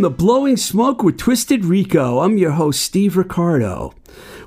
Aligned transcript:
Welcome 0.00 0.16
to 0.16 0.24
Blowing 0.24 0.56
Smoke 0.56 1.02
with 1.02 1.18
Twisted 1.18 1.62
Rico. 1.66 2.20
I'm 2.20 2.38
your 2.38 2.52
host, 2.52 2.80
Steve 2.80 3.18
Ricardo. 3.18 3.92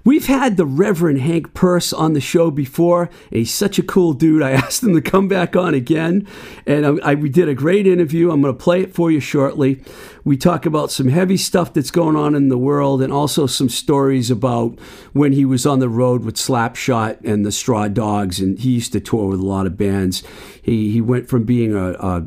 We've 0.04 0.26
had 0.26 0.58
the 0.58 0.66
Reverend 0.66 1.22
Hank 1.22 1.54
Peirce 1.54 1.94
on 1.94 2.14
the 2.14 2.20
show 2.22 2.50
before. 2.50 3.08
He's 3.30 3.54
such 3.54 3.78
a 3.78 3.84
cool 3.84 4.14
dude. 4.14 4.42
I 4.42 4.52
asked 4.54 4.82
him 4.82 4.96
to 4.96 5.02
come 5.02 5.28
back 5.28 5.56
on 5.56 5.76
again, 5.76 6.28
and 6.66 6.88
I, 6.88 7.12
I- 7.12 7.14
we 7.14 7.30
did 7.30 7.50
a 7.50 7.54
great 7.54 7.86
interview. 7.86 8.32
I'm 8.32 8.42
going 8.42 8.52
to 8.52 8.64
play 8.64 8.82
it 8.82 8.96
for 8.96 9.12
you 9.12 9.20
shortly. 9.20 9.84
We 10.24 10.38
talk 10.38 10.66
about 10.66 10.90
some 10.90 11.10
heavy 11.10 11.38
stuff 11.38 11.72
that's 11.72 11.92
going 11.92 12.16
on 12.16 12.34
in 12.34 12.50
the 12.50 12.58
world, 12.58 13.04
and 13.04 13.14
also 13.14 13.46
some 13.46 13.70
stories 13.70 14.32
about 14.32 14.80
when 15.12 15.34
he 15.34 15.46
was 15.46 15.68
on 15.68 15.78
the 15.78 15.88
road 15.88 16.26
with 16.26 16.34
Slapshot 16.34 17.24
and 17.24 17.46
the 17.46 17.52
Straw 17.52 17.88
Dogs, 17.90 18.40
and 18.40 18.58
he 18.58 18.72
used 18.72 18.94
to 18.94 19.00
tour 19.00 19.28
with 19.30 19.40
a 19.40 19.46
lot 19.46 19.68
of 19.68 19.78
bands. 19.78 20.24
He 20.64 20.90
he 20.90 21.00
went 21.00 21.30
from 21.30 21.44
being 21.44 21.76
a, 21.76 21.92
a 21.92 22.26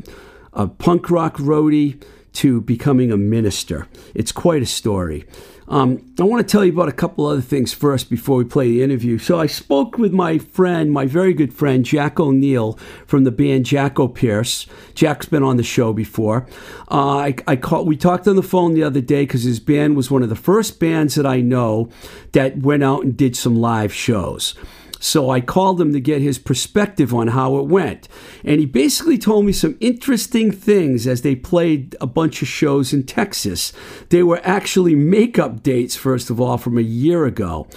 a 0.52 0.68
punk 0.68 1.10
rock 1.10 1.38
roadie 1.38 2.00
to 2.36 2.60
becoming 2.60 3.10
a 3.10 3.16
minister. 3.16 3.88
It's 4.14 4.32
quite 4.32 4.62
a 4.62 4.66
story. 4.66 5.24
Um, 5.68 6.14
I 6.20 6.22
want 6.22 6.46
to 6.46 6.50
tell 6.50 6.64
you 6.64 6.72
about 6.72 6.88
a 6.88 6.92
couple 6.92 7.26
other 7.26 7.40
things 7.40 7.72
first 7.72 8.08
before 8.08 8.36
we 8.36 8.44
play 8.44 8.68
the 8.68 8.82
interview. 8.82 9.18
So 9.18 9.40
I 9.40 9.46
spoke 9.46 9.98
with 9.98 10.12
my 10.12 10.38
friend, 10.38 10.92
my 10.92 11.06
very 11.06 11.34
good 11.34 11.52
friend, 11.52 11.84
Jack 11.84 12.20
O'Neill 12.20 12.74
from 13.06 13.24
the 13.24 13.32
band 13.32 13.66
Jack 13.66 13.98
O'Pierce. 13.98 14.66
Jack's 14.94 15.26
been 15.26 15.42
on 15.42 15.56
the 15.56 15.64
show 15.64 15.92
before. 15.92 16.46
Uh, 16.90 17.16
I, 17.18 17.34
I 17.48 17.56
call, 17.56 17.84
we 17.84 17.96
talked 17.96 18.28
on 18.28 18.36
the 18.36 18.42
phone 18.42 18.74
the 18.74 18.84
other 18.84 19.00
day 19.00 19.22
because 19.22 19.42
his 19.42 19.58
band 19.58 19.96
was 19.96 20.10
one 20.10 20.22
of 20.22 20.28
the 20.28 20.36
first 20.36 20.78
bands 20.78 21.16
that 21.16 21.26
I 21.26 21.40
know 21.40 21.88
that 22.32 22.58
went 22.58 22.84
out 22.84 23.02
and 23.02 23.16
did 23.16 23.36
some 23.36 23.56
live 23.56 23.92
shows. 23.92 24.54
So 24.98 25.30
I 25.30 25.40
called 25.40 25.80
him 25.80 25.92
to 25.92 26.00
get 26.00 26.22
his 26.22 26.38
perspective 26.38 27.12
on 27.14 27.28
how 27.28 27.56
it 27.58 27.66
went. 27.66 28.08
And 28.44 28.60
he 28.60 28.66
basically 28.66 29.18
told 29.18 29.44
me 29.44 29.52
some 29.52 29.76
interesting 29.80 30.50
things 30.50 31.06
as 31.06 31.22
they 31.22 31.36
played 31.36 31.94
a 32.00 32.06
bunch 32.06 32.42
of 32.42 32.48
shows 32.48 32.92
in 32.92 33.04
Texas. 33.04 33.72
They 34.08 34.22
were 34.22 34.40
actually 34.42 34.94
makeup 34.94 35.62
dates, 35.62 35.96
first 35.96 36.30
of 36.30 36.40
all, 36.40 36.58
from 36.58 36.78
a 36.78 36.82
year 36.82 37.26
ago. 37.26 37.68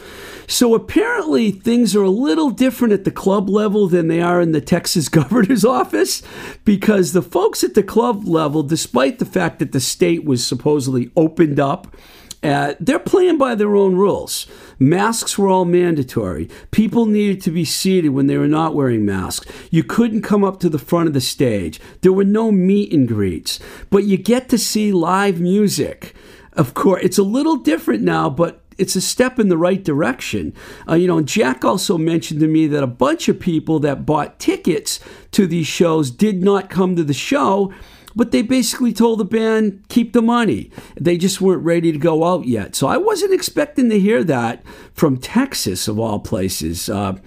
So 0.47 0.73
apparently 0.73 1.51
things 1.51 1.95
are 1.95 2.03
a 2.03 2.09
little 2.09 2.49
different 2.49 2.93
at 2.93 3.03
the 3.03 3.11
club 3.11 3.49
level 3.49 3.87
than 3.87 4.07
they 4.07 4.21
are 4.21 4.41
in 4.41 4.51
the 4.51 4.61
Texas 4.61 5.09
governor's 5.09 5.65
office 5.65 6.23
because 6.65 7.13
the 7.13 7.21
folks 7.21 7.63
at 7.63 7.75
the 7.75 7.83
club 7.83 8.27
level, 8.27 8.63
despite 8.63 9.19
the 9.19 9.25
fact 9.25 9.59
that 9.59 9.71
the 9.71 9.79
state 9.79 10.25
was 10.25 10.45
supposedly 10.45 11.11
opened 11.15 11.59
up, 11.59 11.95
they're 12.41 12.99
playing 12.99 13.37
by 13.37 13.55
their 13.55 13.75
own 13.75 13.95
rules. 13.95 14.47
Masks 14.77 15.37
were 15.37 15.49
all 15.49 15.65
mandatory. 15.65 16.49
People 16.71 17.05
needed 17.05 17.41
to 17.41 17.51
be 17.51 17.65
seated 17.65 18.09
when 18.09 18.27
they 18.27 18.37
were 18.37 18.47
not 18.47 18.75
wearing 18.75 19.05
masks. 19.05 19.51
You 19.71 19.83
couldn't 19.83 20.21
come 20.21 20.43
up 20.43 20.59
to 20.61 20.69
the 20.69 20.79
front 20.79 21.07
of 21.07 21.13
the 21.13 21.21
stage. 21.21 21.79
There 22.01 22.13
were 22.13 22.23
no 22.23 22.51
meet 22.51 22.93
and 22.93 23.07
greets. 23.07 23.59
But 23.89 24.05
you 24.05 24.17
get 24.17 24.49
to 24.49 24.57
see 24.57 24.91
live 24.91 25.39
music. 25.39 26.15
Of 26.53 26.73
course, 26.73 27.03
it's 27.03 27.17
a 27.17 27.23
little 27.23 27.57
different 27.57 28.03
now, 28.03 28.29
but 28.29 28.61
it's 28.77 28.95
a 28.95 29.01
step 29.01 29.39
in 29.39 29.49
the 29.49 29.57
right 29.57 29.83
direction. 29.83 30.53
Uh, 30.87 30.95
you 30.95 31.07
know, 31.07 31.21
Jack 31.21 31.65
also 31.65 31.97
mentioned 31.97 32.39
to 32.39 32.47
me 32.47 32.65
that 32.67 32.81
a 32.81 32.87
bunch 32.87 33.27
of 33.27 33.39
people 33.39 33.79
that 33.79 34.05
bought 34.05 34.39
tickets 34.39 35.01
to 35.31 35.45
these 35.45 35.67
shows 35.67 36.09
did 36.09 36.41
not 36.41 36.69
come 36.69 36.95
to 36.95 37.03
the 37.03 37.13
show 37.13 37.73
but 38.19 38.31
they 38.31 38.41
basically 38.41 38.91
told 38.91 39.17
the 39.17 39.23
band 39.23 39.81
keep 39.87 40.11
the 40.11 40.21
money. 40.21 40.69
They 40.99 41.15
just 41.17 41.39
weren't 41.39 41.63
ready 41.63 41.93
to 41.93 41.97
go 41.97 42.25
out 42.25 42.45
yet. 42.45 42.75
So 42.75 42.85
i 42.85 42.97
wasn't 42.97 43.33
expecting 43.33 43.89
to 43.89 43.97
hear 43.97 44.25
that 44.25 44.61
from 44.91 45.15
texas 45.15 45.87
of 45.87 45.97
all 45.97 46.19
places. 46.19 46.89
Uh, 46.89 47.17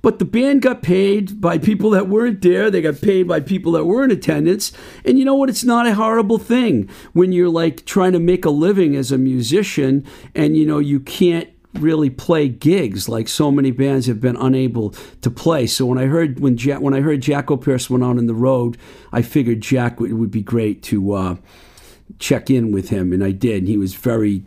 but 0.00 0.20
the 0.20 0.24
band 0.24 0.62
got 0.62 0.80
paid 0.80 1.40
by 1.40 1.58
people 1.58 1.90
that 1.90 2.08
weren't 2.08 2.40
there. 2.40 2.70
They 2.70 2.82
got 2.82 3.00
paid 3.00 3.26
by 3.26 3.40
people 3.40 3.72
that 3.72 3.86
were 3.86 4.04
in 4.04 4.12
attendance. 4.12 4.70
And 5.04 5.18
you 5.18 5.24
know 5.24 5.34
what? 5.34 5.48
It's 5.48 5.64
not 5.64 5.88
a 5.88 5.94
horrible 5.96 6.38
thing 6.38 6.88
when 7.14 7.32
you're 7.32 7.48
like 7.48 7.84
trying 7.84 8.12
to 8.12 8.20
make 8.20 8.44
a 8.44 8.50
living 8.50 8.94
as 8.94 9.10
a 9.10 9.18
musician 9.18 10.06
and 10.36 10.56
you 10.56 10.64
know 10.64 10.78
you 10.78 11.00
can't 11.00 11.48
really 11.74 12.10
play 12.10 12.48
gigs 12.48 13.08
like 13.08 13.28
so 13.28 13.50
many 13.50 13.70
bands 13.70 14.06
have 14.06 14.20
been 14.20 14.36
unable 14.36 14.90
to 15.20 15.30
play. 15.30 15.66
So 15.66 15.86
when 15.86 15.98
I 15.98 16.06
heard 16.06 16.40
when 16.40 16.56
Jack 16.56 16.80
when 16.80 16.94
I 16.94 17.00
heard 17.00 17.20
Jack 17.20 17.50
O'Pierce 17.50 17.90
went 17.90 18.04
on 18.04 18.18
in 18.18 18.26
the 18.26 18.34
road, 18.34 18.76
I 19.12 19.22
figured 19.22 19.60
Jack 19.60 20.00
would, 20.00 20.10
it 20.10 20.14
would 20.14 20.30
be 20.30 20.42
great 20.42 20.82
to 20.84 21.12
uh, 21.12 21.36
check 22.18 22.50
in 22.50 22.72
with 22.72 22.88
him, 22.88 23.12
and 23.12 23.22
I 23.22 23.32
did. 23.32 23.58
And 23.58 23.68
he 23.68 23.76
was 23.76 23.94
very 23.94 24.42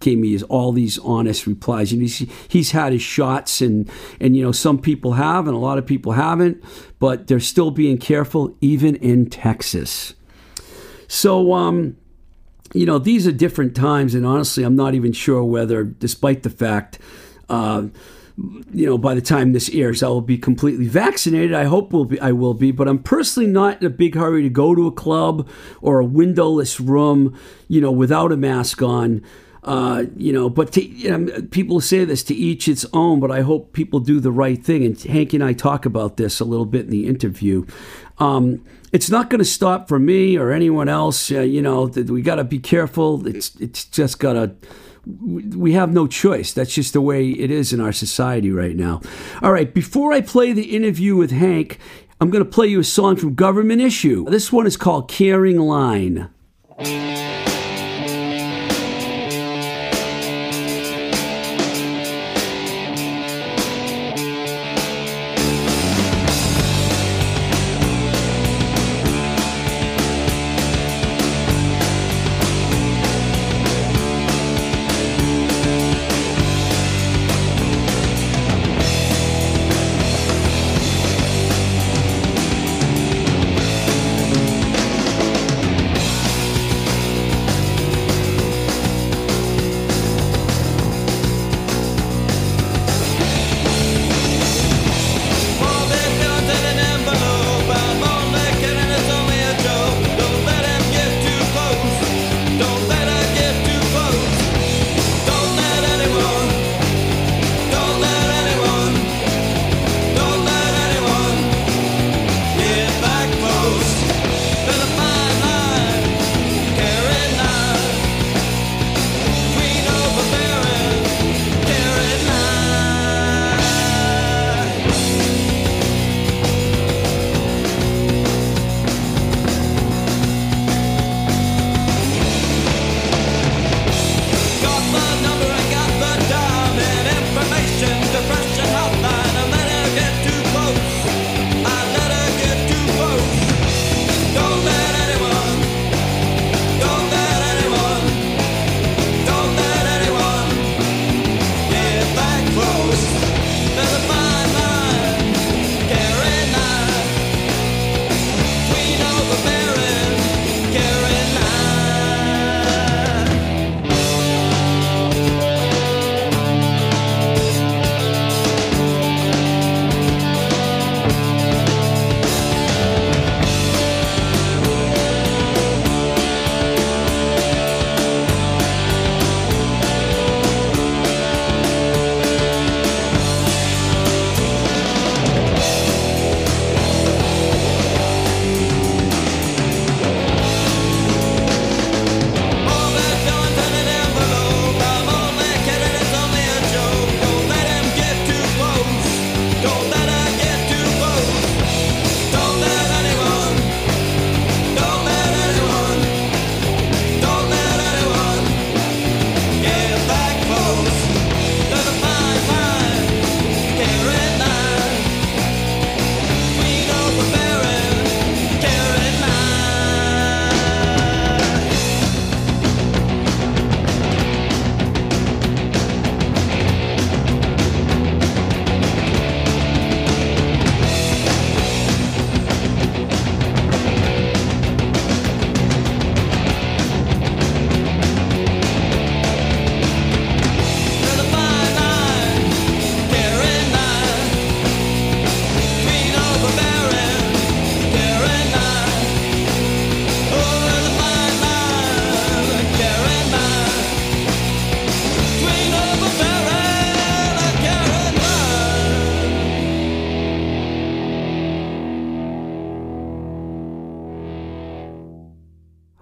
gave 0.00 0.18
me 0.18 0.32
his, 0.32 0.42
all 0.44 0.72
these 0.72 0.98
honest 0.98 1.46
replies. 1.46 1.92
And 1.92 2.02
he's 2.02 2.18
he's 2.48 2.70
had 2.72 2.92
his 2.92 3.02
shots, 3.02 3.60
and 3.60 3.90
and 4.20 4.36
you 4.36 4.42
know 4.42 4.52
some 4.52 4.78
people 4.78 5.12
have, 5.12 5.46
and 5.46 5.56
a 5.56 5.60
lot 5.60 5.78
of 5.78 5.86
people 5.86 6.12
haven't, 6.12 6.62
but 6.98 7.26
they're 7.26 7.40
still 7.40 7.70
being 7.70 7.98
careful, 7.98 8.56
even 8.60 8.96
in 8.96 9.30
Texas. 9.30 10.14
So 11.08 11.52
um 11.54 11.96
you 12.74 12.86
know, 12.86 12.98
these 12.98 13.26
are 13.26 13.32
different 13.32 13.74
times, 13.74 14.14
and 14.14 14.26
honestly, 14.26 14.64
I'm 14.64 14.76
not 14.76 14.94
even 14.94 15.12
sure 15.12 15.44
whether, 15.44 15.84
despite 15.84 16.42
the 16.42 16.50
fact, 16.50 16.98
uh, 17.48 17.86
you 18.72 18.84
know, 18.84 18.98
by 18.98 19.14
the 19.14 19.20
time 19.20 19.52
this 19.52 19.70
airs, 19.70 20.02
I 20.02 20.08
will 20.08 20.20
be 20.20 20.36
completely 20.36 20.88
vaccinated. 20.88 21.54
I 21.54 21.64
hope 21.64 21.92
will 21.92 22.04
be, 22.04 22.18
I 22.18 22.32
will 22.32 22.52
be, 22.52 22.72
but 22.72 22.88
I'm 22.88 23.00
personally 23.00 23.48
not 23.48 23.80
in 23.80 23.86
a 23.86 23.90
big 23.90 24.16
hurry 24.16 24.42
to 24.42 24.50
go 24.50 24.74
to 24.74 24.88
a 24.88 24.92
club 24.92 25.48
or 25.80 26.00
a 26.00 26.04
windowless 26.04 26.80
room, 26.80 27.38
you 27.68 27.80
know, 27.80 27.92
without 27.92 28.32
a 28.32 28.36
mask 28.36 28.82
on. 28.82 29.22
Uh, 29.64 30.04
you 30.14 30.30
know, 30.30 30.50
but 30.50 30.72
to, 30.72 30.84
you 30.84 31.16
know, 31.16 31.40
people 31.50 31.80
say 31.80 32.04
this 32.04 32.22
to 32.22 32.34
each 32.34 32.68
its 32.68 32.84
own, 32.92 33.18
but 33.18 33.30
I 33.30 33.40
hope 33.40 33.72
people 33.72 33.98
do 33.98 34.20
the 34.20 34.30
right 34.30 34.62
thing. 34.62 34.84
And 34.84 35.00
Hank 35.00 35.32
and 35.32 35.42
I 35.42 35.54
talk 35.54 35.86
about 35.86 36.18
this 36.18 36.38
a 36.38 36.44
little 36.44 36.66
bit 36.66 36.84
in 36.84 36.90
the 36.90 37.06
interview. 37.06 37.64
Um, 38.18 38.62
it's 38.92 39.08
not 39.08 39.30
going 39.30 39.38
to 39.38 39.44
stop 39.44 39.88
for 39.88 39.98
me 39.98 40.36
or 40.36 40.52
anyone 40.52 40.88
else. 40.88 41.32
Uh, 41.32 41.40
you 41.40 41.62
know, 41.62 41.86
we 41.86 42.20
got 42.20 42.36
to 42.36 42.44
be 42.44 42.58
careful. 42.58 43.26
It's 43.26 43.56
it's 43.56 43.86
just 43.86 44.18
got 44.18 44.34
to. 44.34 44.54
We 45.06 45.72
have 45.72 45.92
no 45.92 46.06
choice. 46.06 46.52
That's 46.52 46.74
just 46.74 46.92
the 46.92 47.00
way 47.00 47.30
it 47.30 47.50
is 47.50 47.72
in 47.72 47.80
our 47.80 47.92
society 47.92 48.50
right 48.50 48.76
now. 48.76 49.00
All 49.42 49.52
right, 49.52 49.72
before 49.72 50.12
I 50.12 50.20
play 50.20 50.52
the 50.52 50.74
interview 50.76 51.16
with 51.16 51.30
Hank, 51.30 51.78
I'm 52.20 52.30
going 52.30 52.44
to 52.44 52.50
play 52.50 52.68
you 52.68 52.80
a 52.80 52.84
song 52.84 53.16
from 53.16 53.34
Government 53.34 53.82
Issue. 53.82 54.24
This 54.30 54.52
one 54.52 54.66
is 54.66 54.76
called 54.76 55.10
Caring 55.10 55.58
Line. 55.58 56.30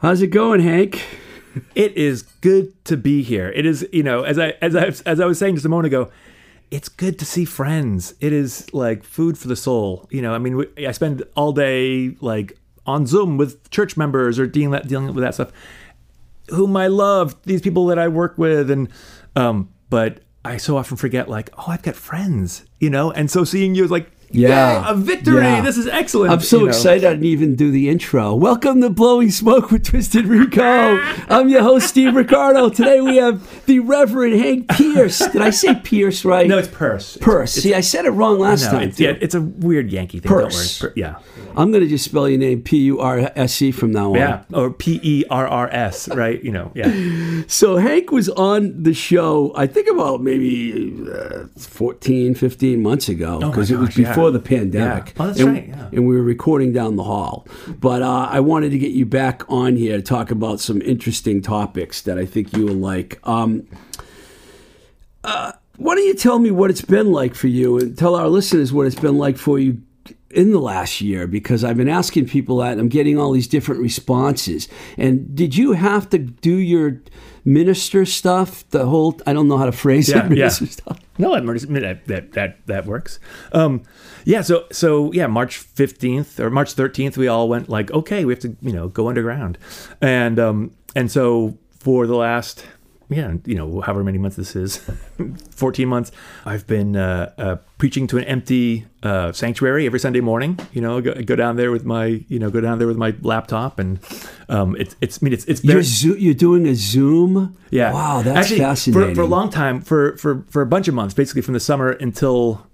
How's 0.03 0.21
it 0.21 0.33
going, 0.33 0.59
Hank? 0.59 1.01
It 1.77 1.97
is 1.97 2.23
good 2.23 2.85
to 2.87 2.97
be 2.97 3.23
here. 3.23 3.51
It 3.51 3.65
is, 3.65 3.87
you 3.93 4.03
know, 4.03 4.25
as 4.25 4.37
I 4.37 4.55
as 4.61 4.75
I 4.75 4.87
as 5.09 5.21
I 5.21 5.27
was 5.27 5.39
saying 5.39 5.55
just 5.55 5.65
a 5.65 5.69
moment 5.69 5.87
ago, 5.87 6.11
it's 6.73 6.89
good 6.89 7.21
to 7.21 7.25
see 7.25 7.45
friends. 7.45 8.13
It 8.19 8.33
is 8.33 8.67
like 8.75 9.05
food 9.05 9.39
for 9.39 9.47
the 9.47 9.55
soul. 9.55 10.09
You 10.11 10.21
know, 10.21 10.35
I 10.35 10.39
mean, 10.39 10.57
we, 10.57 10.89
I 10.89 10.91
spend 10.91 11.23
all 11.37 11.53
day 11.53 12.17
like 12.21 12.59
on 12.85 13.07
Zoom 13.07 13.37
with 13.37 13.71
church 13.71 13.97
members 13.97 14.41
or 14.41 14.49
dealing 14.49 14.81
dealing 14.89 15.15
with 15.15 15.23
that 15.23 15.35
stuff, 15.35 15.53
whom 16.49 16.77
I 16.77 16.89
love. 16.89 17.41
These 17.45 17.63
people 17.63 17.87
that 17.87 17.99
I 18.01 18.09
work 18.09 18.37
with, 18.37 18.73
and 18.73 18.89
um, 19.37 19.73
but 19.89 20.25
I 20.45 20.57
so 20.57 20.79
often 20.79 20.97
forget 20.97 21.29
like, 21.29 21.51
oh, 21.57 21.67
I've 21.69 21.83
got 21.83 21.95
friends. 21.95 22.65
You 22.81 22.91
know, 22.91 23.13
and 23.13 23.31
so 23.31 23.45
seeing 23.45 23.77
you 23.77 23.85
is 23.85 23.93
like. 23.93 24.11
Yeah. 24.35 24.85
"Yay, 24.87 24.91
a 24.91 24.95
victory! 24.95 25.43
Yeah. 25.43 25.61
This 25.61 25.77
is 25.77 25.87
excellent. 25.87 26.33
I'm 26.33 26.41
so 26.41 26.59
you 26.59 26.63
know. 26.65 26.69
excited 26.71 27.05
I 27.05 27.11
didn't 27.11 27.27
even 27.27 27.55
do 27.55 27.71
the 27.71 27.89
intro. 27.91 28.35
Welcome 28.35 28.81
to 28.81 28.89
Blowing 28.89 29.31
Smoke 29.31 29.71
with 29.71 29.85
Twisted 29.85 30.27
Rico. 30.27 30.63
I'm 31.29 31.51
your 31.51 31.63
host, 31.63 31.89
Steve 31.89 32.15
Ricardo. 32.15 32.71
Today 32.71 33.01
we 33.03 33.17
have 33.19 33.67
the 33.67 33.81
Reverend 33.81 34.41
Hank 34.41 34.69
Pierce. 34.71 35.19
Did 35.19 35.43
I 35.43 35.51
say 35.51 35.75
Pierce 35.75 36.25
right? 36.25 36.47
No, 36.47 36.57
it's 36.59 36.69
purse. 36.69 37.17
It's- 37.17 37.25
Purse. 37.25 37.57
It's, 37.57 37.63
See, 37.65 37.75
I 37.75 37.81
said 37.83 38.07
it 38.07 38.11
wrong 38.11 38.39
last 38.39 38.65
no, 38.65 38.71
time. 38.73 38.89
it's, 38.89 38.99
yeah, 38.99 39.15
it's 39.21 39.35
a 39.35 39.41
weird 39.41 39.91
Yankee 39.93 40.19
thing. 40.21 40.31
Purse. 40.31 40.79
Don't 40.79 40.89
worry. 40.89 40.95
Per- 40.95 41.01
yeah. 41.01 41.19
I'm 41.55 41.71
going 41.71 41.83
to 41.85 41.89
just 41.89 42.07
spell 42.07 42.27
your 42.29 42.39
name 42.39 42.63
P 42.63 42.79
U 42.85 43.01
R 43.01 43.31
S 43.37 43.61
E 43.61 43.71
from 43.71 43.93
now 43.93 44.11
on. 44.13 44.15
Yeah, 44.17 44.43
or 44.55 44.71
P 44.71 44.99
E 45.03 45.25
R 45.29 45.47
R 45.47 45.69
S, 45.71 46.09
right? 46.09 46.43
You 46.43 46.53
know, 46.53 46.73
yeah. 46.75 47.43
So 47.49 47.77
Hank 47.77 48.11
was 48.13 48.29
on 48.31 48.83
the 48.83 48.95
show, 48.95 49.53
I 49.55 49.67
think 49.67 49.89
about 49.91 50.23
maybe 50.23 51.05
uh, 51.13 51.47
14, 51.59 52.35
15 52.35 52.83
months 52.83 53.09
ago, 53.09 53.41
Oh 53.43 53.51
because 53.51 53.71
it 53.71 53.77
was 53.79 53.91
gosh, 53.91 53.99
yeah. 53.99 54.15
Before 54.23 54.31
the 54.31 54.41
pandemic. 54.41 55.15
Oh, 55.19 55.27
that's 55.27 55.41
and, 55.41 55.49
right, 55.49 55.69
yeah. 55.69 55.89
And 55.93 56.07
we 56.07 56.17
were 56.17 56.23
recording 56.23 56.73
down 56.73 56.97
the 56.97 57.05
hall. 57.05 57.47
But 57.69 58.03
uh, 58.03 58.29
I 58.31 58.41
wanted 58.41 58.71
to 58.71 58.79
get 58.79 58.93
you 58.93 59.07
back 59.07 59.43
on 59.49 59.77
here 59.77 59.97
to 59.97 60.03
talk 60.03 60.31
about 60.31 60.61
some 60.61 60.81
interesting 60.83 61.43
topics 61.43 62.03
that 62.03 62.19
I 62.19 62.27
think 62.27 62.57
you 62.57 62.67
will 62.67 62.75
like. 62.75 63.19
Um, 63.27 63.67
uh, 65.25 65.53
why 65.77 65.95
don't 65.95 66.07
you 66.07 66.15
tell 66.15 66.39
me 66.39 66.51
what 66.51 66.71
it's 66.71 66.83
been 66.83 67.13
like 67.13 67.35
for 67.35 67.49
you 67.49 67.79
and 67.79 67.97
tell 67.97 68.15
our 68.15 68.29
listeners 68.29 68.73
what 68.73 68.87
it's 68.87 68.99
been 68.99 69.19
like 69.19 69.37
for 69.37 69.59
you 69.59 69.83
in 70.33 70.53
the 70.53 70.59
last 70.59 71.01
year 71.01 71.27
because 71.27 71.63
I've 71.65 71.77
been 71.77 71.89
asking 71.89 72.27
people 72.27 72.57
that 72.59 72.73
and 72.73 72.81
I'm 72.81 72.89
getting 72.89 73.19
all 73.19 73.33
these 73.33 73.49
different 73.49 73.81
responses. 73.81 74.69
And 74.97 75.35
did 75.35 75.57
you 75.57 75.73
have 75.73 76.09
to 76.11 76.19
do 76.19 76.57
your 76.57 77.01
minister 77.45 78.05
stuff? 78.05 78.69
The 78.71 78.87
whole 78.87 79.19
I 79.27 79.33
don't 79.33 79.49
know 79.49 79.59
how 79.59 79.67
to 79.67 79.73
phrase 79.73 80.09
Yeah, 80.09 80.27
it. 80.27 80.31
Minister 80.31 80.65
yeah. 80.65 80.71
stuff. 80.71 80.99
No, 81.19 81.35
that 81.35 81.69
that 81.69 82.07
that 82.07 82.33
that, 82.33 82.67
that 82.67 82.87
works. 82.87 83.19
Um, 83.53 83.83
yeah. 84.25 84.41
So 84.43 84.67
so 84.73 85.13
yeah, 85.13 85.27
March 85.27 85.59
fifteenth 85.59 86.41
or 86.41 86.51
March 86.51 86.73
thirteenth, 86.73 87.17
we 87.17 87.29
all 87.29 87.49
went 87.49 87.69
like, 87.69 87.91
okay, 87.91 88.25
we 88.25 88.33
have 88.33 88.41
to 88.41 88.57
you 88.63 88.73
know 88.73 88.89
go 88.89 89.09
underground, 89.09 89.59
and 90.01 90.39
um, 90.39 90.71
and 90.97 91.11
so 91.11 91.59
for 91.81 92.07
the 92.07 92.17
last 92.17 92.65
yeah 93.13 93.35
you 93.45 93.55
know 93.55 93.81
however 93.81 94.03
many 94.05 94.19
months 94.19 94.37
this 94.37 94.57
is, 94.57 94.77
fourteen 95.51 95.89
months, 95.89 96.13
I've 96.45 96.67
been 96.67 96.97
uh, 96.97 97.33
uh, 97.39 97.57
preaching 97.79 98.07
to 98.09 98.19
an 98.19 98.25
empty 98.25 98.87
uh, 99.03 99.33
sanctuary 99.33 99.87
every 99.87 99.99
Sunday 100.01 100.21
morning. 100.21 100.59
You 100.73 100.81
know, 100.81 101.01
go, 101.01 101.15
go 101.15 101.37
down 101.37 101.57
there 101.57 101.71
with 101.71 101.85
my 101.85 102.25
you 102.29 102.39
know 102.39 102.51
go 102.51 102.61
down 102.61 102.79
there 102.79 102.89
with 102.89 102.97
my 102.97 103.15
laptop, 103.23 103.79
and 103.79 103.99
um, 104.49 104.77
it's 104.79 104.97
it's 105.01 105.19
I 105.21 105.25
mean 105.25 105.33
it's 105.33 105.45
it's 105.47 105.61
very 105.61 105.75
You're, 105.77 105.83
zo- 105.83 106.17
you're 106.17 106.35
doing 106.35 106.67
a 106.67 106.75
Zoom. 106.75 107.57
yeah. 107.71 107.93
Wow, 107.93 108.23
that's 108.23 108.39
Actually, 108.39 108.59
fascinating. 108.61 109.15
For, 109.15 109.15
for 109.17 109.23
a 109.23 109.27
long 109.27 109.51
time, 109.51 109.81
for, 109.81 110.17
for 110.17 110.45
for 110.49 110.63
a 110.63 110.67
bunch 110.67 110.89
of 110.89 110.95
months, 110.95 111.15
basically 111.15 111.43
from 111.43 111.55
the 111.55 111.61
summer 111.61 111.91
until 111.91 112.67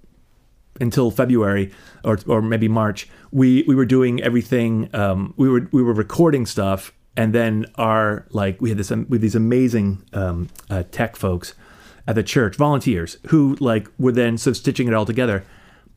until 0.81 1.11
February 1.11 1.73
or 2.05 2.19
or 2.27 2.41
maybe 2.43 2.69
March, 2.69 3.09
we 3.33 3.65
we 3.67 3.75
were 3.75 3.87
doing 3.87 4.23
everything. 4.23 4.89
Um, 4.95 5.35
we 5.37 5.49
were 5.49 5.69
we 5.73 5.83
were 5.83 5.93
recording 5.93 6.47
stuff, 6.47 6.93
and 7.19 7.35
then 7.35 7.67
our 7.75 8.25
like 8.31 8.63
we 8.63 8.69
had 8.69 8.79
this 8.79 8.91
with 8.91 9.21
these 9.21 9.35
amazing 9.35 10.05
um, 10.13 10.49
uh, 10.71 10.85
tech 10.93 11.17
folks 11.17 11.53
at 12.07 12.15
the 12.15 12.23
church, 12.23 12.55
volunteers 12.55 13.19
who 13.27 13.57
like 13.57 13.89
were 13.99 14.13
then 14.13 14.39
sort 14.39 14.53
of 14.53 14.57
stitching 14.57 14.87
it 14.87 14.95
all 14.95 15.05
together. 15.05 15.45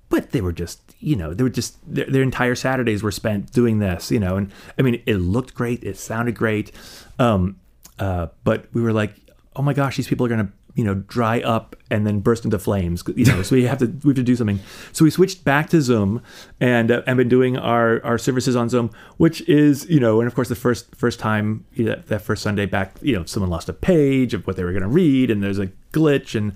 But 0.09 0.31
they 0.31 0.41
were 0.41 0.51
just, 0.51 0.81
you 0.99 1.15
know, 1.15 1.33
they 1.33 1.43
were 1.43 1.49
just 1.49 1.77
their, 1.87 2.05
their 2.05 2.23
entire 2.23 2.55
Saturdays 2.55 3.03
were 3.03 3.11
spent 3.11 3.53
doing 3.53 3.77
this, 3.77 4.11
you 4.11 4.19
know. 4.19 4.35
And 4.35 4.51
I 4.79 4.81
mean, 4.81 5.01
it 5.05 5.17
looked 5.17 5.53
great, 5.53 5.83
it 5.83 5.95
sounded 5.95 6.35
great, 6.35 6.71
um, 7.19 7.57
uh, 7.99 8.27
but 8.43 8.65
we 8.73 8.81
were 8.81 8.91
like, 8.91 9.13
oh 9.55 9.61
my 9.61 9.73
gosh, 9.73 9.97
these 9.97 10.07
people 10.07 10.25
are 10.25 10.29
gonna, 10.29 10.51
you 10.75 10.83
know, 10.83 10.95
dry 10.95 11.41
up 11.41 11.75
and 11.89 12.07
then 12.07 12.19
burst 12.19 12.45
into 12.45 12.57
flames, 12.59 13.03
you 13.15 13.25
know. 13.25 13.41
so 13.43 13.55
we 13.55 13.63
have 13.65 13.77
to 13.79 13.87
we 14.03 14.09
have 14.11 14.15
to 14.15 14.23
do 14.23 14.35
something. 14.35 14.59
So 14.93 15.03
we 15.05 15.11
switched 15.11 15.43
back 15.43 15.69
to 15.71 15.81
Zoom 15.81 16.21
and 16.59 16.91
uh, 16.91 17.01
and 17.07 17.17
been 17.17 17.29
doing 17.29 17.57
our 17.57 18.03
our 18.05 18.17
services 18.17 18.55
on 18.55 18.69
Zoom, 18.69 18.89
which 19.17 19.41
is, 19.49 19.89
you 19.89 19.99
know, 19.99 20.21
and 20.21 20.27
of 20.27 20.35
course 20.35 20.49
the 20.49 20.55
first 20.55 20.95
first 20.95 21.19
time 21.19 21.65
you 21.73 21.85
know, 21.85 21.95
that 22.07 22.21
first 22.21 22.41
Sunday 22.43 22.65
back, 22.65 22.95
you 23.01 23.13
know, 23.17 23.25
someone 23.25 23.49
lost 23.49 23.69
a 23.69 23.73
page 23.73 24.33
of 24.33 24.45
what 24.47 24.55
they 24.55 24.63
were 24.63 24.73
gonna 24.73 24.87
read, 24.87 25.29
and 25.29 25.41
there's 25.43 25.59
a 25.59 25.67
glitch 25.91 26.35
and 26.35 26.53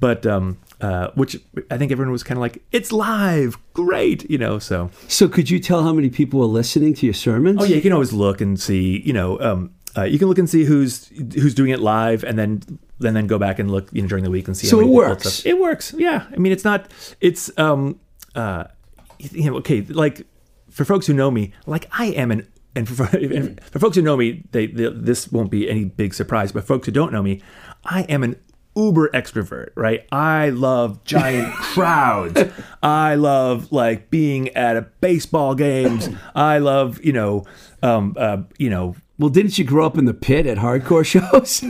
but 0.00 0.24
um 0.24 0.56
uh 0.80 1.10
which 1.14 1.36
i 1.70 1.76
think 1.76 1.92
everyone 1.92 2.10
was 2.10 2.22
kind 2.22 2.38
of 2.38 2.40
like 2.40 2.62
it's 2.72 2.90
live 2.90 3.58
great 3.74 4.24
you 4.30 4.38
know 4.38 4.58
so 4.58 4.88
So 5.08 5.28
could 5.28 5.50
you 5.50 5.60
tell 5.60 5.82
how 5.82 5.92
many 5.92 6.08
people 6.08 6.40
were 6.40 6.46
listening 6.46 6.94
to 6.94 7.04
your 7.06 7.12
sermons? 7.12 7.58
oh 7.60 7.64
yeah 7.64 7.76
you 7.76 7.82
can 7.82 7.92
always 7.92 8.14
look 8.14 8.40
and 8.40 8.58
see 8.58 9.02
you 9.04 9.12
know 9.12 9.38
um 9.40 9.74
uh, 9.96 10.02
you 10.04 10.18
can 10.18 10.28
look 10.28 10.38
and 10.38 10.48
see 10.48 10.64
who's 10.64 11.06
who's 11.34 11.54
doing 11.54 11.70
it 11.70 11.80
live 11.80 12.22
and 12.24 12.38
then 12.38 12.62
then 12.98 13.14
then 13.14 13.26
go 13.26 13.38
back 13.38 13.58
and 13.58 13.70
look 13.70 13.88
you 13.92 14.02
know 14.02 14.08
during 14.08 14.24
the 14.24 14.30
week 14.30 14.46
and 14.46 14.56
see 14.56 14.66
So 14.66 14.78
how 14.78 14.82
it 14.86 14.88
works. 14.88 15.44
it 15.46 15.58
works. 15.58 15.94
Yeah. 15.96 16.26
I 16.32 16.36
mean 16.36 16.52
it's 16.52 16.64
not 16.64 16.90
it's 17.20 17.50
um 17.58 17.98
uh 18.34 18.64
you 19.18 19.50
know 19.50 19.56
okay 19.58 19.82
like 19.82 20.26
for 20.70 20.84
folks 20.84 21.06
who 21.06 21.12
know 21.12 21.30
me 21.30 21.52
like 21.66 21.86
i 21.92 22.06
am 22.06 22.30
an 22.30 22.46
and 22.76 22.88
for, 22.88 23.04
and 23.16 23.60
for 23.64 23.78
folks 23.80 23.96
who 23.96 24.02
know 24.02 24.16
me 24.16 24.44
they, 24.52 24.66
they 24.66 24.88
this 24.90 25.30
won't 25.32 25.50
be 25.50 25.68
any 25.68 25.84
big 25.84 26.14
surprise 26.14 26.52
but 26.52 26.64
folks 26.64 26.86
who 26.86 26.92
don't 26.92 27.12
know 27.12 27.22
me 27.22 27.42
i 27.84 28.02
am 28.02 28.22
an 28.22 28.36
uber 28.76 29.08
extrovert 29.08 29.70
right? 29.74 30.06
I 30.12 30.50
love 30.50 31.02
giant 31.02 31.52
crowds. 31.74 32.40
I 32.84 33.16
love 33.16 33.72
like 33.72 34.10
being 34.10 34.50
at 34.50 34.76
a 34.76 34.82
baseball 35.00 35.56
games. 35.56 36.08
I 36.36 36.58
love 36.58 37.02
you 37.04 37.12
know 37.12 37.44
um 37.82 38.14
uh 38.16 38.42
you 38.58 38.70
know 38.70 38.94
Well, 39.20 39.28
didn't 39.28 39.58
you 39.58 39.64
grow 39.66 39.84
up 39.84 39.98
in 39.98 40.06
the 40.06 40.14
pit 40.14 40.46
at 40.46 40.56
hardcore 40.56 41.04
shows? 41.30 41.60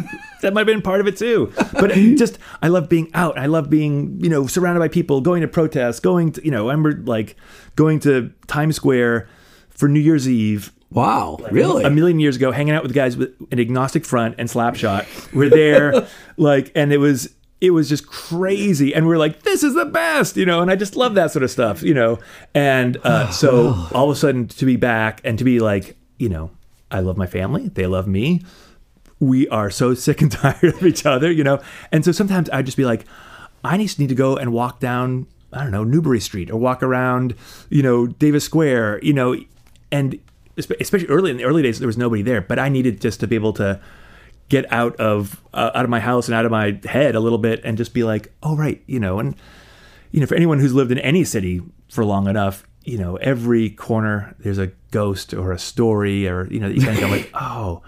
that 0.41 0.55
might 0.55 0.61
have 0.61 0.67
been 0.69 0.83
part 0.83 1.01
of 1.01 1.09
it 1.09 1.17
too. 1.17 1.53
But 1.73 1.91
just, 2.17 2.39
I 2.63 2.69
love 2.69 2.89
being 2.89 3.11
out. 3.13 3.37
I 3.37 3.47
love 3.47 3.69
being, 3.69 4.21
you 4.23 4.31
know, 4.31 4.47
surrounded 4.47 4.79
by 4.79 4.87
people, 4.87 5.21
going 5.21 5.43
to 5.43 5.49
protests, 5.49 5.99
going 5.99 6.31
to, 6.33 6.45
you 6.45 6.53
know, 6.53 6.69
I 6.69 6.73
remember 6.75 7.03
like 7.05 7.35
going 7.75 7.99
to 8.01 8.33
Times 8.47 8.77
Square 8.77 9.29
for 9.69 9.89
New 9.89 9.99
Year's 9.99 10.29
Eve. 10.29 10.73
wow, 10.91 11.39
really? 11.51 11.83
A 11.83 11.91
million 11.91 12.21
years 12.21 12.37
ago, 12.37 12.53
hanging 12.53 12.73
out 12.73 12.85
with 12.85 12.95
guys 12.95 13.17
with 13.17 13.35
an 13.51 13.59
Agnostic 13.59 14.05
Front 14.05 14.37
and 14.39 14.49
Slapshot. 14.49 15.33
We're 15.35 15.51
there, 15.51 16.07
like, 16.37 16.71
and 16.77 16.93
it 16.93 16.99
was, 16.99 17.35
it 17.61 17.71
was 17.71 17.89
just 17.89 18.07
crazy. 18.07 18.95
And 18.95 19.09
we're 19.09 19.19
like, 19.19 19.43
this 19.43 19.65
is 19.65 19.75
the 19.75 19.87
best, 19.87 20.37
you 20.37 20.47
know, 20.47 20.63
and 20.63 20.71
I 20.71 20.77
just 20.77 20.95
love 20.95 21.17
that 21.17 21.33
sort 21.33 21.43
of 21.43 21.51
stuff, 21.51 21.83
you 21.83 21.95
know. 21.95 22.21
And 22.55 22.97
uh, 23.03 23.31
so 23.33 23.89
all 23.93 24.09
of 24.09 24.17
a 24.17 24.19
sudden 24.21 24.47
to 24.47 24.65
be 24.65 24.77
back 24.77 25.21
and 25.25 25.37
to 25.39 25.45
be 25.45 25.59
like, 25.59 25.97
you 26.17 26.29
know, 26.29 26.53
I 26.91 27.01
love 27.01 27.17
my 27.17 27.27
family, 27.27 27.69
they 27.69 27.87
love 27.87 28.07
me. 28.07 28.43
We 29.19 29.49
are 29.49 29.71
so 29.71 29.95
sick 30.07 30.23
and 30.23 30.33
tired 30.33 30.63
of 30.65 30.85
each 30.85 31.07
other, 31.07 31.31
you 31.31 31.45
know? 31.45 31.61
And 31.93 32.05
so 32.05 32.13
sometimes 32.13 32.49
I'd 32.51 32.67
just 32.67 32.77
be 32.77 32.85
like, 32.85 33.05
I 33.63 33.77
just 33.79 33.99
need 33.99 34.09
to 34.09 34.15
go 34.15 34.37
and 34.37 34.53
walk 34.53 34.81
down, 34.81 35.27
I 35.53 35.63
don't 35.63 35.73
know, 35.73 35.85
Newbury 35.85 36.21
Street 36.21 36.51
or 36.51 36.57
walk 36.57 36.83
around, 36.83 37.35
you 37.69 37.83
know, 37.83 38.07
Davis 38.07 38.45
Square, 38.45 39.01
you 39.03 39.13
know, 39.13 39.37
and 39.93 40.19
especially 40.57 41.07
early 41.07 41.31
in 41.31 41.37
the 41.37 41.45
early 41.45 41.63
days, 41.63 41.79
there 41.79 41.87
was 41.87 41.99
nobody 41.99 42.23
there, 42.23 42.41
but 42.41 42.59
I 42.59 42.69
needed 42.69 43.01
just 43.01 43.21
to 43.21 43.27
be 43.27 43.35
able 43.35 43.53
to 43.55 43.81
get 44.49 44.71
out 44.73 44.97
of, 44.97 45.41
uh, 45.55 45.71
out 45.75 45.85
of 45.85 45.91
my 45.91 46.01
house 46.01 46.27
and 46.27 46.35
out 46.35 46.45
of 46.45 46.51
my 46.51 46.81
head 46.85 47.15
a 47.15 47.21
little 47.21 47.39
bit 47.39 47.61
and 47.65 47.77
just 47.79 47.95
be 47.95 48.03
like, 48.03 48.33
oh, 48.43 48.57
right, 48.57 48.83
you 48.87 48.99
know, 48.99 49.19
and, 49.19 49.37
you 50.11 50.21
know, 50.21 50.27
for 50.27 50.35
anyone 50.35 50.59
who's 50.59 50.75
lived 50.75 50.91
in 50.91 50.99
any 50.99 51.25
city 51.25 51.63
for 51.89 52.05
long 52.05 52.27
enough, 52.27 52.65
you 52.91 52.99
know, 52.99 53.15
every 53.17 53.71
corner 53.71 54.35
there's 54.41 54.59
a 54.59 54.67
ghost 54.91 55.33
or 55.33 55.53
a 55.53 55.59
story 55.59 56.27
or, 56.27 56.49
you 56.49 56.59
know, 56.59 56.67
you 56.67 56.83
kind 56.83 56.97
of 56.97 57.01
go 57.01 57.09
like, 57.09 57.31
oh, 57.35 57.83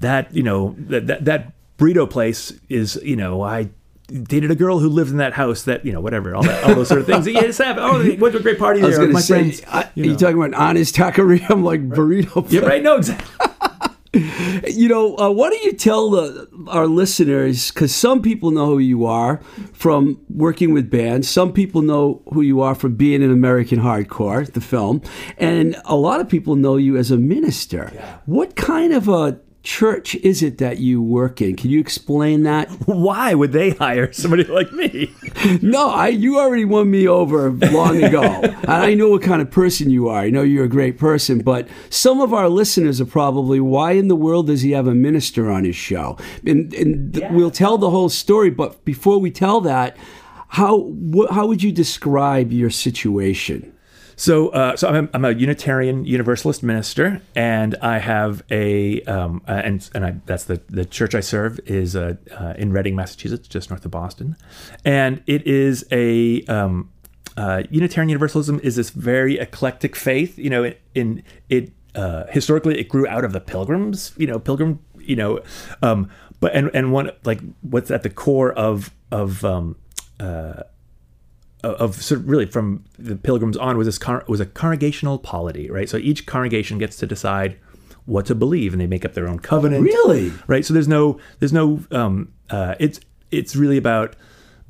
that, 0.00 0.34
you 0.34 0.42
know, 0.42 0.76
that, 0.80 1.06
that, 1.06 1.24
that 1.24 1.52
burrito 1.78 2.08
place 2.08 2.52
is, 2.68 2.96
you 3.02 3.16
know, 3.16 3.40
I 3.40 3.70
dated 4.12 4.50
a 4.50 4.54
girl 4.54 4.80
who 4.80 4.90
lived 4.90 5.10
in 5.10 5.16
that 5.16 5.32
house 5.32 5.62
that, 5.62 5.86
you 5.86 5.92
know, 5.92 6.00
whatever, 6.02 6.34
all 6.34 6.42
that, 6.42 6.62
all 6.64 6.74
those 6.74 6.88
sort 6.88 7.00
of 7.00 7.06
things. 7.06 7.26
Yeah, 7.26 7.40
just 7.40 7.58
have, 7.58 7.78
oh, 7.78 7.98
went 8.18 8.34
to 8.34 8.38
a 8.38 8.42
great 8.42 8.58
party 8.58 8.82
there. 8.82 9.08
my 9.08 9.20
say, 9.20 9.34
friends. 9.34 9.62
I, 9.66 9.90
you 9.94 10.12
know. 10.12 10.16
talking 10.16 10.42
about 10.42 10.60
Anna's 10.60 10.92
taqueria? 10.92 11.48
I'm 11.48 11.64
like 11.64 11.88
burrito. 11.88 12.46
yeah, 12.50 12.60
right? 12.60 12.82
No, 12.82 12.96
exactly. 12.96 13.53
You 14.66 14.88
know, 14.88 15.16
uh, 15.18 15.30
why 15.30 15.50
don't 15.50 15.62
you 15.62 15.72
tell 15.72 16.10
the, 16.10 16.48
our 16.68 16.86
listeners? 16.86 17.70
Because 17.70 17.94
some 17.94 18.22
people 18.22 18.50
know 18.50 18.66
who 18.66 18.78
you 18.78 19.04
are 19.04 19.40
from 19.72 20.20
working 20.28 20.72
with 20.72 20.90
bands. 20.90 21.28
Some 21.28 21.52
people 21.52 21.82
know 21.82 22.22
who 22.32 22.40
you 22.40 22.60
are 22.60 22.74
from 22.74 22.94
being 22.94 23.22
in 23.22 23.30
American 23.30 23.78
Hardcore, 23.78 24.50
the 24.50 24.60
film, 24.60 25.02
and 25.38 25.76
a 25.84 25.96
lot 25.96 26.20
of 26.20 26.28
people 26.28 26.56
know 26.56 26.76
you 26.76 26.96
as 26.96 27.10
a 27.10 27.18
minister. 27.18 27.92
What 28.26 28.56
kind 28.56 28.92
of 28.92 29.08
a 29.08 29.38
church 29.64 30.14
is 30.16 30.42
it 30.42 30.58
that 30.58 30.78
you 30.78 31.02
work 31.02 31.40
in? 31.42 31.56
Can 31.56 31.70
you 31.70 31.80
explain 31.80 32.42
that? 32.44 32.70
Why 32.86 33.34
would 33.34 33.52
they 33.52 33.70
hire 33.70 34.12
somebody 34.12 34.44
like 34.44 34.72
me? 34.72 35.12
No, 35.60 35.90
I 35.90 36.08
you 36.08 36.38
already 36.38 36.64
won 36.64 36.90
me 36.90 37.06
over 37.06 37.50
long 37.50 38.02
ago. 38.02 38.22
and 38.42 38.66
I 38.68 38.94
know 38.94 39.10
what 39.10 39.22
kind 39.22 39.42
of 39.42 39.50
person 39.50 39.90
you 39.90 40.08
are. 40.08 40.20
I 40.20 40.30
know 40.30 40.42
you're 40.42 40.64
a 40.64 40.68
great 40.68 40.98
person, 40.98 41.40
but 41.40 41.68
some 41.90 42.20
of 42.20 42.32
our 42.32 42.48
listeners 42.48 42.98
are 43.00 43.04
probably 43.06 43.60
why 43.60 43.92
in 43.92 44.08
the 44.08 44.16
world 44.16 44.46
does 44.46 44.62
he 44.62 44.70
have 44.70 44.86
a 44.86 44.94
minister 44.94 45.50
on 45.50 45.64
his 45.64 45.76
show? 45.76 46.16
And, 46.46 46.72
and 46.74 47.12
th- 47.14 47.30
we'll 47.30 47.50
tell 47.50 47.76
the 47.76 47.90
whole 47.90 48.08
story, 48.08 48.48
but 48.50 48.84
before 48.86 49.18
we 49.18 49.30
tell 49.30 49.60
that, 49.62 49.96
how 50.48 50.90
wh- 51.14 51.30
how 51.34 51.46
would 51.46 51.62
you 51.62 51.72
describe 51.72 52.52
your 52.52 52.70
situation? 52.70 53.73
So, 54.16 54.48
uh, 54.50 54.76
so 54.76 54.88
I'm 54.88 55.04
a, 55.04 55.08
I'm 55.14 55.24
a 55.24 55.32
Unitarian 55.32 56.04
Universalist 56.04 56.62
minister, 56.62 57.20
and 57.34 57.74
I 57.76 57.98
have 57.98 58.42
a 58.50 59.02
um, 59.02 59.42
and 59.46 59.88
and 59.94 60.04
I, 60.04 60.14
that's 60.26 60.44
the 60.44 60.60
the 60.68 60.84
church 60.84 61.14
I 61.14 61.20
serve 61.20 61.58
is 61.66 61.96
uh, 61.96 62.14
uh, 62.30 62.54
in 62.56 62.72
Reading, 62.72 62.94
Massachusetts, 62.94 63.48
just 63.48 63.70
north 63.70 63.84
of 63.84 63.90
Boston, 63.90 64.36
and 64.84 65.22
it 65.26 65.46
is 65.46 65.84
a 65.90 66.42
um, 66.44 66.90
uh, 67.36 67.64
Unitarian 67.70 68.08
Universalism 68.08 68.60
is 68.62 68.76
this 68.76 68.90
very 68.90 69.38
eclectic 69.38 69.96
faith. 69.96 70.38
You 70.38 70.50
know, 70.50 70.64
in, 70.64 70.74
in 70.94 71.22
it 71.48 71.72
uh, 71.94 72.24
historically 72.30 72.78
it 72.78 72.88
grew 72.88 73.06
out 73.06 73.24
of 73.24 73.32
the 73.32 73.40
Pilgrims. 73.40 74.12
You 74.16 74.26
know, 74.26 74.38
Pilgrim. 74.38 74.80
You 74.98 75.16
know, 75.16 75.40
um, 75.82 76.08
but 76.40 76.54
and 76.54 76.70
and 76.72 76.90
one 76.90 77.10
like 77.24 77.40
what's 77.60 77.90
at 77.90 78.02
the 78.02 78.10
core 78.10 78.52
of 78.52 78.94
of 79.10 79.44
um, 79.44 79.76
of 81.68 82.02
sort 82.02 82.20
of 82.20 82.28
really 82.28 82.46
from 82.46 82.84
the 82.98 83.16
pilgrims 83.16 83.56
on 83.56 83.76
was 83.76 83.86
this 83.86 83.98
con- 83.98 84.22
was 84.28 84.40
a 84.40 84.46
congregational 84.46 85.18
polity, 85.18 85.70
right? 85.70 85.88
So 85.88 85.96
each 85.96 86.26
congregation 86.26 86.78
gets 86.78 86.96
to 86.98 87.06
decide 87.06 87.58
what 88.06 88.26
to 88.26 88.34
believe, 88.34 88.72
and 88.72 88.80
they 88.80 88.86
make 88.86 89.04
up 89.04 89.14
their 89.14 89.28
own 89.28 89.38
covenant. 89.38 89.82
Really? 89.82 90.32
right? 90.46 90.64
So 90.64 90.74
there's 90.74 90.88
no 90.88 91.18
there's 91.38 91.52
no 91.52 91.80
um, 91.90 92.32
uh, 92.50 92.74
it's 92.78 93.00
it's 93.30 93.56
really 93.56 93.76
about 93.76 94.16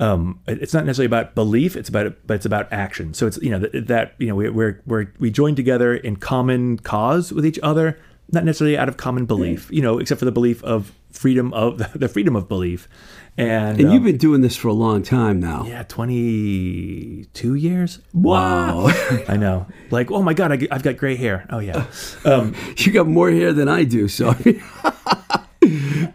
um, 0.01 0.41
it's 0.47 0.75
not 0.75 0.85
necessarily 0.85 1.07
about 1.07 1.35
belief. 1.35 1.77
It's 1.77 1.89
about 1.89 2.15
but 2.27 2.35
it's 2.35 2.47
about 2.47 2.73
action. 2.73 3.15
So 3.15 3.27
it's 3.27 3.39
you 3.39 3.51
know 3.51 3.59
that, 3.59 3.87
that 3.89 4.15
you 4.19 4.27
know 4.29 4.35
we, 4.35 4.49
we're 4.51 4.83
we're 4.87 5.13
we 5.19 5.31
join 5.31 5.55
together 5.55 5.95
in 5.95 6.17
common 6.17 6.79
cause 6.79 7.33
with 7.33 7.47
each 7.47 7.59
other, 7.63 7.99
not 8.33 8.45
necessarily 8.45 8.77
out 8.79 8.89
of 8.89 8.97
common 8.97 9.27
belief. 9.27 9.71
You 9.71 9.83
know, 9.83 9.99
except 9.99 10.19
for 10.19 10.25
the 10.25 10.33
belief 10.33 10.63
of 10.65 10.93
freedom 11.11 11.53
of 11.55 11.79
the 11.99 12.09
freedom 12.09 12.37
of 12.37 12.49
belief. 12.49 12.89
And, 13.37 13.79
And 13.81 13.89
um, 13.89 13.93
you've 13.93 14.05
been 14.05 14.17
doing 14.17 14.43
this 14.43 14.55
for 14.57 14.69
a 14.69 14.73
long 14.73 15.03
time 15.03 15.41
now. 15.41 15.65
yeah, 15.67 15.83
22 15.83 17.55
years. 17.57 17.99
Wow. 18.13 18.87
I 19.29 19.37
know. 19.37 19.67
Like, 19.91 20.13
oh 20.13 20.23
my 20.23 20.35
God, 20.35 20.53
I, 20.53 20.69
have 20.73 20.83
got 20.85 20.97
gray 20.97 21.17
hair. 21.17 21.45
Oh, 21.51 21.59
yeah. 21.59 21.87
Um, 22.25 22.55
You 22.79 22.93
got 22.93 23.09
more 23.09 23.31
hair 23.31 23.53
than 23.53 23.69
I 23.69 23.83
do, 23.85 24.07
sorry. 24.07 24.63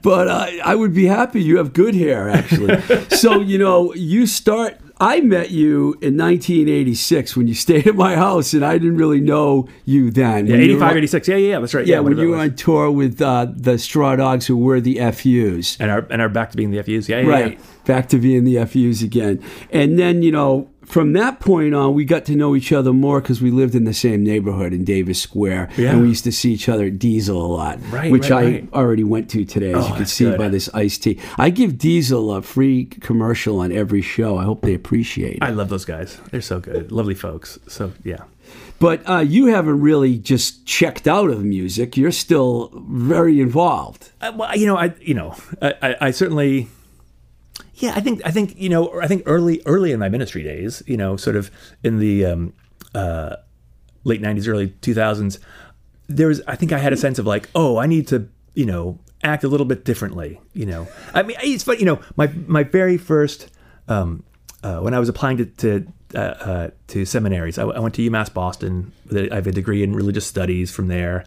but 0.02 0.28
uh, 0.28 0.48
I 0.64 0.76
would 0.76 0.94
be 0.94 1.08
happy 1.08 1.42
you 1.44 1.58
have 1.58 1.74
good 1.74 1.96
hair, 1.96 2.30
actually. 2.30 2.80
so, 3.10 3.42
you 3.42 3.58
know, 3.58 3.94
you 3.94 4.26
start. 4.26 4.78
I 5.02 5.22
met 5.22 5.50
you 5.52 5.94
in 6.02 6.18
1986 6.18 7.38
when 7.38 7.48
you 7.48 7.54
stayed 7.54 7.88
at 7.88 7.96
my 7.96 8.16
house, 8.16 8.54
and 8.54 8.66
I 8.66 8.78
didn't 8.78 8.98
really 8.98 9.22
know 9.22 9.68
you 9.86 10.12
then. 10.12 10.48
yeah, 10.48 10.56
85, 10.58 10.92
were- 10.92 10.98
86. 10.98 11.28
Yeah, 11.28 11.36
yeah, 11.38 11.48
yeah, 11.54 11.60
that's 11.60 11.74
right. 11.74 11.88
Yeah, 11.88 12.00
when 12.00 12.18
you 12.18 12.30
were 12.30 12.38
on 12.38 12.56
tour 12.56 12.92
with 12.92 13.22
uh, 13.22 13.48
the 13.56 13.78
Straw 13.78 14.16
Dogs, 14.18 14.46
who 14.48 14.58
were 14.58 14.82
the 14.82 14.96
FUs. 15.12 15.78
And 15.80 15.90
our, 15.90 16.06
and 16.10 16.22
our 16.22 16.30
back 16.30 16.52
to 16.52 16.58
being 16.58 16.72
the 16.72 16.84
FUs. 16.84 17.08
Yeah, 17.08 17.22
yeah, 17.22 17.28
Right. 17.30 17.52
yeah. 17.58 17.66
Back 17.86 18.10
to 18.10 18.18
being 18.20 18.44
the 18.44 18.58
FUs 18.66 19.02
again. 19.02 19.42
And 19.72 19.98
then, 19.98 20.22
you 20.22 20.32
know, 20.32 20.70
from 20.90 21.14
that 21.14 21.40
point 21.40 21.74
on, 21.76 21.94
we 21.94 22.04
got 22.04 22.26
to 22.26 22.36
know 22.36 22.56
each 22.56 22.72
other 22.72 22.92
more 22.92 23.22
because 23.22 23.42
we 23.42 23.52
lived 23.52 23.76
in 23.76 23.84
the 23.84 23.94
same 23.94 24.24
neighborhood 24.24 24.74
in 24.74 24.84
Davis 24.84 25.22
Square. 25.22 25.70
Yeah. 25.78 25.92
And 25.92 26.02
we 26.02 26.10
used 26.10 26.24
to 26.26 26.32
see 26.32 26.52
each 26.52 26.68
other 26.68 26.86
at 26.88 26.98
Diesel 27.00 27.40
a 27.40 27.46
lot, 27.46 27.80
Right, 27.92 28.12
which 28.12 28.30
right, 28.30 28.32
I 28.32 28.44
right. 28.46 28.70
already 28.74 29.04
went 29.04 29.30
to 29.32 29.46
today, 29.46 29.72
as 29.74 29.86
Oh, 29.86 29.88
you 29.90 29.94
can 29.96 30.06
see 30.06 30.26
good. 30.26 30.38
by 30.38 30.50
this 30.50 30.68
iced 30.74 31.04
tea. 31.04 31.20
I 31.38 31.52
give 31.52 31.78
Diesel 31.78 32.34
a 32.34 32.42
free 32.42 32.86
commercial 32.86 33.60
on 33.60 33.72
every 33.72 34.02
show. 34.02 34.38
I 34.38 34.44
hope 34.44 34.62
they 34.62 34.74
appreciate 34.74 35.38
it. 35.38 35.44
I 35.44 35.52
love 35.52 35.70
those 35.70 35.86
guys. 35.86 36.18
They're 36.32 36.42
so 36.42 36.60
good. 36.60 36.92
Lovely 36.92 37.16
folks. 37.16 37.60
So, 37.68 37.94
yeah. 38.04 38.24
but 38.80 39.08
uh, 39.08 39.20
you 39.20 39.46
haven't 39.48 39.80
really 39.82 40.18
just 40.18 40.66
checked 40.66 41.08
out 41.08 41.30
of 41.30 41.44
music. 41.44 41.98
You're 41.98 42.12
still 42.12 42.72
very 42.90 43.40
involved. 43.40 44.10
Uh, 44.22 44.32
well, 44.36 44.56
you 44.58 44.66
know, 44.66 44.76
I, 44.78 44.94
you 45.02 45.14
know, 45.14 45.36
I, 45.62 45.74
I, 45.82 45.96
I 46.08 46.12
certainly, 46.12 46.68
yeah, 47.80 47.94
I 47.96 48.02
think, 48.02 48.22
I 48.26 48.32
think, 48.32 48.58
you 48.58 48.70
know, 48.70 49.02
I 49.02 49.08
think 49.08 49.24
early, 49.26 49.62
early 49.66 49.92
in 49.92 50.00
my 50.00 50.10
ministry 50.10 50.44
days, 50.44 50.84
you 50.86 50.98
know, 50.98 51.18
sort 51.18 51.36
of 51.36 51.50
in 51.84 52.00
the 52.00 52.26
um, 52.26 52.54
uh, 52.94 53.38
late 54.04 54.22
'90s, 54.22 54.48
early 54.48 54.68
2000s, 54.68 55.40
there 56.08 56.28
was, 56.28 56.42
I 56.48 56.56
think, 56.56 56.72
I 56.72 56.78
had 56.78 56.94
a 56.94 56.98
sense 56.98 57.20
of 57.20 57.26
like, 57.26 57.50
oh, 57.56 57.78
I 57.78 57.88
need 57.88 58.08
to, 58.10 58.28
you 58.54 58.66
know, 58.66 59.00
act 59.24 59.44
a 59.44 59.48
little 59.48 59.66
bit 59.66 59.86
differently. 59.86 60.40
You 60.54 60.66
know, 60.66 60.88
I 61.14 61.24
mean, 61.24 61.38
it's 61.42 61.64
funny, 61.64 61.80
you 61.80 61.86
know, 61.86 62.02
my 62.18 62.28
my 62.48 62.64
very 62.64 62.98
first, 62.98 63.50
um, 63.88 64.24
uh, 64.64 64.80
when 64.80 64.94
I 64.94 65.00
was 65.00 65.10
applying 65.10 65.38
to. 65.38 65.46
to 65.46 65.88
uh, 66.16 66.18
uh, 66.18 66.70
to 66.88 67.06
seminaries. 67.06 67.60
I, 67.60 67.66
I 67.66 67.78
went 67.78 67.94
to 67.94 68.10
UMass 68.10 68.34
Boston. 68.34 68.92
I 69.14 69.36
have 69.36 69.46
a 69.46 69.52
degree 69.52 69.84
in 69.84 69.94
religious 69.94 70.26
studies 70.26 70.72
from 70.72 70.88
there, 70.88 71.24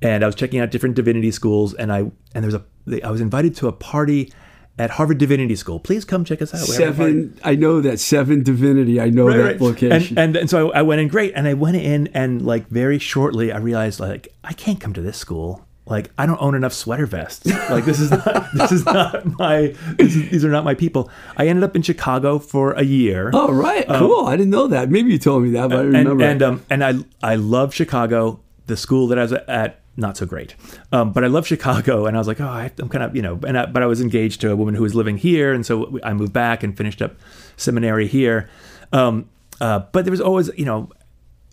and 0.00 0.24
I 0.24 0.26
was 0.26 0.34
checking 0.34 0.58
out 0.58 0.70
different 0.70 0.94
divinity 0.94 1.30
schools. 1.30 1.74
And 1.74 1.92
I 1.92 1.98
and 1.98 2.12
there 2.42 2.46
was 2.46 2.54
a 2.54 3.06
I 3.06 3.10
was 3.10 3.20
invited 3.20 3.54
to 3.56 3.68
a 3.68 3.72
party 3.72 4.32
at 4.78 4.90
Harvard 4.90 5.18
Divinity 5.18 5.56
School. 5.56 5.80
Please 5.80 6.04
come 6.04 6.24
check 6.24 6.42
us 6.42 6.52
out. 6.54 6.68
We 6.68 6.84
have 6.84 6.94
a 6.94 7.02
party. 7.02 7.12
Seven, 7.12 7.40
I 7.44 7.54
know 7.54 7.80
that 7.80 7.98
Seven 7.98 8.42
Divinity. 8.42 9.00
I 9.00 9.08
know 9.10 9.26
Right, 9.26 9.36
that 9.36 9.42
right. 9.44 9.60
location. 9.60 10.18
And, 10.18 10.18
and 10.18 10.36
and 10.36 10.50
so 10.50 10.70
I, 10.72 10.80
I 10.80 10.82
went 10.82 11.00
in 11.00 11.08
great, 11.08 11.32
and 11.34 11.48
I 11.48 11.54
went 11.54 11.76
in, 11.76 12.08
and 12.08 12.44
like 12.44 12.68
very 12.68 12.98
shortly, 12.98 13.52
I 13.52 13.58
realized 13.58 14.00
like 14.00 14.28
I 14.44 14.52
can't 14.52 14.80
come 14.80 14.92
to 14.92 15.00
this 15.00 15.16
school. 15.16 15.62
Like 15.88 16.10
I 16.18 16.26
don't 16.26 16.42
own 16.42 16.56
enough 16.56 16.72
sweater 16.72 17.06
vests. 17.06 17.46
Like 17.70 17.84
this 17.84 18.00
is 18.00 18.10
not 18.10 18.48
this 18.54 18.72
is 18.72 18.84
not 18.84 19.24
my 19.38 19.72
is, 20.00 20.14
these 20.30 20.44
are 20.44 20.50
not 20.50 20.64
my 20.64 20.74
people. 20.74 21.08
I 21.36 21.46
ended 21.46 21.62
up 21.62 21.76
in 21.76 21.82
Chicago 21.82 22.40
for 22.40 22.72
a 22.72 22.82
year. 22.82 23.30
Oh 23.32 23.52
right, 23.52 23.86
cool. 23.86 24.26
I 24.26 24.36
didn't 24.36 24.50
know 24.50 24.66
that. 24.66 24.90
Maybe 24.90 25.12
you 25.12 25.18
told 25.18 25.44
me 25.44 25.50
that, 25.50 25.70
but 25.70 25.78
I 25.78 25.82
and 25.82 25.94
remember. 25.94 26.24
and 26.24 26.42
um 26.42 26.62
and 26.70 26.84
I 26.84 26.94
I 27.22 27.36
love 27.36 27.72
Chicago. 27.72 28.40
The 28.66 28.76
school 28.76 29.06
that 29.06 29.18
I 29.18 29.22
was 29.22 29.32
at 29.32 29.80
not 29.96 30.16
so 30.16 30.26
great, 30.26 30.54
um, 30.92 31.12
but 31.12 31.24
I 31.24 31.28
love 31.28 31.46
Chicago, 31.46 32.06
and 32.06 32.16
I 32.16 32.20
was 32.20 32.28
like, 32.28 32.40
oh, 32.40 32.46
I, 32.46 32.70
I'm 32.78 32.88
kind 32.88 33.04
of 33.04 33.16
you 33.16 33.22
know, 33.22 33.40
and 33.46 33.58
I, 33.58 33.66
but 33.66 33.82
I 33.82 33.86
was 33.86 34.00
engaged 34.00 34.40
to 34.42 34.50
a 34.50 34.56
woman 34.56 34.74
who 34.74 34.82
was 34.82 34.94
living 34.94 35.16
here, 35.16 35.52
and 35.52 35.64
so 35.64 35.98
I 36.04 36.12
moved 36.12 36.32
back 36.32 36.62
and 36.62 36.76
finished 36.76 37.00
up 37.02 37.16
seminary 37.56 38.06
here. 38.06 38.48
Um, 38.92 39.28
uh, 39.60 39.80
but 39.92 40.04
there 40.04 40.10
was 40.10 40.20
always 40.20 40.50
you 40.56 40.64
know, 40.64 40.90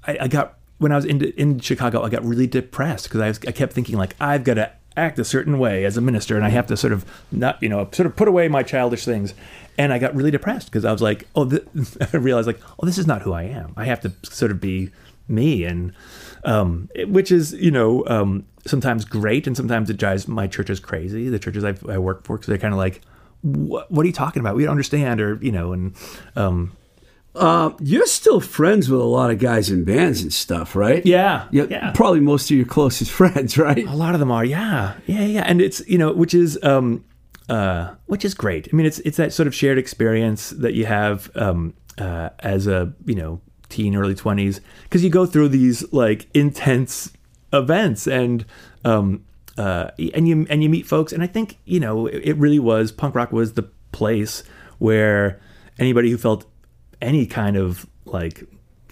I, 0.06 0.18
I 0.22 0.28
got 0.28 0.58
when 0.78 0.92
I 0.92 0.96
was 0.96 1.06
in 1.06 1.22
in 1.22 1.60
Chicago, 1.60 2.04
I 2.04 2.10
got 2.10 2.24
really 2.26 2.48
depressed 2.48 3.06
because 3.06 3.22
I 3.22 3.28
was 3.30 3.40
I 3.48 3.52
kept 3.52 3.74
thinking 3.74 3.98
like 3.98 4.16
I've 4.20 4.44
got 4.44 4.56
to 4.56 4.72
act 4.96 5.18
a 5.18 5.26
certain 5.26 5.58
way 5.60 5.86
as 5.86 5.98
a 5.98 6.02
minister, 6.02 6.36
and 6.36 6.46
I 6.46 6.50
have 6.50 6.68
to 6.68 6.78
sort 6.78 6.94
of 6.94 7.06
not 7.32 7.62
you 7.62 7.70
know 7.70 7.90
sort 7.92 8.06
of 8.06 8.16
put 8.16 8.28
away 8.28 8.48
my 8.48 8.64
childish 8.64 9.06
things. 9.06 9.34
And 9.76 9.92
I 9.92 9.98
got 9.98 10.14
really 10.14 10.30
depressed 10.30 10.68
because 10.68 10.86
I 10.86 10.92
was 10.92 11.02
like, 11.02 11.28
oh, 11.36 11.50
I 12.14 12.18
realized 12.18 12.46
like, 12.46 12.62
oh, 12.80 12.86
this 12.86 13.00
is 13.00 13.08
not 13.08 13.24
who 13.24 13.34
I 13.34 13.44
am. 13.44 13.74
I 13.76 13.86
have 13.86 14.02
to 14.02 14.14
sort 14.22 14.52
of 14.52 14.62
be 14.62 14.92
me, 15.28 15.64
and 15.64 15.94
um, 16.46 16.90
which 17.08 17.32
is 17.32 17.54
you 17.54 17.72
know 17.72 18.06
um, 18.08 18.46
sometimes 18.66 19.06
great, 19.06 19.48
and 19.48 19.56
sometimes 19.56 19.90
it 19.90 19.98
drives 19.98 20.28
my 20.28 20.48
churches 20.48 20.80
crazy. 20.80 21.30
The 21.30 21.40
churches 21.40 21.64
I've, 21.64 21.88
I 21.90 21.98
work 21.98 22.24
for 22.26 22.38
because 22.38 22.48
they're 22.48 22.58
kind 22.58 22.74
of 22.74 22.78
like, 22.78 23.02
what, 23.42 23.88
are 23.92 24.06
you 24.06 24.14
talking 24.14 24.40
about? 24.40 24.56
We 24.56 24.64
don't 24.64 24.72
understand, 24.72 25.22
or 25.22 25.36
you 25.42 25.52
know, 25.52 25.74
and 25.74 25.96
um, 26.36 26.76
uh, 27.36 27.72
you're 27.80 28.06
still 28.06 28.40
friends 28.40 28.90
with 28.90 29.02
a 29.02 29.06
lot 29.06 29.32
of 29.32 29.40
guys 29.40 29.70
in 29.70 29.84
bands 29.84 30.22
and 30.22 30.32
stuff, 30.32 30.76
right? 30.76 31.06
yeah, 31.06 31.48
Yeah, 31.52 31.66
yeah. 31.70 31.92
probably 31.94 32.20
most 32.20 32.52
of 32.52 32.58
your 32.58 32.66
closest 32.66 33.12
friends, 33.20 33.58
right? 33.58 33.86
A 33.86 33.96
lot 33.96 34.14
of 34.14 34.20
them 34.20 34.32
are, 34.32 34.46
yeah, 34.46 34.94
yeah, 35.08 35.26
yeah, 35.26 35.44
and 35.46 35.62
it's 35.62 35.86
you 35.88 35.98
know, 35.98 36.14
which 36.14 36.34
is 36.34 36.60
um, 36.64 37.04
uh, 37.50 37.96
which 38.06 38.24
is 38.24 38.34
great. 38.34 38.68
I 38.72 38.76
mean, 38.76 38.86
it's 38.86 39.00
it's 39.00 39.18
that 39.18 39.34
sort 39.34 39.48
of 39.48 39.56
shared 39.56 39.78
experience 39.78 40.52
that 40.52 40.74
you 40.74 40.86
have 40.86 41.32
um, 41.36 41.74
uh, 41.98 42.30
as 42.40 42.68
a 42.68 42.94
you 43.06 43.16
know 43.16 43.42
teen, 43.74 43.96
early 43.96 44.16
twenties, 44.16 44.62
because 44.84 45.04
you 45.04 45.10
go 45.10 45.26
through 45.26 45.50
these 45.50 45.92
like 45.92 46.28
intense 46.34 47.12
events 47.52 48.08
and 48.08 48.46
um, 48.86 49.26
uh, 49.58 49.90
and 50.14 50.28
you 50.28 50.46
and 50.50 50.64
you 50.64 50.70
meet 50.70 50.86
folks, 50.86 51.12
and 51.12 51.24
I 51.24 51.28
think 51.28 51.58
you 51.66 51.80
know 51.80 52.08
it, 52.08 52.22
it 52.24 52.38
really 52.38 52.60
was 52.60 52.92
punk 52.92 53.16
rock 53.16 53.32
was 53.32 53.54
the 53.54 53.64
place 53.92 54.44
where 54.78 55.40
anybody 55.80 56.12
who 56.12 56.18
felt 56.18 56.46
any 57.02 57.26
kind 57.26 57.58
of 57.58 57.86
like 58.06 58.48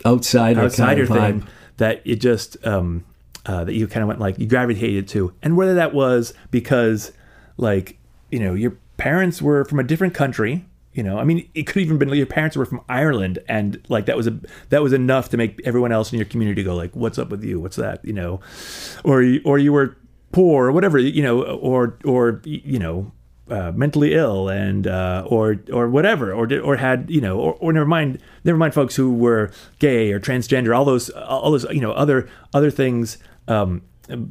Outsider, 0.06 0.62
outsider 0.62 1.06
kind 1.06 1.20
of 1.20 1.44
thing 1.44 1.52
that 1.78 2.02
it 2.06 2.16
just 2.16 2.58
um 2.66 3.06
uh, 3.46 3.64
that 3.64 3.74
you 3.74 3.88
kind 3.88 4.02
of 4.04 4.08
went 4.08 4.20
like 4.20 4.38
you 4.40 4.48
gravitated 4.48 5.08
to. 5.10 5.34
And 5.42 5.58
whether 5.58 5.76
that 5.76 5.94
was 5.94 6.34
because 6.50 7.12
like 7.58 7.98
you 8.30 8.40
know 8.40 8.54
your 8.54 8.78
parents 8.98 9.42
were 9.42 9.66
from 9.66 9.80
a 9.80 9.84
different 9.84 10.14
country 10.14 10.66
you 10.94 11.04
know 11.04 11.18
i 11.18 11.24
mean 11.24 11.50
it 11.54 11.64
could 11.68 11.82
even 11.82 11.98
been 11.98 12.10
like 12.10 12.18
your 12.18 12.26
parents 12.26 12.56
were 12.58 12.66
from 12.66 12.82
ireland 12.90 13.40
and 13.48 13.84
like 13.90 14.06
that 14.06 14.18
was 14.18 14.28
a 14.28 14.40
that 14.70 14.82
was 14.82 14.94
enough 14.94 15.30
to 15.30 15.38
make 15.38 15.60
everyone 15.64 15.92
else 15.92 16.12
in 16.12 16.20
your 16.20 16.26
community 16.26 16.64
go 16.64 16.76
like 16.76 16.96
what's 16.96 17.18
up 17.18 17.30
with 17.30 17.44
you? 17.44 17.60
What's 17.60 17.76
that? 17.78 18.04
You 18.06 18.14
know? 18.14 18.40
Or 19.04 19.24
or 19.44 19.58
you 19.58 19.74
were 19.74 19.98
poor 20.32 20.68
or 20.68 20.72
whatever 20.72 20.98
you 20.98 21.22
know 21.22 21.44
or 21.44 21.98
or 22.06 22.42
you 22.46 22.80
know 22.80 23.12
uh, 23.50 23.72
mentally 23.76 24.14
ill 24.14 24.48
and 24.48 24.88
uh, 24.88 25.26
or 25.28 25.58
or 25.74 25.90
whatever 25.90 26.32
or 26.32 26.48
or 26.62 26.78
had 26.78 27.10
you 27.10 27.20
know 27.20 27.38
or, 27.38 27.54
or 27.56 27.74
never 27.74 27.86
mind 27.86 28.20
never 28.46 28.58
mind 28.58 28.74
folks 28.74 28.96
who 28.96 29.14
were 29.14 29.52
gay 29.80 30.12
or 30.14 30.20
transgender 30.20 30.76
all 30.76 30.86
those 30.86 31.10
all 31.10 31.52
those 31.52 31.66
you 31.66 31.82
know 31.82 31.92
other 31.92 32.30
other 32.54 32.72
things 32.72 33.18
um, 33.50 33.82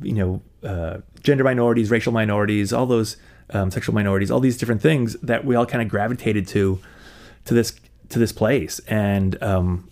you 0.03 0.15
know 0.15 0.43
uh, 0.63 0.99
gender 1.23 1.45
minorities, 1.45 1.91
racial 1.91 2.13
minorities, 2.13 2.73
all 2.73 2.87
those 2.87 3.17
um, 3.53 3.71
sexual 3.71 3.95
minorities, 3.95 4.31
all 4.31 4.41
these 4.41 4.57
different 4.57 4.83
things 4.83 5.15
that 5.21 5.45
we 5.45 5.55
all 5.55 5.67
kind 5.67 5.83
of 5.83 5.89
gravitated 5.89 6.47
to 6.49 6.81
to 7.45 7.55
this 7.55 7.79
to 8.11 8.19
this 8.19 8.33
place, 8.33 8.81
and 8.81 9.41
um, 9.43 9.89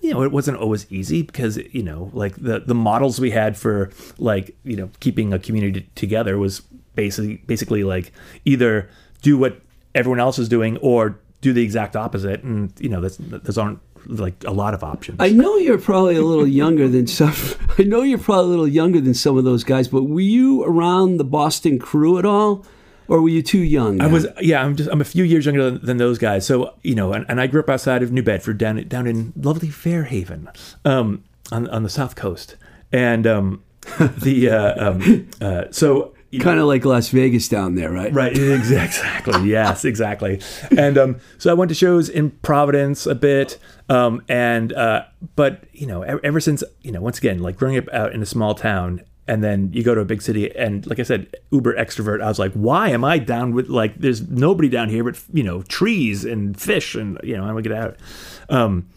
you 0.00 0.12
know, 0.12 0.22
it 0.22 0.32
wasn't 0.32 0.58
always 0.58 0.90
easy 0.92 1.22
because 1.22 1.56
you 1.56 1.82
know, 1.82 2.10
like 2.12 2.34
the 2.36 2.60
the 2.60 2.74
models 2.74 3.20
we 3.20 3.30
had 3.30 3.56
for 3.56 3.90
like 4.18 4.54
you 4.62 4.76
know 4.76 4.90
keeping 5.00 5.32
a 5.32 5.38
community 5.38 5.88
together 5.94 6.36
was 6.38 6.60
basically 6.94 7.36
basically 7.46 7.84
like 7.84 8.12
either 8.44 8.88
do 9.22 9.38
what 9.38 9.60
everyone 9.94 10.20
else 10.20 10.38
is 10.38 10.48
doing 10.48 10.76
or 10.78 11.18
do 11.44 11.52
the 11.52 11.62
exact 11.62 11.94
opposite, 11.94 12.42
and 12.42 12.72
you 12.80 12.88
know, 12.88 13.00
that's 13.00 13.18
those 13.18 13.58
aren't 13.58 13.78
like 14.06 14.42
a 14.44 14.50
lot 14.50 14.72
of 14.72 14.82
options. 14.82 15.18
I 15.20 15.30
know 15.30 15.56
you're 15.56 15.78
probably 15.78 16.16
a 16.16 16.22
little 16.22 16.46
younger 16.46 16.88
than 16.88 17.06
some. 17.06 17.34
I 17.78 17.82
know 17.82 18.02
you're 18.02 18.18
probably 18.18 18.46
a 18.46 18.48
little 18.48 18.68
younger 18.68 19.00
than 19.00 19.12
some 19.12 19.36
of 19.36 19.44
those 19.44 19.62
guys, 19.62 19.86
but 19.88 20.04
were 20.04 20.20
you 20.20 20.64
around 20.64 21.18
the 21.18 21.24
Boston 21.24 21.78
crew 21.78 22.18
at 22.18 22.24
all, 22.24 22.64
or 23.08 23.20
were 23.20 23.28
you 23.28 23.42
too 23.42 23.58
young? 23.58 24.00
I 24.00 24.06
was 24.06 24.26
yeah. 24.40 24.64
I'm 24.64 24.74
just 24.74 24.90
I'm 24.90 25.02
a 25.02 25.04
few 25.04 25.22
years 25.22 25.44
younger 25.44 25.70
than, 25.70 25.84
than 25.84 25.96
those 25.98 26.18
guys. 26.18 26.46
So 26.46 26.74
you 26.82 26.94
know, 26.94 27.12
and, 27.12 27.26
and 27.28 27.40
I 27.42 27.46
grew 27.46 27.60
up 27.60 27.68
outside 27.68 28.02
of 28.02 28.10
New 28.10 28.22
Bedford, 28.22 28.56
down 28.56 28.82
down 28.88 29.06
in 29.06 29.34
lovely 29.36 29.68
Fairhaven, 29.68 30.48
um, 30.86 31.24
on 31.52 31.68
on 31.68 31.82
the 31.82 31.90
south 31.90 32.16
coast, 32.16 32.56
and 32.90 33.26
um, 33.26 33.62
the 33.98 34.48
uh, 34.48 34.88
um, 34.88 35.28
uh, 35.42 35.64
so 35.70 36.13
you 36.34 36.38
know, 36.40 36.44
kind 36.44 36.58
of 36.60 36.66
like 36.66 36.84
Las 36.84 37.08
Vegas 37.08 37.48
down 37.48 37.74
there, 37.74 37.90
right? 37.90 38.12
Right, 38.12 38.36
exactly. 38.38 39.48
Yes, 39.48 39.84
exactly. 39.84 40.40
And 40.76 40.98
um, 40.98 41.20
so 41.38 41.50
I 41.50 41.54
went 41.54 41.68
to 41.70 41.74
shows 41.74 42.08
in 42.08 42.30
Providence 42.30 43.06
a 43.06 43.14
bit, 43.14 43.58
um, 43.88 44.22
and 44.28 44.72
uh, 44.72 45.04
but 45.36 45.64
you 45.72 45.86
know, 45.86 46.02
ever, 46.02 46.20
ever 46.24 46.40
since 46.40 46.64
you 46.82 46.92
know, 46.92 47.00
once 47.00 47.18
again, 47.18 47.40
like 47.40 47.56
growing 47.56 47.76
up 47.76 47.88
out 47.92 48.12
in 48.12 48.22
a 48.22 48.26
small 48.26 48.54
town, 48.54 49.02
and 49.26 49.42
then 49.42 49.72
you 49.72 49.82
go 49.82 49.94
to 49.94 50.00
a 50.00 50.04
big 50.04 50.22
city, 50.22 50.54
and 50.56 50.86
like 50.86 50.98
I 50.98 51.04
said, 51.04 51.34
uber 51.50 51.74
extrovert. 51.74 52.22
I 52.22 52.28
was 52.28 52.38
like, 52.38 52.52
why 52.52 52.90
am 52.90 53.04
I 53.04 53.18
down 53.18 53.54
with 53.54 53.68
like? 53.68 53.96
There's 53.96 54.28
nobody 54.28 54.68
down 54.68 54.88
here 54.88 55.04
but 55.04 55.22
you 55.32 55.42
know 55.42 55.62
trees 55.62 56.24
and 56.24 56.60
fish, 56.60 56.94
and 56.94 57.18
you 57.22 57.36
know, 57.36 57.44
I 57.44 57.52
want 57.52 57.64
to 57.64 57.68
get 57.70 57.78
out. 57.78 57.96
Um, 58.48 58.88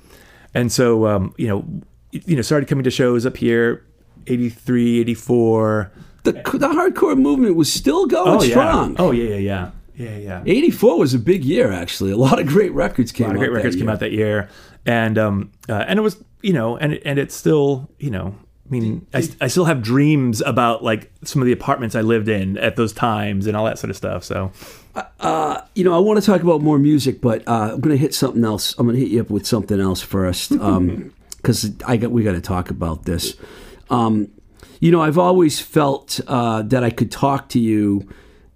and 0.54 0.72
so 0.72 1.06
um, 1.08 1.34
you 1.38 1.48
know, 1.48 1.66
you 2.12 2.36
know, 2.36 2.42
started 2.42 2.68
coming 2.68 2.84
to 2.84 2.92
shows 2.92 3.26
up 3.26 3.38
here, 3.38 3.86
83, 4.28 5.02
84. 5.02 5.92
The, 6.34 6.58
the 6.58 6.68
hardcore 6.68 7.18
movement 7.18 7.56
was 7.56 7.72
still 7.72 8.06
going 8.06 8.28
Oh 8.38 8.40
strong. 8.40 8.92
yeah. 8.92 8.96
Oh 9.00 9.12
yeah, 9.12 9.36
yeah, 9.36 9.72
yeah, 9.96 10.18
yeah, 10.18 10.18
yeah. 10.18 10.44
84 10.46 11.00
was 11.00 11.14
a 11.14 11.20
big 11.20 11.44
year, 11.44 11.72
actually. 11.72 12.12
A 12.12 12.18
lot 12.18 12.40
of 12.40 12.48
great 12.48 12.72
records 12.74 13.12
came 13.12 13.26
a 13.26 13.30
lot 13.30 13.36
of 13.36 13.40
great 13.40 13.52
records 13.52 13.76
came 13.76 13.90
out 13.90 14.00
that 14.02 14.12
year, 14.12 14.50
and 14.86 15.18
um, 15.18 15.52
uh, 15.70 15.86
and 15.88 16.00
it 16.00 16.02
was 16.02 16.24
you 16.42 16.54
know, 16.54 16.78
and 16.78 16.94
and 17.06 17.18
it's 17.20 17.34
still 17.36 17.90
you 17.98 18.12
know, 18.12 18.36
I 18.68 18.70
mean, 18.70 19.08
I, 19.14 19.28
I 19.42 19.48
still 19.48 19.66
have 19.66 19.82
dreams 19.82 20.42
about 20.42 20.84
like 20.84 21.12
some 21.24 21.42
of 21.42 21.46
the 21.48 21.52
apartments 21.52 21.96
I 21.96 22.02
lived 22.02 22.28
in 22.30 22.58
at 22.58 22.76
those 22.76 22.94
times 22.94 23.48
and 23.48 23.58
all 23.58 23.66
that 23.66 23.80
sort 23.80 23.90
of 23.90 23.96
stuff. 23.98 24.24
So 24.24 24.52
you 25.76 25.84
know, 25.84 25.96
I 25.96 26.00
want 26.00 26.20
to 26.20 26.26
talk 26.26 26.42
about 26.42 26.62
more 26.62 26.78
music, 26.80 27.22
but 27.22 27.48
uh, 27.48 27.72
I'm 27.74 27.80
going 27.82 27.96
to 27.96 28.02
hit 28.02 28.14
something 28.14 28.44
else. 28.44 28.76
I'm 28.78 28.86
going 28.86 28.96
to 28.96 29.02
hit 29.02 29.12
you 29.12 29.22
up 29.22 29.30
with 29.30 29.46
something 29.48 29.80
else 29.80 30.02
first, 30.02 30.50
because 31.38 31.72
I 31.86 31.98
got 31.98 32.12
we 32.12 32.24
got 32.24 32.34
to 32.34 32.42
talk 32.42 32.70
about 32.70 33.06
this. 33.06 33.36
Um, 33.90 34.30
you 34.80 34.92
know, 34.92 35.02
I've 35.02 35.18
always 35.18 35.60
felt 35.60 36.20
uh, 36.28 36.62
that 36.64 36.84
I 36.84 36.90
could 36.90 37.12
talk 37.12 37.50
to 37.50 37.60
you, 37.60 38.08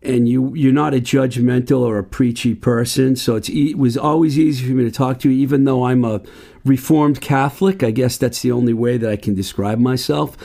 and 0.01 0.27
you 0.27 0.53
you're 0.55 0.73
not 0.73 0.93
a 0.93 0.99
judgmental 0.99 1.81
or 1.81 1.97
a 1.97 2.03
preachy 2.03 2.55
person, 2.55 3.15
so 3.15 3.35
it 3.35 3.77
was 3.77 3.97
always 3.97 4.37
easy 4.37 4.67
for 4.67 4.73
me 4.73 4.83
to 4.83 4.91
talk 4.91 5.19
to 5.19 5.29
you, 5.29 5.41
even 5.41 5.63
though 5.65 5.85
I'm 5.85 6.03
a 6.03 6.21
Reformed 6.63 7.21
Catholic. 7.21 7.83
I 7.83 7.91
guess 7.91 8.17
that's 8.17 8.41
the 8.41 8.51
only 8.51 8.73
way 8.73 8.97
that 8.97 9.09
I 9.09 9.15
can 9.15 9.35
describe 9.35 9.79
myself. 9.79 10.37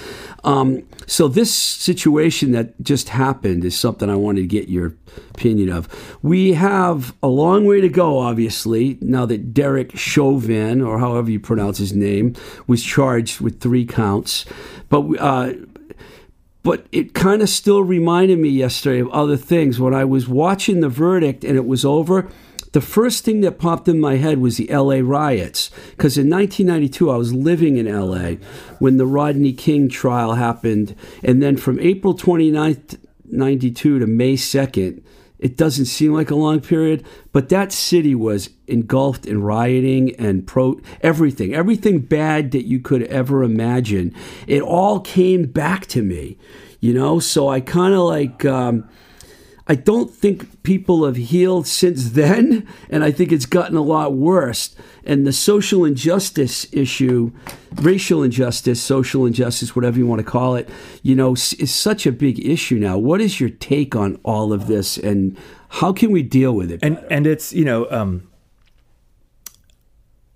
Um, 0.44 0.84
so 1.06 1.28
this 1.28 1.54
situation 1.54 2.52
that 2.52 2.80
just 2.82 3.10
happened 3.10 3.64
is 3.64 3.78
something 3.78 4.10
I 4.10 4.16
wanted 4.16 4.40
to 4.42 4.46
get 4.46 4.68
your 4.68 4.94
opinion 5.30 5.70
of. 5.70 5.88
We 6.22 6.54
have 6.54 7.14
a 7.22 7.28
long 7.28 7.64
way 7.64 7.80
to 7.80 7.88
go, 7.88 8.18
obviously, 8.18 8.98
now 9.00 9.24
that 9.26 9.54
Derek 9.54 9.96
Chauvin, 9.96 10.82
or 10.82 10.98
however 10.98 11.30
you 11.30 11.38
pronounce 11.38 11.78
his 11.78 11.94
name, 11.94 12.34
was 12.66 12.82
charged 12.82 13.40
with 13.40 13.60
three 13.60 13.86
counts. 13.86 14.44
But 14.88 15.02
uh, 15.20 15.52
but 16.64 16.84
it 16.90 17.14
kind 17.14 17.42
of 17.42 17.48
still 17.48 17.84
reminded 17.84 18.40
me 18.40 18.48
yesterday 18.48 18.98
of 18.98 19.08
other 19.10 19.36
things. 19.36 19.78
When 19.78 19.94
I 19.94 20.04
was 20.04 20.26
watching 20.26 20.80
the 20.80 20.88
verdict 20.88 21.44
and 21.44 21.56
it 21.56 21.64
was 21.64 21.84
over, 21.84 22.28
the 22.76 22.82
first 22.82 23.24
thing 23.24 23.40
that 23.40 23.58
popped 23.58 23.88
in 23.88 23.98
my 23.98 24.16
head 24.16 24.36
was 24.36 24.58
the 24.58 24.66
LA 24.66 24.98
riots. 25.02 25.70
Because 25.92 26.18
in 26.18 26.28
1992, 26.28 27.10
I 27.10 27.16
was 27.16 27.32
living 27.32 27.78
in 27.78 27.90
LA 27.90 28.32
when 28.80 28.98
the 28.98 29.06
Rodney 29.06 29.54
King 29.54 29.88
trial 29.88 30.34
happened. 30.34 30.94
And 31.24 31.42
then 31.42 31.56
from 31.56 31.80
April 31.80 32.14
29th, 32.14 32.98
92 33.24 34.00
to 34.00 34.06
May 34.06 34.34
2nd, 34.34 35.02
it 35.38 35.56
doesn't 35.56 35.86
seem 35.86 36.12
like 36.12 36.30
a 36.30 36.34
long 36.34 36.60
period, 36.60 37.02
but 37.32 37.48
that 37.48 37.72
city 37.72 38.14
was 38.14 38.50
engulfed 38.66 39.24
in 39.24 39.42
rioting 39.42 40.14
and 40.16 40.46
pro 40.46 40.78
everything, 41.00 41.54
everything 41.54 42.00
bad 42.00 42.50
that 42.50 42.66
you 42.66 42.78
could 42.78 43.04
ever 43.04 43.42
imagine. 43.42 44.14
It 44.46 44.60
all 44.60 45.00
came 45.00 45.46
back 45.46 45.86
to 45.86 46.02
me, 46.02 46.36
you 46.80 46.92
know. 46.92 47.20
So 47.20 47.48
I 47.48 47.60
kind 47.60 47.94
of 47.94 48.00
like. 48.00 48.44
Um, 48.44 48.86
I 49.68 49.74
don't 49.74 50.12
think 50.14 50.62
people 50.62 51.04
have 51.06 51.16
healed 51.16 51.66
since 51.66 52.10
then, 52.10 52.66
and 52.88 53.02
I 53.02 53.10
think 53.10 53.32
it's 53.32 53.46
gotten 53.46 53.76
a 53.76 53.82
lot 53.82 54.12
worse. 54.12 54.76
And 55.04 55.26
the 55.26 55.32
social 55.32 55.84
injustice 55.84 56.66
issue, 56.72 57.32
racial 57.74 58.22
injustice, 58.22 58.80
social 58.80 59.26
injustice, 59.26 59.74
whatever 59.74 59.98
you 59.98 60.06
want 60.06 60.20
to 60.20 60.24
call 60.30 60.54
it, 60.54 60.68
you 61.02 61.16
know, 61.16 61.32
is 61.34 61.74
such 61.74 62.06
a 62.06 62.12
big 62.12 62.38
issue 62.46 62.76
now. 62.76 62.96
What 62.96 63.20
is 63.20 63.40
your 63.40 63.50
take 63.50 63.96
on 63.96 64.20
all 64.22 64.52
of 64.52 64.68
this, 64.68 64.96
and 64.98 65.36
how 65.68 65.92
can 65.92 66.12
we 66.12 66.22
deal 66.22 66.52
with 66.52 66.70
it? 66.70 66.78
and 66.84 66.98
and 67.10 67.26
it's 67.26 67.52
you 67.52 67.64
know 67.64 67.90
um 67.90 68.28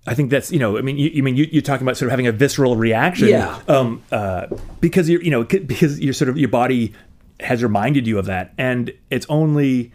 I 0.07 0.13
think 0.15 0.31
that's 0.31 0.51
you 0.51 0.59
know 0.59 0.77
I 0.77 0.81
mean 0.81 0.97
you, 0.97 1.09
you 1.09 1.23
mean 1.23 1.35
you, 1.37 1.47
you're 1.51 1.61
talking 1.61 1.85
about 1.85 1.95
sort 1.95 2.07
of 2.07 2.11
having 2.11 2.27
a 2.27 2.31
visceral 2.31 2.75
reaction 2.75 3.27
Yeah. 3.29 3.59
um 3.67 4.01
uh 4.11 4.47
because 4.81 5.09
you're 5.09 5.21
you 5.21 5.31
know 5.31 5.43
because 5.43 5.99
you're 5.99 6.13
sort 6.13 6.27
of 6.29 6.37
your 6.37 6.49
body 6.49 6.93
has 7.41 7.63
reminded 7.63 8.05
you 8.07 8.17
of 8.19 8.25
that 8.25 8.53
and 8.57 8.91
it's 9.09 9.25
only 9.29 9.91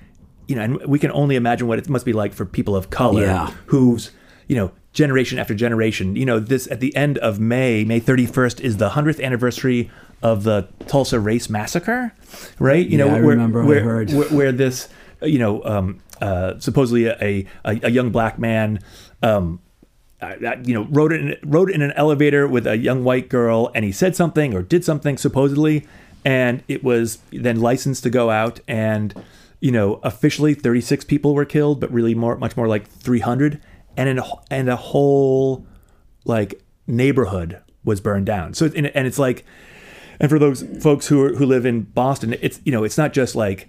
you 0.48 0.54
know 0.56 0.62
and 0.62 0.86
we 0.86 0.98
can 0.98 1.10
only 1.12 1.36
imagine 1.36 1.66
what 1.68 1.78
it 1.78 1.88
must 1.88 2.04
be 2.04 2.12
like 2.12 2.32
for 2.34 2.44
people 2.44 2.74
of 2.76 2.90
color 2.90 3.22
Yeah. 3.22 3.50
who's 3.66 4.10
you 4.48 4.56
know 4.56 4.72
generation 4.92 5.38
after 5.38 5.54
generation 5.54 6.16
you 6.16 6.24
know 6.24 6.38
this 6.38 6.66
at 6.70 6.80
the 6.80 6.94
end 6.96 7.18
of 7.18 7.38
May 7.38 7.84
May 7.84 8.00
31st 8.00 8.60
is 8.60 8.78
the 8.78 8.90
100th 8.90 9.22
anniversary 9.22 9.90
of 10.22 10.44
the 10.44 10.68
Tulsa 10.86 11.20
race 11.20 11.48
massacre 11.50 12.12
right 12.58 12.86
you 12.86 12.98
Yeah, 12.98 13.04
know 13.04 13.16
I 13.16 13.20
where, 13.20 13.38
where, 13.48 13.82
heard. 13.82 14.10
where, 14.12 14.28
where 14.28 14.52
this 14.52 14.88
you 15.22 15.38
know 15.38 15.62
um, 15.64 16.00
uh, 16.20 16.58
supposedly 16.58 17.06
a, 17.06 17.46
a, 17.64 17.80
a 17.84 17.90
young 17.90 18.10
black 18.10 18.38
man 18.38 18.80
um, 19.22 19.60
uh, 20.22 20.34
uh, 20.46 20.56
you 20.64 20.72
know 20.72 20.86
rode 20.90 21.12
in 21.12 21.36
rode 21.44 21.70
in 21.70 21.82
an 21.82 21.92
elevator 21.92 22.48
with 22.48 22.66
a 22.66 22.78
young 22.78 23.04
white 23.04 23.28
girl 23.28 23.70
and 23.74 23.84
he 23.84 23.92
said 23.92 24.16
something 24.16 24.54
or 24.54 24.62
did 24.62 24.82
something 24.84 25.18
supposedly 25.18 25.86
and 26.26 26.62
it 26.68 26.84
was 26.84 27.18
then 27.30 27.58
licensed 27.58 28.02
to 28.02 28.10
go 28.10 28.28
out 28.30 28.60
and 28.68 29.14
you 29.60 29.72
know 29.72 29.94
officially 30.02 30.52
36 30.52 31.04
people 31.04 31.34
were 31.34 31.46
killed 31.46 31.80
but 31.80 31.90
really 31.90 32.14
more 32.14 32.36
much 32.36 32.56
more 32.56 32.68
like 32.68 32.86
300 32.86 33.60
and 33.96 34.08
in 34.08 34.18
a, 34.18 34.24
and 34.50 34.68
a 34.68 34.76
whole 34.76 35.64
like 36.26 36.60
neighborhood 36.86 37.62
was 37.84 38.02
burned 38.02 38.26
down 38.26 38.52
so 38.52 38.66
and, 38.76 38.88
and 38.88 39.06
it's 39.06 39.18
like 39.18 39.46
and 40.20 40.28
for 40.28 40.38
those 40.38 40.62
folks 40.82 41.06
who 41.06 41.22
are, 41.22 41.34
who 41.34 41.46
live 41.46 41.64
in 41.64 41.82
Boston 41.82 42.34
it's 42.42 42.60
you 42.64 42.72
know 42.72 42.84
it's 42.84 42.98
not 42.98 43.14
just 43.14 43.34
like 43.34 43.68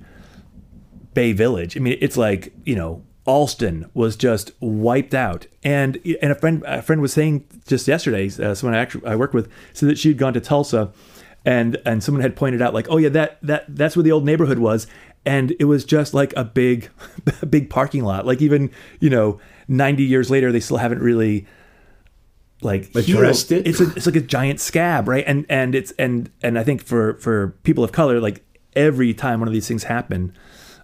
Bay 1.18 1.32
Village. 1.32 1.76
I 1.76 1.80
mean, 1.80 1.98
it's 2.00 2.16
like 2.16 2.54
you 2.64 2.76
know, 2.76 3.02
Allston 3.26 3.90
was 3.96 4.16
just 4.16 4.52
wiped 4.60 5.16
out. 5.16 5.48
And 5.64 6.00
and 6.22 6.32
a 6.32 6.36
friend 6.36 6.62
a 6.68 6.84
friend 6.84 7.02
was 7.02 7.12
saying 7.12 7.44
just 7.66 7.88
yesterday, 7.88 8.28
uh, 8.28 8.54
someone 8.54 8.76
I 8.76 8.80
actually 8.80 9.08
I 9.08 9.16
work 9.16 9.34
with, 9.34 9.52
said 9.74 9.90
that 9.90 9.98
she'd 9.98 10.20
gone 10.20 10.34
to 10.34 10.40
Tulsa, 10.40 10.92
and 11.48 11.78
and 11.86 12.04
someone 12.04 12.22
had 12.22 12.36
pointed 12.36 12.62
out 12.62 12.74
like, 12.74 12.88
oh 12.90 12.98
yeah, 12.98 13.08
that 13.08 13.40
that 13.42 13.64
that's 13.70 13.96
where 13.96 14.04
the 14.04 14.12
old 14.12 14.26
neighborhood 14.26 14.60
was, 14.60 14.86
and 15.26 15.56
it 15.60 15.64
was 15.64 15.86
just 15.86 16.14
like 16.14 16.34
a 16.36 16.44
big, 16.44 16.90
big 17.50 17.70
parking 17.70 18.04
lot. 18.04 18.26
Like 18.26 18.42
even 18.42 18.70
you 19.00 19.10
know, 19.10 19.40
ninety 19.70 20.04
years 20.04 20.30
later, 20.30 20.52
they 20.52 20.60
still 20.60 20.76
haven't 20.76 21.00
really 21.00 21.48
like 22.62 22.94
Addressed 22.94 23.54
it? 23.54 23.66
It's 23.66 23.80
a, 23.80 23.90
it's 23.96 24.06
like 24.06 24.18
a 24.18 24.22
giant 24.22 24.60
scab, 24.60 25.08
right? 25.08 25.24
And 25.26 25.46
and 25.48 25.74
it's 25.74 25.92
and 25.92 26.30
and 26.44 26.60
I 26.60 26.66
think 26.66 26.84
for 26.84 27.14
for 27.16 27.56
people 27.64 27.82
of 27.82 27.94
color, 27.94 28.20
like 28.20 28.44
every 28.76 29.14
time 29.14 29.40
one 29.40 29.48
of 29.48 29.54
these 29.54 29.70
things 29.70 29.86
happen, 29.86 30.34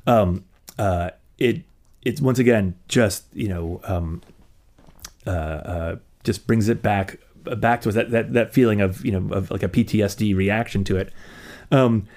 um, 0.08 0.46
uh, 0.80 1.10
it 1.38 1.64
it's 2.04 2.22
once 2.22 2.40
again 2.40 2.76
just 2.88 3.26
you 3.34 3.50
know 3.50 3.82
um, 3.84 4.22
uh, 5.28 5.30
uh, 5.30 5.96
just 6.24 6.48
brings 6.48 6.70
it 6.70 6.82
back 6.82 7.20
back 7.58 7.82
to 7.82 7.90
us 7.90 7.96
that, 7.96 8.12
that 8.12 8.34
that 8.34 8.54
feeling 8.54 8.82
of 8.82 9.04
you 9.06 9.12
know 9.12 9.34
of 9.36 9.52
like 9.52 9.64
a 9.64 9.70
PTSD 9.70 10.36
reaction 10.36 10.84
to 10.86 10.98
it. 10.98 11.12
Um, 11.72 12.08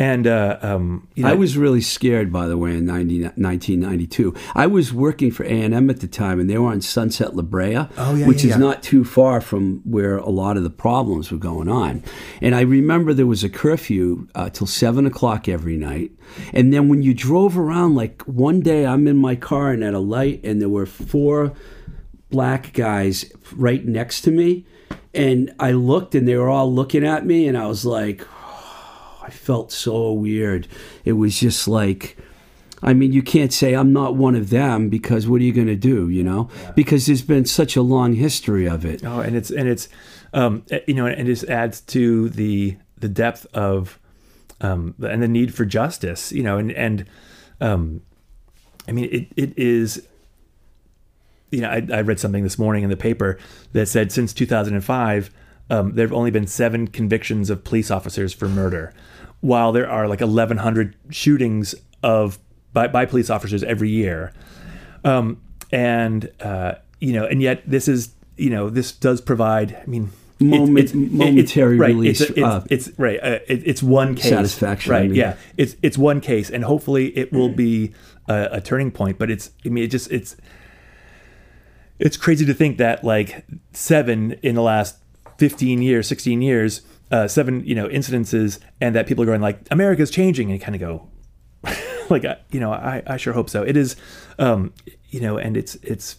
And 0.00 0.28
uh, 0.28 0.58
um, 0.62 1.08
you 1.16 1.24
know, 1.24 1.30
I 1.30 1.34
was 1.34 1.58
really 1.58 1.80
scared, 1.80 2.32
by 2.32 2.46
the 2.46 2.56
way, 2.56 2.70
in 2.70 2.86
90, 2.86 3.20
1992. 3.20 4.32
I 4.54 4.64
was 4.68 4.92
working 4.92 5.32
for 5.32 5.42
A&M 5.42 5.90
at 5.90 5.98
the 5.98 6.06
time, 6.06 6.38
and 6.38 6.48
they 6.48 6.56
were 6.56 6.70
on 6.70 6.80
Sunset 6.80 7.34
La 7.34 7.42
Brea, 7.42 7.88
Oh, 7.96 8.14
yeah, 8.14 8.28
which 8.28 8.44
yeah, 8.44 8.50
is 8.50 8.56
yeah. 8.56 8.66
not 8.68 8.84
too 8.84 9.04
far 9.04 9.40
from 9.40 9.80
where 9.84 10.16
a 10.18 10.30
lot 10.30 10.56
of 10.56 10.62
the 10.62 10.70
problems 10.70 11.32
were 11.32 11.38
going 11.38 11.68
on. 11.68 12.04
And 12.40 12.54
I 12.54 12.60
remember 12.60 13.12
there 13.12 13.26
was 13.26 13.42
a 13.42 13.48
curfew 13.48 14.28
uh, 14.36 14.50
till 14.50 14.68
7 14.68 15.04
o'clock 15.04 15.48
every 15.48 15.76
night. 15.76 16.12
And 16.52 16.72
then 16.72 16.88
when 16.88 17.02
you 17.02 17.12
drove 17.12 17.58
around, 17.58 17.96
like 17.96 18.22
one 18.22 18.60
day 18.60 18.86
I'm 18.86 19.08
in 19.08 19.16
my 19.16 19.34
car 19.34 19.72
and 19.72 19.82
at 19.82 19.94
a 19.94 19.98
light, 19.98 20.44
and 20.44 20.60
there 20.62 20.68
were 20.68 20.86
four 20.86 21.54
black 22.30 22.72
guys 22.72 23.30
right 23.54 23.84
next 23.84 24.22
to 24.22 24.30
me. 24.30 24.66
And 25.14 25.54
I 25.58 25.72
looked, 25.72 26.14
and 26.14 26.28
they 26.28 26.36
were 26.36 26.48
all 26.48 26.72
looking 26.72 27.04
at 27.04 27.24
me, 27.24 27.48
and 27.48 27.56
I 27.56 27.66
was 27.66 27.84
like, 27.84 28.26
I 29.22 29.30
felt 29.30 29.72
so 29.72 30.12
weird. 30.12 30.68
It 31.04 31.12
was 31.14 31.40
just 31.40 31.66
like, 31.66 32.16
I 32.82 32.94
mean, 32.94 33.12
you 33.12 33.22
can't 33.22 33.52
say 33.52 33.74
I'm 33.74 33.92
not 33.92 34.14
one 34.14 34.34
of 34.34 34.50
them 34.50 34.88
because 34.88 35.26
what 35.26 35.40
are 35.40 35.44
you 35.44 35.52
going 35.52 35.66
to 35.66 35.76
do, 35.76 36.08
you 36.08 36.22
know? 36.22 36.48
Because 36.76 37.06
there's 37.06 37.22
been 37.22 37.44
such 37.44 37.76
a 37.76 37.82
long 37.82 38.14
history 38.14 38.68
of 38.68 38.84
it. 38.84 39.04
Oh, 39.04 39.20
and 39.20 39.34
it's 39.34 39.50
and 39.50 39.68
it's 39.68 39.88
um, 40.32 40.64
eh, 40.70 40.80
you 40.86 40.94
know, 40.94 41.06
and 41.06 41.20
it 41.20 41.24
just 41.24 41.44
adds 41.44 41.80
to 41.82 42.28
the 42.28 42.76
the 42.96 43.08
depth 43.08 43.46
of 43.52 43.98
um, 44.60 44.94
and 45.02 45.22
the 45.22 45.28
need 45.28 45.54
for 45.54 45.64
justice. 45.64 46.30
You 46.32 46.42
know, 46.42 46.58
and 46.58 46.70
and 46.72 47.06
um, 47.60 48.02
I 48.86 48.92
mean, 48.92 49.08
it 49.10 49.28
it 49.36 49.58
is. 49.58 50.06
You 51.50 51.62
know, 51.62 51.68
I, 51.70 51.86
I 51.92 52.00
read 52.02 52.20
something 52.20 52.42
this 52.44 52.58
morning 52.58 52.84
in 52.84 52.90
the 52.90 52.96
paper 52.96 53.38
that 53.72 53.86
said 53.86 54.12
since 54.12 54.32
2005, 54.34 55.30
um, 55.70 55.94
there 55.94 56.06
have 56.06 56.12
only 56.12 56.30
been 56.30 56.46
seven 56.46 56.88
convictions 56.88 57.50
of 57.50 57.64
police 57.64 57.90
officers 57.90 58.32
for 58.32 58.48
murder, 58.48 58.92
while 59.40 59.72
there 59.72 59.88
are 59.88 60.08
like 60.08 60.20
1,100 60.20 60.96
shootings 61.10 61.74
of 62.02 62.38
by, 62.72 62.86
by 62.86 63.06
police 63.06 63.30
officers 63.30 63.62
every 63.62 63.88
year 63.90 64.32
um, 65.04 65.40
and 65.70 66.30
uh, 66.40 66.74
you 67.00 67.12
know, 67.12 67.24
and 67.24 67.40
yet 67.42 67.62
this 67.66 67.88
is 67.88 68.14
you 68.36 68.50
know 68.50 68.70
this 68.70 68.92
does 68.92 69.20
provide. 69.20 69.74
I 69.82 69.86
mean. 69.86 70.10
Moment- 70.40 70.94
momentary 70.94 71.76
right, 71.78 71.88
release, 71.88 72.20
It's, 72.20 72.30
it's, 72.30 72.38
uh, 72.40 72.64
it's 72.70 72.90
right. 72.96 73.18
Uh, 73.20 73.38
it, 73.48 73.60
it's 73.66 73.82
one 73.82 74.14
case. 74.14 74.28
Satisfaction, 74.28 74.92
I 74.92 74.96
Right. 74.98 75.06
mean. 75.10 75.16
Yeah. 75.16 75.34
It's 75.56 75.74
it's 75.82 75.98
one 75.98 76.20
case, 76.20 76.48
and 76.48 76.62
hopefully 76.62 77.06
it 77.18 77.32
will 77.32 77.48
be 77.48 77.92
a, 78.28 78.48
a 78.52 78.60
turning 78.60 78.92
point. 78.92 79.18
But 79.18 79.32
it's. 79.32 79.50
I 79.66 79.70
mean, 79.70 79.82
it 79.82 79.88
just 79.88 80.12
it's. 80.12 80.36
It's 81.98 82.16
crazy 82.16 82.46
to 82.46 82.54
think 82.54 82.78
that 82.78 83.04
like 83.04 83.44
seven 83.72 84.32
in 84.42 84.54
the 84.54 84.62
last 84.62 84.96
fifteen 85.36 85.82
years, 85.82 86.06
sixteen 86.06 86.42
years, 86.42 86.82
uh, 87.10 87.28
seven 87.28 87.64
you 87.64 87.74
know 87.74 87.88
incidences, 87.88 88.58
and 88.80 88.94
that 88.94 89.06
people 89.06 89.22
are 89.22 89.26
going 89.26 89.40
like 89.40 89.60
America's 89.70 90.10
changing, 90.10 90.50
and 90.50 90.58
you 90.58 90.64
kind 90.64 90.74
of 90.74 90.80
go, 90.80 91.08
like 92.10 92.24
you 92.50 92.60
know 92.60 92.72
I, 92.72 93.02
I 93.06 93.16
sure 93.16 93.32
hope 93.32 93.50
so 93.50 93.62
it 93.62 93.76
is 93.76 93.96
um 94.38 94.72
you 95.08 95.20
know 95.20 95.38
and 95.38 95.56
it's 95.56 95.76
it's 95.76 96.16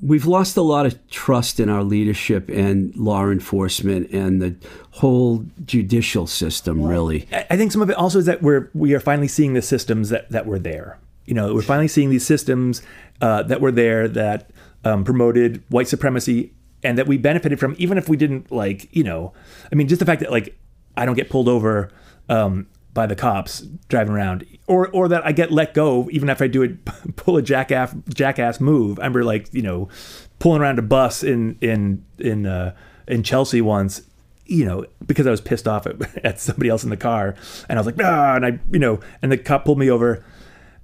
We've 0.00 0.24
lost 0.24 0.56
a 0.56 0.62
lot 0.62 0.86
of 0.86 1.10
trust 1.10 1.58
in 1.58 1.68
our 1.68 1.82
leadership 1.82 2.48
and 2.48 2.94
law 2.94 3.28
enforcement 3.28 4.08
and 4.12 4.40
the 4.40 4.54
whole 4.92 5.44
judicial 5.64 6.28
system, 6.28 6.84
really. 6.84 7.26
I 7.32 7.46
I 7.50 7.56
think 7.56 7.72
some 7.72 7.82
of 7.82 7.90
it 7.90 7.96
also 7.96 8.20
is 8.20 8.26
that 8.26 8.40
we're 8.40 8.70
we 8.72 8.94
are 8.94 9.00
finally 9.00 9.26
seeing 9.26 9.54
the 9.54 9.62
systems 9.62 10.10
that 10.10 10.30
that 10.30 10.46
were 10.46 10.60
there 10.60 11.00
you 11.30 11.34
know 11.34 11.54
we're 11.54 11.62
finally 11.62 11.88
seeing 11.88 12.10
these 12.10 12.26
systems 12.26 12.82
uh, 13.20 13.42
that 13.44 13.60
were 13.60 13.70
there 13.70 14.08
that 14.08 14.50
um, 14.84 15.04
promoted 15.04 15.62
white 15.68 15.88
supremacy 15.88 16.52
and 16.82 16.96
that 16.96 17.06
we 17.06 17.18
benefited 17.18 17.60
from 17.60 17.74
even 17.78 17.98
if 17.98 18.08
we 18.08 18.16
didn't 18.16 18.50
like 18.50 18.88
you 18.94 19.04
know 19.04 19.32
I 19.70 19.74
mean 19.74 19.88
just 19.88 20.00
the 20.00 20.06
fact 20.06 20.20
that 20.20 20.30
like 20.30 20.56
I 20.96 21.06
don't 21.06 21.14
get 21.14 21.30
pulled 21.30 21.48
over 21.48 21.90
um, 22.28 22.66
by 22.92 23.06
the 23.06 23.16
cops 23.16 23.60
driving 23.88 24.12
around, 24.12 24.46
or 24.66 24.88
or 24.88 25.08
that 25.08 25.24
I 25.26 25.32
get 25.32 25.50
let 25.50 25.74
go 25.74 26.08
even 26.10 26.28
if 26.28 26.42
I 26.42 26.46
do 26.46 26.62
it 26.62 26.84
pull 27.16 27.36
a 27.36 27.42
jackass 27.42 27.94
jackass 28.12 28.60
move. 28.60 28.98
I 28.98 29.02
remember 29.02 29.24
like 29.24 29.52
you 29.52 29.62
know 29.62 29.88
pulling 30.38 30.62
around 30.62 30.78
a 30.78 30.82
bus 30.82 31.22
in 31.22 31.56
in 31.60 32.04
in 32.18 32.46
uh, 32.46 32.74
in 33.06 33.22
Chelsea 33.22 33.60
once, 33.60 34.02
you 34.46 34.64
know 34.64 34.84
because 35.06 35.26
I 35.26 35.30
was 35.30 35.40
pissed 35.40 35.68
off 35.68 35.86
at, 35.86 35.96
at 36.24 36.40
somebody 36.40 36.68
else 36.68 36.84
in 36.84 36.90
the 36.90 36.96
car, 36.96 37.34
and 37.68 37.78
I 37.78 37.80
was 37.80 37.86
like 37.86 38.02
ah, 38.02 38.36
and 38.36 38.46
I 38.46 38.58
you 38.72 38.78
know 38.78 39.00
and 39.22 39.30
the 39.30 39.38
cop 39.38 39.64
pulled 39.64 39.78
me 39.78 39.90
over, 39.90 40.24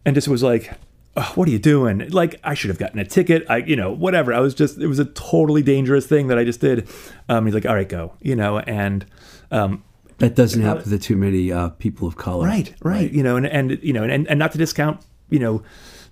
and 0.05 0.15
just 0.15 0.29
was 0.29 0.43
like. 0.43 0.73
"Oh, 1.17 1.33
what 1.35 1.49
are 1.49 1.51
you 1.51 1.59
doing? 1.59 2.09
Like 2.11 2.39
I 2.45 2.55
should 2.55 2.69
have 2.69 2.79
gotten 2.79 2.99
a 2.99 3.05
ticket. 3.05 3.45
I, 3.49 3.59
you 3.59 3.77
know, 3.77 3.91
whatever. 3.91 4.35
I 4.35 4.41
was 4.41 4.55
just, 4.55 4.79
it 4.79 4.87
was 4.87 4.99
a 4.99 5.07
totally 5.07 5.63
dangerous 5.63 6.07
thing 6.07 6.29
that 6.29 6.39
I 6.39 6.45
just 6.45 6.61
did. 6.61 6.89
Um, 7.29 7.47
he's 7.47 7.55
like, 7.55 7.67
all 7.67 7.75
right, 7.75 7.89
go, 7.89 8.13
you 8.21 8.37
know, 8.37 8.59
and, 8.59 9.07
um, 9.51 9.83
That 10.19 10.35
doesn't 10.35 10.63
happen 10.63 10.89
to 10.91 10.99
too 10.99 11.17
many 11.17 11.53
uh, 11.53 11.71
people 11.71 12.09
of 12.09 12.17
color. 12.17 12.47
Right, 12.47 12.75
right. 12.83 13.11
You 13.11 13.23
know, 13.23 13.37
and, 13.37 13.47
and 13.47 13.79
you 13.83 13.93
know, 13.93 14.03
and, 14.03 14.27
and 14.29 14.39
not 14.39 14.53
to 14.53 14.59
discount, 14.59 15.05
you 15.29 15.39
know, 15.39 15.63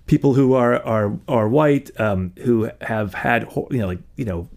people 0.05 0.35
who 0.35 0.53
are 0.53 0.75
are 0.83 1.17
are 1.27 1.49
white, 1.49 1.89
um, 1.99 2.31
who 2.43 2.69
have 2.81 3.13
had 3.13 3.47
you 3.71 3.77
know, 3.79 3.87
like 3.87 3.99
you 4.15 4.25
know, 4.25 4.47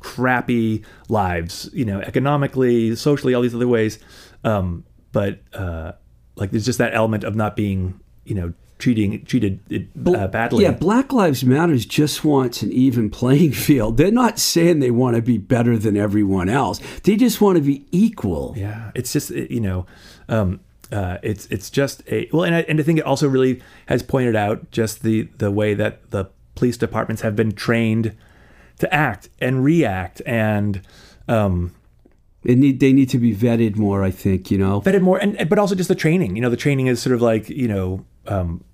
crappy 0.00 0.84
lives, 1.08 1.70
you 1.72 1.84
know, 1.84 2.00
economically, 2.00 2.96
socially, 2.96 3.34
all 3.34 3.42
these 3.42 3.54
other 3.54 3.68
ways. 3.68 3.98
Um, 4.42 4.84
but 5.12 5.40
uh, 5.52 5.92
like, 6.34 6.50
there's 6.50 6.64
just 6.64 6.78
that 6.78 6.94
element 6.94 7.22
of 7.22 7.36
not 7.36 7.54
being, 7.54 8.00
you 8.24 8.34
know, 8.34 8.52
treating 8.82 9.24
treated 9.24 9.60
uh, 10.04 10.26
badly. 10.26 10.64
Yeah, 10.64 10.72
Black 10.72 11.12
Lives 11.12 11.44
Matters 11.44 11.86
just 11.86 12.24
wants 12.24 12.62
an 12.62 12.72
even 12.72 13.10
playing 13.10 13.52
field. 13.68 13.96
They're 13.96 14.10
not 14.10 14.40
saying 14.40 14.80
they 14.80 14.90
want 14.90 15.14
to 15.14 15.22
be 15.22 15.38
better 15.38 15.78
than 15.78 15.96
everyone 15.96 16.48
else. 16.48 16.80
They 17.04 17.16
just 17.16 17.40
want 17.40 17.56
to 17.56 17.62
be 17.62 17.86
equal. 17.92 18.54
Yeah, 18.56 18.90
it's 18.96 19.12
just 19.12 19.30
you 19.30 19.60
know, 19.60 19.86
um, 20.28 20.60
uh, 20.90 21.18
it's 21.22 21.46
it's 21.46 21.70
just 21.70 22.02
a 22.08 22.28
well, 22.32 22.42
and 22.42 22.56
I, 22.56 22.62
and 22.62 22.80
I 22.80 22.82
think 22.82 22.98
it 22.98 23.04
also 23.04 23.28
really 23.28 23.62
has 23.86 24.02
pointed 24.02 24.34
out 24.34 24.72
just 24.72 25.04
the 25.04 25.28
the 25.38 25.52
way 25.52 25.74
that 25.74 26.10
the 26.10 26.28
police 26.56 26.76
departments 26.76 27.22
have 27.22 27.36
been 27.36 27.52
trained 27.52 28.16
to 28.80 28.92
act 28.92 29.28
and 29.40 29.64
react 29.64 30.20
and 30.26 30.82
um, 31.28 31.72
They 32.42 32.56
need 32.56 32.80
they 32.80 32.92
need 32.92 33.10
to 33.10 33.18
be 33.18 33.32
vetted 33.32 33.76
more. 33.76 34.02
I 34.02 34.10
think 34.10 34.50
you 34.50 34.58
know. 34.58 34.80
vetted 34.80 35.02
more, 35.02 35.18
and 35.18 35.48
but 35.48 35.58
also 35.60 35.76
just 35.76 35.88
the 35.88 35.94
training. 35.94 36.34
You 36.34 36.42
know, 36.42 36.50
the 36.50 36.56
training 36.56 36.88
is 36.88 37.00
sort 37.00 37.14
of 37.14 37.22
like 37.22 37.48
you 37.48 37.68
know, 37.68 38.04
um, 38.26 38.64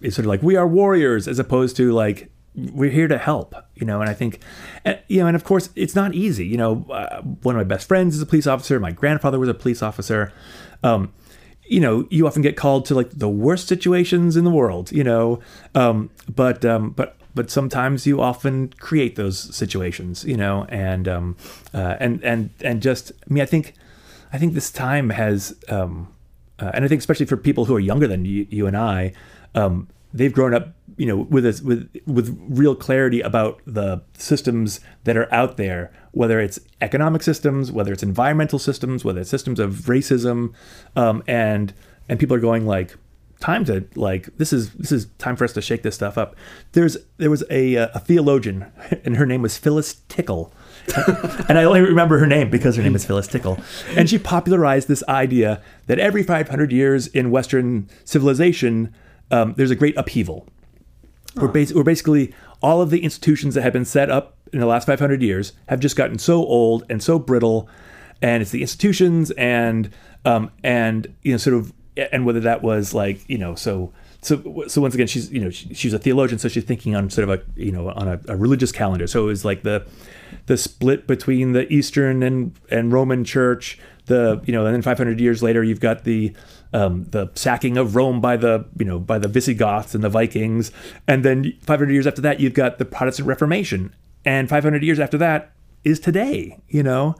is 0.00 0.14
sort 0.14 0.24
of 0.24 0.28
like 0.28 0.42
we 0.42 0.56
are 0.56 0.66
warriors 0.66 1.28
as 1.28 1.38
opposed 1.38 1.76
to 1.76 1.92
like 1.92 2.30
we're 2.54 2.90
here 2.90 3.08
to 3.08 3.18
help. 3.18 3.54
You 3.74 3.86
know, 3.86 4.00
and 4.00 4.10
I 4.10 4.14
think, 4.14 4.40
and, 4.84 4.98
you 5.08 5.20
know, 5.20 5.26
and 5.26 5.36
of 5.36 5.44
course 5.44 5.70
it's 5.76 5.94
not 5.94 6.14
easy. 6.14 6.46
You 6.46 6.56
know, 6.56 6.86
uh, 6.90 7.22
one 7.42 7.54
of 7.54 7.60
my 7.60 7.64
best 7.64 7.86
friends 7.86 8.16
is 8.16 8.22
a 8.22 8.26
police 8.26 8.46
officer. 8.46 8.80
My 8.80 8.90
grandfather 8.90 9.38
was 9.38 9.48
a 9.48 9.54
police 9.54 9.82
officer. 9.82 10.32
Um, 10.82 11.12
you 11.64 11.80
know, 11.80 12.06
you 12.10 12.26
often 12.26 12.42
get 12.42 12.56
called 12.56 12.86
to 12.86 12.94
like 12.94 13.10
the 13.10 13.28
worst 13.28 13.68
situations 13.68 14.36
in 14.36 14.44
the 14.44 14.50
world. 14.50 14.90
You 14.90 15.04
know, 15.04 15.40
um, 15.74 16.10
but 16.34 16.64
um, 16.64 16.90
but 16.90 17.16
but 17.34 17.50
sometimes 17.50 18.06
you 18.06 18.20
often 18.20 18.72
create 18.80 19.16
those 19.16 19.54
situations. 19.54 20.24
You 20.24 20.36
know, 20.36 20.64
and 20.68 21.06
um, 21.06 21.36
uh, 21.74 21.96
and 22.00 22.22
and 22.24 22.50
and 22.62 22.82
just 22.82 23.12
I 23.28 23.32
mean, 23.32 23.42
I 23.42 23.46
think 23.46 23.74
I 24.32 24.38
think 24.38 24.54
this 24.54 24.70
time 24.70 25.10
has, 25.10 25.56
um, 25.68 26.08
uh, 26.58 26.70
and 26.74 26.84
I 26.84 26.88
think 26.88 27.00
especially 27.00 27.26
for 27.26 27.36
people 27.36 27.64
who 27.66 27.74
are 27.74 27.80
younger 27.80 28.06
than 28.06 28.24
you, 28.24 28.46
you 28.50 28.66
and 28.66 28.76
I, 28.76 29.12
um, 29.54 29.88
they've 30.12 30.32
grown 30.32 30.54
up, 30.54 30.74
you 30.96 31.06
know, 31.06 31.16
with 31.16 31.44
this, 31.44 31.60
with 31.60 31.88
with 32.06 32.36
real 32.48 32.74
clarity 32.74 33.20
about 33.20 33.60
the 33.66 34.02
systems 34.14 34.80
that 35.04 35.16
are 35.16 35.32
out 35.32 35.56
there, 35.56 35.92
whether 36.12 36.40
it's 36.40 36.58
economic 36.80 37.22
systems, 37.22 37.70
whether 37.70 37.92
it's 37.92 38.02
environmental 38.02 38.58
systems, 38.58 39.04
whether 39.04 39.20
it's 39.20 39.30
systems 39.30 39.60
of 39.60 39.74
racism, 39.86 40.52
um, 40.96 41.22
and 41.26 41.74
and 42.08 42.18
people 42.18 42.36
are 42.36 42.40
going 42.40 42.66
like, 42.66 42.96
time 43.40 43.64
to 43.64 43.86
like 43.94 44.36
this 44.38 44.52
is 44.52 44.72
this 44.74 44.92
is 44.92 45.06
time 45.18 45.36
for 45.36 45.44
us 45.44 45.52
to 45.52 45.62
shake 45.62 45.82
this 45.82 45.94
stuff 45.94 46.18
up. 46.18 46.34
There's 46.72 46.96
there 47.18 47.30
was 47.30 47.44
a 47.50 47.76
uh, 47.76 47.88
a 47.94 48.00
theologian, 48.00 48.66
and 49.04 49.16
her 49.16 49.26
name 49.26 49.42
was 49.42 49.58
Phyllis 49.58 50.02
Tickle 50.08 50.52
and 51.48 51.58
I 51.58 51.64
only 51.64 51.80
remember 51.80 52.18
her 52.18 52.26
name 52.26 52.50
because 52.50 52.76
her 52.76 52.82
name 52.82 52.94
is 52.94 53.04
Phyllis 53.04 53.26
Tickle. 53.26 53.60
And 53.96 54.08
she 54.08 54.18
popularized 54.18 54.88
this 54.88 55.02
idea 55.08 55.62
that 55.86 55.98
every 55.98 56.22
500 56.22 56.72
years 56.72 57.06
in 57.08 57.30
Western 57.30 57.88
civilization, 58.04 58.94
um, 59.30 59.54
there's 59.56 59.70
a 59.70 59.76
great 59.76 59.96
upheaval. 59.96 60.46
Where, 61.34 61.48
bas- 61.48 61.72
where 61.72 61.84
basically 61.84 62.34
all 62.62 62.80
of 62.80 62.90
the 62.90 63.04
institutions 63.04 63.54
that 63.54 63.62
have 63.62 63.72
been 63.72 63.84
set 63.84 64.10
up 64.10 64.36
in 64.52 64.60
the 64.60 64.66
last 64.66 64.86
500 64.86 65.22
years 65.22 65.52
have 65.68 65.80
just 65.80 65.96
gotten 65.96 66.18
so 66.18 66.44
old 66.44 66.84
and 66.88 67.02
so 67.02 67.18
brittle. 67.18 67.68
And 68.20 68.42
it's 68.42 68.50
the 68.50 68.62
institutions 68.62 69.30
and 69.32 69.90
um, 70.24 70.50
and 70.64 71.14
you 71.22 71.32
know 71.32 71.38
sort 71.38 71.54
of 71.56 71.72
and 72.12 72.26
whether 72.26 72.40
that 72.40 72.62
was 72.62 72.94
like 72.94 73.28
you 73.28 73.38
know 73.38 73.54
so 73.54 73.92
so 74.20 74.64
so 74.66 74.80
once 74.80 74.94
again 74.94 75.06
she's 75.06 75.30
you 75.30 75.40
know 75.40 75.50
she, 75.50 75.72
she's 75.74 75.92
a 75.92 75.98
theologian 75.98 76.38
so 76.38 76.48
she's 76.48 76.64
thinking 76.64 76.94
on 76.94 77.08
sort 77.10 77.28
of 77.28 77.40
a 77.40 77.60
you 77.60 77.72
know 77.72 77.90
on 77.90 78.08
a, 78.08 78.20
a 78.28 78.36
religious 78.36 78.72
calendar 78.72 79.06
so 79.06 79.22
it 79.24 79.26
was 79.26 79.44
like 79.44 79.62
the 79.62 79.86
the 80.48 80.56
split 80.56 81.06
between 81.06 81.52
the 81.52 81.72
eastern 81.72 82.22
and 82.22 82.58
and 82.70 82.92
roman 82.92 83.24
church 83.24 83.78
the 84.06 84.42
you 84.44 84.52
know 84.52 84.66
and 84.66 84.74
then 84.74 84.82
500 84.82 85.20
years 85.20 85.42
later 85.42 85.62
you've 85.62 85.80
got 85.80 86.04
the 86.04 86.34
um, 86.72 87.04
the 87.04 87.30
sacking 87.34 87.76
of 87.76 87.96
Rome 87.96 88.20
by 88.20 88.36
the 88.36 88.66
you 88.78 88.84
know 88.84 88.98
by 88.98 89.18
the 89.18 89.28
Visigoths 89.28 89.94
and 89.94 90.04
the 90.04 90.08
Vikings, 90.08 90.70
and 91.06 91.24
then 91.24 91.54
500 91.62 91.92
years 91.92 92.06
after 92.06 92.20
that 92.22 92.40
you've 92.40 92.54
got 92.54 92.78
the 92.78 92.84
Protestant 92.84 93.28
Reformation, 93.28 93.94
and 94.24 94.48
500 94.48 94.82
years 94.82 95.00
after 95.00 95.16
that 95.18 95.52
is 95.84 96.00
today, 96.00 96.58
you 96.68 96.82
know, 96.82 97.14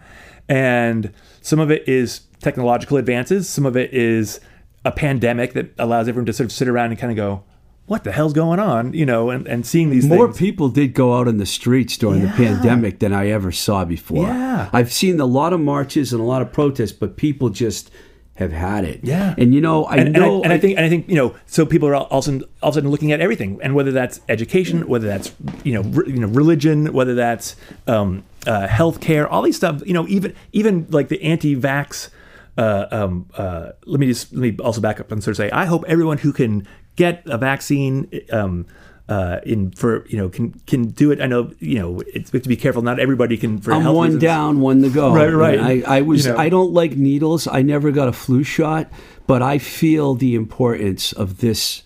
and 0.48 1.12
some 1.40 1.60
of 1.60 1.70
it 1.70 1.88
is 1.88 2.22
technological 2.40 2.96
advances, 2.96 3.48
some 3.48 3.64
of 3.64 3.76
it 3.76 3.92
is 3.92 4.40
a 4.84 4.92
pandemic 4.92 5.54
that 5.54 5.72
allows 5.78 6.08
everyone 6.08 6.26
to 6.26 6.32
sort 6.32 6.46
of 6.46 6.52
sit 6.52 6.68
around 6.68 6.90
and 6.90 6.98
kind 6.98 7.10
of 7.10 7.16
go, 7.16 7.44
"What 7.88 8.04
the 8.04 8.12
hell's 8.12 8.32
going 8.32 8.60
on?" 8.60 8.92
You 8.92 9.06
know, 9.06 9.30
and, 9.30 9.46
and 9.48 9.66
seeing 9.66 9.90
these 9.90 10.06
More 10.06 10.26
things. 10.26 10.38
people 10.38 10.68
did 10.68 10.94
go 10.94 11.16
out 11.16 11.26
in 11.26 11.38
the 11.38 11.46
streets 11.46 11.96
during 11.96 12.22
the 12.22 12.28
pandemic 12.28 13.00
than 13.00 13.12
I 13.12 13.28
ever 13.28 13.50
saw 13.50 13.84
before. 13.84 14.28
Yeah. 14.28 14.70
I've 14.72 14.92
seen 14.92 15.18
a 15.18 15.26
lot 15.26 15.52
of 15.52 15.60
marches 15.60 16.12
and 16.12 16.20
a 16.20 16.24
lot 16.24 16.42
of 16.42 16.52
protests, 16.52 16.92
but 16.92 17.16
people 17.16 17.48
just 17.48 17.90
have 18.38 18.52
had 18.52 18.84
it. 18.84 19.00
Yeah. 19.02 19.34
And 19.36 19.52
you 19.52 19.60
know, 19.60 19.84
I 19.84 19.96
and, 19.96 20.08
and 20.08 20.16
I, 20.16 20.20
know 20.20 20.42
and 20.44 20.52
I 20.52 20.58
think 20.58 20.76
and 20.76 20.86
I 20.86 20.88
think 20.88 21.08
you 21.08 21.16
know 21.16 21.34
so 21.46 21.66
people 21.66 21.88
are 21.88 21.96
all 21.96 22.06
of, 22.06 22.18
a 22.18 22.22
sudden, 22.22 22.44
all 22.62 22.68
of 22.68 22.74
a 22.74 22.76
sudden 22.76 22.90
looking 22.90 23.10
at 23.10 23.20
everything 23.20 23.58
and 23.62 23.74
whether 23.74 23.90
that's 23.90 24.20
education 24.28 24.86
whether 24.86 25.08
that's 25.08 25.34
you 25.64 25.74
know 25.74 25.82
re, 25.82 26.04
you 26.06 26.20
know 26.20 26.28
religion 26.28 26.92
whether 26.92 27.16
that's 27.16 27.56
um, 27.88 28.22
uh, 28.46 28.68
healthcare 28.68 29.26
all 29.28 29.42
these 29.42 29.56
stuff 29.56 29.82
you 29.84 29.92
know 29.92 30.06
even 30.06 30.36
even 30.52 30.86
like 30.90 31.08
the 31.08 31.20
anti-vax 31.24 32.10
uh, 32.56 32.86
um, 32.92 33.28
uh, 33.36 33.70
let 33.86 33.98
me 33.98 34.06
just 34.06 34.32
let 34.32 34.40
me 34.40 34.56
also 34.64 34.80
back 34.80 35.00
up 35.00 35.10
and 35.10 35.22
sort 35.22 35.32
of 35.32 35.36
say 35.36 35.50
I 35.50 35.64
hope 35.64 35.84
everyone 35.88 36.18
who 36.18 36.32
can 36.32 36.66
get 36.98 37.22
a 37.26 37.38
vaccine 37.38 38.10
um, 38.32 38.66
uh, 39.08 39.38
in 39.44 39.70
for 39.70 40.04
you 40.08 40.18
know 40.18 40.28
can 40.28 40.52
can 40.66 40.88
do 40.88 41.10
it 41.12 41.20
I 41.20 41.26
know 41.26 41.52
you 41.60 41.78
know 41.78 42.02
it's, 42.12 42.32
we 42.32 42.38
have 42.38 42.42
to 42.42 42.48
be 42.48 42.56
careful 42.56 42.82
not 42.82 42.98
everybody 42.98 43.36
can 43.38 43.58
for 43.60 43.72
I'm 43.72 43.84
one 43.84 44.08
reasons. 44.08 44.22
down, 44.22 44.60
one 44.60 44.82
to 44.82 44.90
go. 44.90 45.14
Right, 45.18 45.32
right. 45.32 45.58
And 45.58 45.86
I, 45.86 45.98
I 45.98 46.00
was. 46.02 46.26
You 46.26 46.32
know. 46.32 46.38
I 46.38 46.48
don't 46.48 46.72
like 46.72 46.96
needles. 46.96 47.46
I 47.46 47.62
never 47.62 47.90
got 47.92 48.08
a 48.08 48.12
flu 48.12 48.42
shot, 48.42 48.90
but 49.26 49.40
I 49.40 49.58
feel 49.58 50.14
the 50.14 50.34
importance 50.34 51.12
of 51.12 51.38
this 51.38 51.82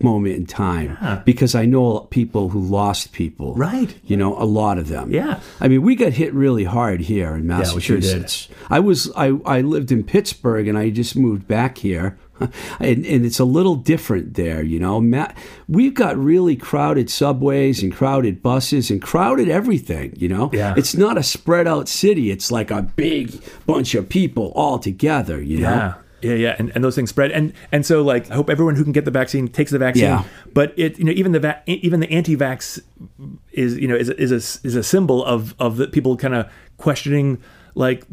moment 0.00 0.36
in 0.36 0.46
time 0.46 1.22
because 1.24 1.54
I 1.54 1.64
know 1.64 2.00
people 2.10 2.50
who 2.50 2.60
lost 2.60 3.12
people. 3.12 3.54
Right. 3.54 3.98
You 4.04 4.16
know, 4.16 4.40
a 4.40 4.44
lot 4.44 4.78
of 4.78 4.88
them. 4.88 5.10
Yeah. 5.10 5.40
I 5.60 5.68
mean, 5.68 5.82
we 5.82 5.96
got 5.96 6.12
hit 6.12 6.32
really 6.34 6.64
hard 6.64 7.00
here 7.00 7.34
in 7.34 7.48
we 7.48 7.80
sure 7.80 7.96
did. 7.96 8.04
Massachusetts. 8.04 8.48
I 8.68 8.80
was. 8.80 9.10
I 9.16 9.38
I 9.46 9.62
lived 9.62 9.90
in 9.90 10.04
Pittsburgh, 10.04 10.68
and 10.68 10.76
I 10.76 10.90
just 10.90 11.16
moved 11.16 11.48
back 11.48 11.78
here. 11.78 12.18
And, 12.80 13.04
and 13.06 13.26
it's 13.26 13.40
a 13.40 13.44
little 13.44 13.74
different 13.74 14.34
there, 14.34 14.62
you 14.62 14.78
know. 14.78 15.00
Ma- 15.00 15.32
we've 15.68 15.94
got 15.94 16.16
really 16.16 16.54
crowded 16.56 17.10
subways 17.10 17.82
and 17.82 17.92
crowded 17.92 18.42
buses 18.42 18.90
and 18.90 19.02
crowded 19.02 19.48
everything, 19.48 20.14
you 20.16 20.28
know. 20.28 20.50
Yeah. 20.52 20.74
It's 20.76 20.94
not 20.94 21.18
a 21.18 21.22
spread 21.22 21.66
out 21.66 21.88
city. 21.88 22.30
It's 22.30 22.52
like 22.52 22.70
a 22.70 22.82
big 22.82 23.42
bunch 23.66 23.94
of 23.94 24.08
people 24.08 24.52
all 24.54 24.78
together, 24.78 25.42
you 25.42 25.58
know. 25.58 25.70
Yeah. 25.70 25.94
Yeah, 26.20 26.34
yeah, 26.34 26.56
and, 26.58 26.72
and 26.74 26.82
those 26.82 26.96
things 26.96 27.10
spread, 27.10 27.30
and 27.30 27.52
and 27.70 27.86
so 27.86 28.02
like 28.02 28.28
I 28.28 28.34
hope 28.34 28.50
everyone 28.50 28.74
who 28.74 28.82
can 28.82 28.90
get 28.92 29.04
the 29.04 29.10
vaccine 29.12 29.46
takes 29.46 29.70
the 29.70 29.78
vaccine. 29.78 30.04
Yeah. 30.04 30.24
But 30.52 30.74
it 30.76 30.98
you 30.98 31.04
know 31.04 31.12
even 31.12 31.30
the 31.30 31.38
va- 31.38 31.62
even 31.66 32.00
the 32.00 32.10
anti-vax 32.10 32.80
is 33.52 33.78
you 33.78 33.86
know 33.86 33.94
is 33.94 34.08
a, 34.08 34.20
is 34.20 34.32
a, 34.32 34.66
is 34.66 34.74
a 34.74 34.82
symbol 34.82 35.24
of 35.24 35.54
of 35.60 35.76
the 35.76 35.86
people 35.86 36.16
kind 36.16 36.34
of 36.34 36.50
questioning 36.76 37.40
like 37.76 38.04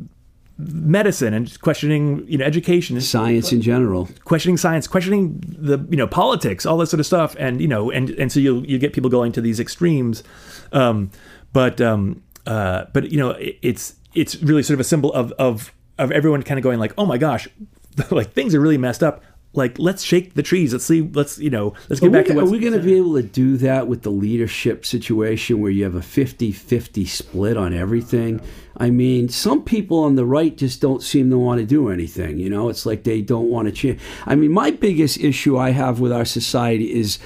medicine 0.58 1.34
and 1.34 1.60
questioning 1.62 2.26
you 2.28 2.38
know 2.38 2.46
education 2.46 3.00
Science 3.02 3.52
in 3.52 3.62
general. 3.62 4.08
questioning 4.24 4.58
science, 4.58 4.88
questioning 4.88 5.42
the 5.42 5.86
you 5.90 5.98
know 5.98 6.08
politics, 6.08 6.66
all 6.66 6.78
that 6.78 6.88
sort 6.88 7.00
of 7.00 7.06
stuff, 7.06 7.36
and 7.40 7.62
you 7.62 7.68
know, 7.68 7.92
and 7.92 8.12
and 8.12 8.32
so 8.32 8.40
you 8.40 8.62
you 8.62 8.78
get 8.78 8.94
people 8.94 9.10
going 9.10 9.32
to 9.34 9.42
these 9.42 9.60
extremes, 9.60 10.24
um, 10.72 11.12
but 11.52 11.82
um, 11.82 12.24
uh, 12.46 12.86
but 12.94 13.12
you 13.12 13.18
know, 13.18 13.32
it, 13.32 13.58
it's 13.62 13.96
it's 14.14 14.42
really 14.42 14.64
sort 14.64 14.76
of 14.76 14.80
a 14.80 14.86
symbol 14.86 15.14
of 15.14 15.32
of 15.34 15.74
of 15.98 16.12
everyone 16.12 16.44
kind 16.44 16.58
of 16.58 16.64
going 16.64 16.80
like, 16.80 16.94
oh 16.98 17.06
my 17.06 17.18
gosh, 17.18 17.48
like 18.12 18.32
things 18.34 18.56
are 18.56 18.60
really 18.60 18.78
messed 18.78 19.04
up. 19.04 19.24
Like 19.56 19.80
let's 19.80 20.04
shake 20.04 20.34
the 20.34 20.44
trees. 20.44 20.74
Let's 20.74 20.86
see. 20.86 21.02
Let's 21.02 21.38
you 21.38 21.50
know. 21.50 21.74
Let's 21.90 22.02
Are 22.02 22.10
get 22.10 22.12
we, 22.12 22.18
back 22.18 22.26
to 22.28 22.40
are 22.40 22.50
we 22.50 22.60
going 22.60 22.74
to 22.74 22.80
be 22.80 22.96
able 22.96 23.16
to 23.16 23.24
do 23.24 23.58
that 23.58 23.88
with 23.88 24.04
the 24.04 24.12
leadership 24.12 24.86
situation 24.86 25.62
where 25.62 25.72
you 25.72 25.84
have 25.84 25.96
a 25.96 26.02
50 26.02 26.52
50 26.52 27.06
split 27.06 27.58
on 27.58 27.74
everything? 27.74 28.42
I 28.78 28.90
mean, 28.90 29.30
some 29.30 29.64
people 29.64 30.00
on 30.00 30.16
the 30.16 30.26
right 30.26 30.56
just 30.56 30.82
don't 30.82 31.02
seem 31.02 31.30
to 31.30 31.38
want 31.38 31.60
to 31.62 31.66
do 31.66 31.90
anything. 31.90 32.38
You 32.38 32.50
know, 32.50 32.70
it's 32.70 32.86
like 32.86 33.04
they 33.04 33.22
don't 33.22 33.50
want 33.50 33.68
to 33.68 33.72
change. 33.72 34.02
I 34.26 34.36
mean, 34.36 34.52
my 34.52 34.72
biggest 34.72 35.18
issue 35.20 35.58
I 35.58 35.70
have 35.70 36.00
with 36.00 36.12
our 36.12 36.26
society 36.26 36.94
is 36.94 37.20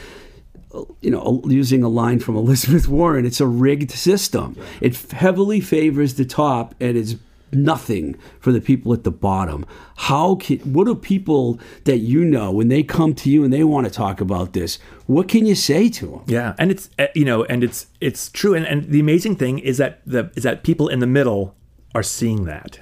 you 1.02 1.10
know, 1.10 1.42
using 1.46 1.84
a 1.84 1.90
line 1.90 2.20
from 2.20 2.36
Elizabeth 2.36 2.88
Warren, 2.88 3.26
it's 3.26 3.42
a 3.42 3.48
rigged 3.48 3.92
system. 3.92 4.56
It 4.82 4.96
heavily 5.12 5.62
favors 5.62 6.16
the 6.16 6.26
top 6.26 6.76
and 6.80 6.98
it's 6.98 7.16
nothing 7.54 8.16
for 8.40 8.52
the 8.52 8.62
people 8.62 8.94
at 8.94 9.04
the 9.04 9.12
bottom. 9.12 9.66
How 9.96 10.36
can 10.36 10.60
what 10.60 10.86
do 10.86 10.96
people 10.96 11.60
that 11.86 12.00
you 12.00 12.24
know 12.26 12.52
when 12.52 12.68
they 12.68 12.84
come 12.84 13.14
to 13.16 13.30
you 13.30 13.44
and 13.44 13.52
they 13.54 13.64
want 13.64 13.86
to 13.88 13.92
talk 13.92 14.22
about 14.22 14.54
this? 14.54 14.80
What 15.08 15.28
can 15.28 15.46
you 15.46 15.56
say 15.56 15.90
to 15.90 16.06
them? 16.08 16.22
Yeah, 16.28 16.54
and 16.58 16.72
it's 16.72 16.90
uh, 17.00 17.08
you 17.16 17.26
know, 17.26 17.44
and 17.46 17.64
it's 17.64 17.88
it's 18.02 18.30
true, 18.30 18.54
and, 18.54 18.66
and 18.66 18.90
the 18.90 19.00
amazing 19.00 19.36
thing 19.36 19.60
is 19.60 19.78
that 19.78 20.02
the 20.06 20.32
is 20.36 20.44
that 20.44 20.64
people 20.64 20.88
in 20.88 21.00
the 21.00 21.08
middle 21.08 21.56
are 21.96 22.04
seeing 22.04 22.46
that. 22.46 22.80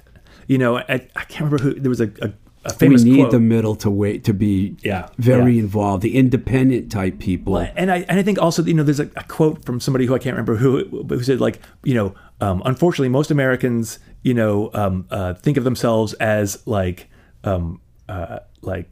You 0.48 0.58
know, 0.58 0.78
I, 0.78 0.84
I 1.16 1.24
can't 1.26 1.52
remember 1.52 1.60
who 1.60 1.74
there 1.74 1.90
was 1.90 2.00
a, 2.00 2.10
a, 2.22 2.32
a 2.66 2.74
We 2.80 2.88
need 2.96 3.18
quote. 3.20 3.32
the 3.32 3.40
middle 3.40 3.76
to 3.78 3.90
wait 3.90 4.24
to 4.26 4.34
be 4.34 4.78
Yeah, 4.82 5.10
very 5.18 5.54
yeah. 5.56 5.62
involved. 5.64 6.04
The 6.04 6.16
independent 6.16 6.90
type 6.92 7.20
people. 7.20 7.54
Well, 7.54 7.70
and 7.76 7.92
I 7.92 8.06
and 8.08 8.18
I 8.20 8.24
think 8.24 8.40
also 8.42 8.64
you 8.64 8.74
know 8.74 8.84
there's 8.84 9.00
a, 9.02 9.10
a 9.18 9.24
quote 9.24 9.66
from 9.66 9.80
somebody 9.82 10.06
who 10.06 10.16
I 10.16 10.20
can't 10.20 10.36
remember 10.36 10.56
who 10.56 10.86
who 11.10 11.22
said 11.24 11.42
like 11.42 11.60
you 11.84 11.96
know 11.96 12.16
um, 12.40 12.62
unfortunately 12.66 13.10
most 13.10 13.30
Americans 13.32 14.00
you 14.28 14.34
know 14.34 14.70
um, 14.74 15.08
uh, 15.10 15.34
think 15.36 15.56
of 15.56 15.64
themselves 15.64 16.12
as 16.16 16.62
like 16.68 17.10
um, 17.46 17.80
uh, 18.10 18.40
like 18.62 18.92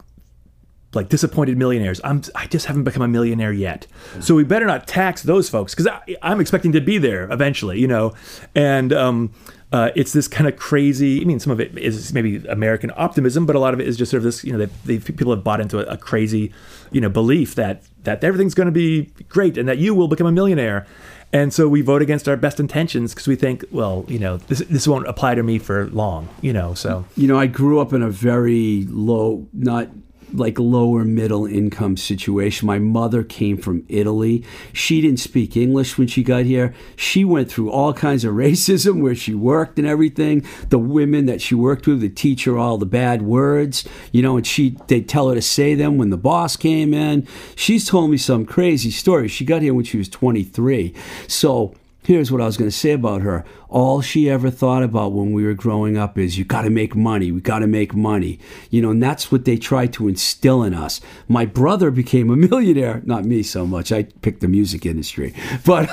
like 0.94 1.10
disappointed 1.10 1.58
millionaires. 1.58 2.00
I'm 2.02 2.22
I 2.34 2.46
just 2.46 2.64
haven't 2.64 2.84
become 2.84 3.02
a 3.02 3.08
millionaire 3.08 3.52
yet, 3.52 3.86
so 4.20 4.34
we 4.34 4.44
better 4.44 4.64
not 4.64 4.86
tax 4.86 5.22
those 5.22 5.50
folks 5.50 5.74
because 5.74 5.92
I'm 6.22 6.40
expecting 6.40 6.72
to 6.72 6.80
be 6.80 6.96
there 6.96 7.30
eventually, 7.30 7.78
you 7.78 7.86
know, 7.86 8.14
and. 8.54 8.92
Um, 8.92 9.34
uh, 9.72 9.90
it's 9.96 10.12
this 10.12 10.28
kind 10.28 10.46
of 10.46 10.56
crazy. 10.56 11.20
I 11.20 11.24
mean, 11.24 11.40
some 11.40 11.50
of 11.50 11.60
it 11.60 11.76
is 11.76 12.12
maybe 12.12 12.36
American 12.46 12.92
optimism, 12.96 13.46
but 13.46 13.56
a 13.56 13.58
lot 13.58 13.74
of 13.74 13.80
it 13.80 13.88
is 13.88 13.96
just 13.96 14.12
sort 14.12 14.18
of 14.18 14.24
this. 14.24 14.44
You 14.44 14.52
know, 14.52 14.58
they, 14.58 14.66
they 14.84 14.98
people 15.00 15.34
have 15.34 15.42
bought 15.42 15.60
into 15.60 15.80
a, 15.80 15.94
a 15.94 15.96
crazy, 15.96 16.52
you 16.92 17.00
know, 17.00 17.08
belief 17.08 17.56
that 17.56 17.82
that 18.04 18.22
everything's 18.22 18.54
going 18.54 18.66
to 18.66 18.72
be 18.72 19.10
great 19.28 19.58
and 19.58 19.68
that 19.68 19.78
you 19.78 19.92
will 19.92 20.06
become 20.06 20.28
a 20.28 20.32
millionaire. 20.32 20.86
And 21.32 21.52
so 21.52 21.68
we 21.68 21.82
vote 21.82 22.02
against 22.02 22.28
our 22.28 22.36
best 22.36 22.60
intentions 22.60 23.12
because 23.12 23.26
we 23.26 23.36
think, 23.36 23.64
well, 23.70 24.04
you 24.08 24.18
know, 24.18 24.38
this 24.38 24.60
this 24.60 24.88
won't 24.88 25.06
apply 25.08 25.34
to 25.34 25.42
me 25.42 25.58
for 25.58 25.86
long. 25.88 26.28
You 26.40 26.52
know, 26.52 26.74
so 26.74 27.04
you 27.16 27.26
know, 27.26 27.38
I 27.38 27.46
grew 27.46 27.80
up 27.80 27.92
in 27.92 28.02
a 28.02 28.10
very 28.10 28.86
low, 28.88 29.46
not 29.52 29.88
like 30.32 30.58
lower 30.58 31.04
middle 31.04 31.46
income 31.46 31.96
situation. 31.96 32.66
My 32.66 32.78
mother 32.78 33.22
came 33.22 33.56
from 33.56 33.84
Italy. 33.88 34.44
She 34.72 35.00
didn't 35.00 35.20
speak 35.20 35.56
English 35.56 35.98
when 35.98 36.08
she 36.08 36.22
got 36.22 36.44
here. 36.44 36.74
She 36.96 37.24
went 37.24 37.50
through 37.50 37.70
all 37.70 37.92
kinds 37.92 38.24
of 38.24 38.34
racism 38.46 39.02
where 39.02 39.14
she 39.14 39.34
worked 39.34 39.78
and 39.78 39.86
everything. 39.86 40.46
The 40.68 40.78
women 40.78 41.26
that 41.26 41.40
she 41.40 41.54
worked 41.54 41.86
with 41.86 42.00
they 42.00 42.08
teach 42.08 42.44
her 42.44 42.58
all 42.58 42.78
the 42.78 42.86
bad 42.86 43.22
words, 43.22 43.88
you 44.12 44.22
know, 44.22 44.36
and 44.36 44.46
she 44.46 44.76
they'd 44.88 45.08
tell 45.08 45.28
her 45.28 45.34
to 45.34 45.42
say 45.42 45.74
them 45.74 45.98
when 45.98 46.10
the 46.10 46.16
boss 46.16 46.56
came 46.56 46.92
in. 46.92 47.26
She's 47.54 47.86
told 47.88 48.10
me 48.10 48.16
some 48.16 48.46
crazy 48.46 48.90
stories. 48.90 49.30
She 49.30 49.44
got 49.44 49.62
here 49.62 49.74
when 49.74 49.84
she 49.84 49.98
was 49.98 50.08
23. 50.08 50.94
So 51.26 51.74
Here's 52.06 52.30
what 52.30 52.40
I 52.40 52.46
was 52.46 52.56
going 52.56 52.70
to 52.70 52.76
say 52.76 52.92
about 52.92 53.22
her. 53.22 53.44
All 53.68 54.00
she 54.00 54.30
ever 54.30 54.48
thought 54.48 54.84
about 54.84 55.10
when 55.10 55.32
we 55.32 55.44
were 55.44 55.54
growing 55.54 55.96
up 55.96 56.16
is, 56.16 56.38
you 56.38 56.44
got 56.44 56.62
to 56.62 56.70
make 56.70 56.94
money. 56.94 57.32
We 57.32 57.40
got 57.40 57.58
to 57.58 57.66
make 57.66 57.96
money. 57.96 58.38
You 58.70 58.80
know, 58.80 58.90
and 58.90 59.02
that's 59.02 59.32
what 59.32 59.44
they 59.44 59.56
tried 59.56 59.92
to 59.94 60.06
instill 60.06 60.62
in 60.62 60.72
us. 60.72 61.00
My 61.26 61.46
brother 61.46 61.90
became 61.90 62.30
a 62.30 62.36
millionaire. 62.48 63.02
Not 63.04 63.24
me 63.24 63.42
so 63.42 63.66
much. 63.66 63.90
I 63.90 64.04
picked 64.04 64.40
the 64.40 64.46
music 64.46 64.86
industry. 64.86 65.34
But, 65.64 65.90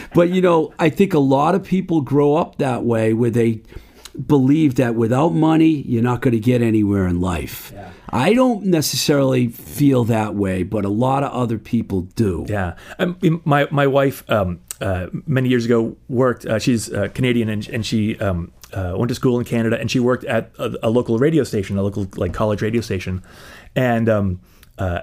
but 0.14 0.30
you 0.30 0.42
know, 0.42 0.74
I 0.80 0.90
think 0.90 1.14
a 1.14 1.20
lot 1.20 1.54
of 1.54 1.62
people 1.62 2.00
grow 2.00 2.34
up 2.34 2.58
that 2.58 2.82
way 2.82 3.14
where 3.14 3.30
they 3.30 3.62
believe 4.26 4.74
that 4.74 4.96
without 4.96 5.30
money, 5.30 5.82
you're 5.86 6.02
not 6.02 6.22
going 6.22 6.32
to 6.32 6.40
get 6.40 6.60
anywhere 6.60 7.06
in 7.06 7.20
life. 7.20 7.72
I 8.10 8.34
don't 8.34 8.66
necessarily 8.66 9.48
feel 9.48 10.04
that 10.04 10.34
way, 10.34 10.64
but 10.64 10.84
a 10.84 10.90
lot 10.90 11.22
of 11.22 11.32
other 11.32 11.58
people 11.58 12.02
do. 12.02 12.44
Yeah, 12.48 12.74
um, 12.98 13.16
my 13.46 13.66
my 13.70 13.86
wife 13.86 14.30
um, 14.30 14.60
uh, 14.82 15.06
many 15.26 15.48
years 15.48 15.64
ago 15.64 15.96
worked. 16.08 16.44
Uh, 16.44 16.58
she's 16.58 16.92
uh, 16.92 17.08
Canadian 17.14 17.48
and, 17.48 17.68
and 17.68 17.86
she 17.86 18.18
um, 18.18 18.52
uh, 18.74 18.94
went 18.96 19.08
to 19.08 19.14
school 19.14 19.38
in 19.38 19.44
Canada 19.44 19.78
and 19.80 19.90
she 19.90 20.00
worked 20.00 20.24
at 20.24 20.50
a, 20.58 20.74
a 20.82 20.90
local 20.90 21.18
radio 21.18 21.44
station, 21.44 21.78
a 21.78 21.82
local 21.82 22.06
like 22.16 22.32
college 22.34 22.60
radio 22.62 22.80
station, 22.82 23.22
and 23.76 24.08
um, 24.08 24.40
uh, 24.78 25.00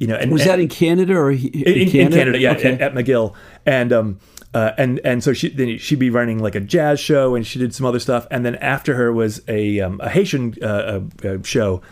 you 0.00 0.06
know, 0.08 0.16
and 0.16 0.32
Was 0.32 0.42
and- 0.42 0.50
that 0.50 0.58
in 0.60 0.68
Canada 0.68 1.14
or 1.16 1.30
he- 1.30 1.48
in, 1.48 1.88
in 2.06 2.10
Canada? 2.12 2.38
yeah, 2.38 2.52
Okay. 2.52 2.72
at, 2.74 2.80
at 2.80 2.94
McGill, 2.94 3.34
and 3.66 3.92
um, 3.92 4.18
uh, 4.54 4.72
and 4.78 5.00
and 5.04 5.22
so 5.22 5.32
she 5.32 5.48
then 5.50 5.78
she'd 5.78 5.98
be 5.98 6.10
running 6.10 6.38
like 6.40 6.54
a 6.56 6.60
jazz 6.60 6.98
show, 6.98 7.34
and 7.36 7.46
she 7.46 7.58
did 7.58 7.74
some 7.74 7.86
other 7.86 8.00
stuff, 8.00 8.26
and 8.30 8.44
then 8.44 8.54
after 8.56 8.94
her 8.94 9.12
was 9.12 9.40
a 9.48 9.80
um, 9.80 10.00
a 10.02 10.08
Haitian 10.08 10.54
uh, 10.62 11.00
uh, 11.24 11.42
show, 11.42 11.82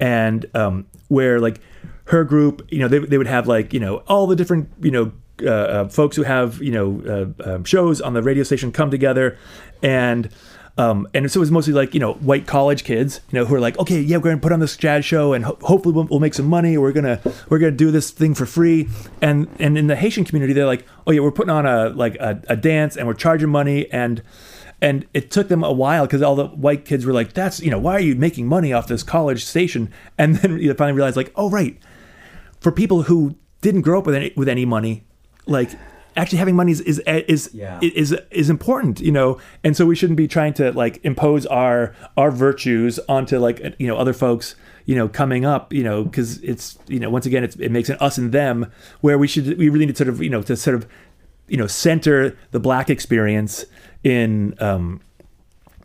and 0.00 0.46
um, 0.54 0.86
where 1.08 1.40
like 1.40 1.60
her 2.04 2.24
group, 2.24 2.66
you 2.70 2.78
know, 2.78 2.88
they 2.88 2.98
they 3.00 3.18
would 3.18 3.26
have 3.26 3.46
like 3.48 3.72
you 3.74 3.80
know 3.80 3.98
all 4.08 4.26
the 4.26 4.36
different 4.36 4.68
you 4.80 4.90
know. 4.90 5.12
Uh, 5.42 5.50
uh, 5.50 5.88
folks 5.88 6.16
who 6.16 6.22
have 6.22 6.60
you 6.60 6.72
know 6.72 7.34
uh, 7.44 7.54
um, 7.54 7.64
shows 7.64 8.00
on 8.00 8.14
the 8.14 8.22
radio 8.22 8.42
station 8.42 8.72
come 8.72 8.90
together, 8.90 9.38
and 9.82 10.28
um, 10.78 11.08
and 11.12 11.30
so 11.30 11.38
it 11.38 11.42
was 11.42 11.50
mostly 11.50 11.72
like 11.72 11.92
you 11.92 12.00
know 12.00 12.14
white 12.14 12.46
college 12.46 12.84
kids, 12.84 13.20
you 13.30 13.38
know, 13.38 13.44
who 13.44 13.54
are 13.56 13.60
like, 13.60 13.76
okay, 13.80 14.00
yeah, 14.00 14.16
we're 14.16 14.30
gonna 14.30 14.38
put 14.38 14.52
on 14.52 14.60
this 14.60 14.76
jazz 14.76 15.04
show, 15.04 15.32
and 15.32 15.44
ho- 15.44 15.58
hopefully 15.62 15.92
we'll, 15.92 16.04
we'll 16.04 16.20
make 16.20 16.34
some 16.34 16.46
money. 16.46 16.78
We're 16.78 16.92
gonna 16.92 17.20
we're 17.48 17.58
gonna 17.58 17.72
do 17.72 17.90
this 17.90 18.12
thing 18.12 18.34
for 18.34 18.46
free. 18.46 18.88
And 19.20 19.48
and 19.58 19.76
in 19.76 19.88
the 19.88 19.96
Haitian 19.96 20.24
community, 20.24 20.52
they're 20.52 20.66
like, 20.66 20.86
oh 21.06 21.10
yeah, 21.10 21.20
we're 21.20 21.32
putting 21.32 21.50
on 21.50 21.66
a 21.66 21.88
like 21.88 22.14
a, 22.16 22.40
a 22.48 22.56
dance, 22.56 22.96
and 22.96 23.08
we're 23.08 23.14
charging 23.14 23.48
money, 23.48 23.90
and 23.90 24.22
and 24.80 25.06
it 25.12 25.32
took 25.32 25.48
them 25.48 25.64
a 25.64 25.72
while 25.72 26.06
because 26.06 26.22
all 26.22 26.36
the 26.36 26.46
white 26.46 26.84
kids 26.84 27.04
were 27.04 27.12
like, 27.12 27.32
"That's 27.32 27.60
you 27.60 27.72
know, 27.72 27.78
why 27.80 27.94
are 27.94 28.00
you 28.00 28.14
making 28.14 28.46
money 28.46 28.72
off 28.72 28.86
this 28.86 29.02
college 29.02 29.44
station?" 29.44 29.92
And 30.16 30.36
then 30.36 30.58
you 30.60 30.72
finally 30.74 30.96
realized, 30.96 31.16
like, 31.16 31.32
"Oh, 31.34 31.50
right." 31.50 31.76
For 32.60 32.72
people 32.72 33.02
who 33.02 33.36
didn't 33.62 33.82
grow 33.82 33.98
up 33.98 34.06
with 34.06 34.14
any 34.14 34.32
with 34.36 34.48
any 34.48 34.64
money, 34.64 35.07
like 35.48 35.70
actually 36.16 36.38
having 36.38 36.56
money 36.56 36.72
is 36.72 36.80
is 36.80 36.98
is, 37.06 37.50
Yeah. 37.52 37.78
is 37.82 38.14
is 38.30 38.50
important, 38.50 39.00
you 39.00 39.12
know. 39.12 39.38
And 39.64 39.76
so 39.76 39.86
we 39.86 39.94
shouldn't 39.94 40.16
be 40.16 40.28
trying 40.28 40.54
to 40.54 40.72
like 40.72 41.00
impose 41.04 41.46
our 41.46 41.94
our 42.16 42.30
virtues 42.30 42.98
onto 43.08 43.38
like 43.38 43.74
you 43.78 43.86
know 43.86 43.96
other 43.96 44.12
folks, 44.12 44.54
you 44.84 44.94
know, 44.94 45.08
coming 45.08 45.44
up, 45.44 45.72
you 45.72 45.82
know, 45.84 46.04
because 46.04 46.38
it's 46.42 46.78
you 46.88 46.98
know 46.98 47.10
once 47.10 47.26
again 47.26 47.44
it's, 47.44 47.56
it 47.56 47.70
makes 47.70 47.88
an 47.88 47.96
us 48.00 48.18
and 48.18 48.32
them 48.32 48.70
where 49.00 49.18
we 49.18 49.26
should 49.28 49.58
we 49.58 49.68
really 49.68 49.86
need 49.86 49.96
to 49.96 50.04
sort 50.04 50.08
of 50.08 50.22
you 50.22 50.30
know 50.30 50.42
to 50.42 50.56
sort 50.56 50.74
of 50.76 50.86
you 51.46 51.56
know 51.56 51.66
center 51.66 52.36
the 52.50 52.60
black 52.60 52.90
experience 52.90 53.64
in 54.04 54.54
um 54.60 55.00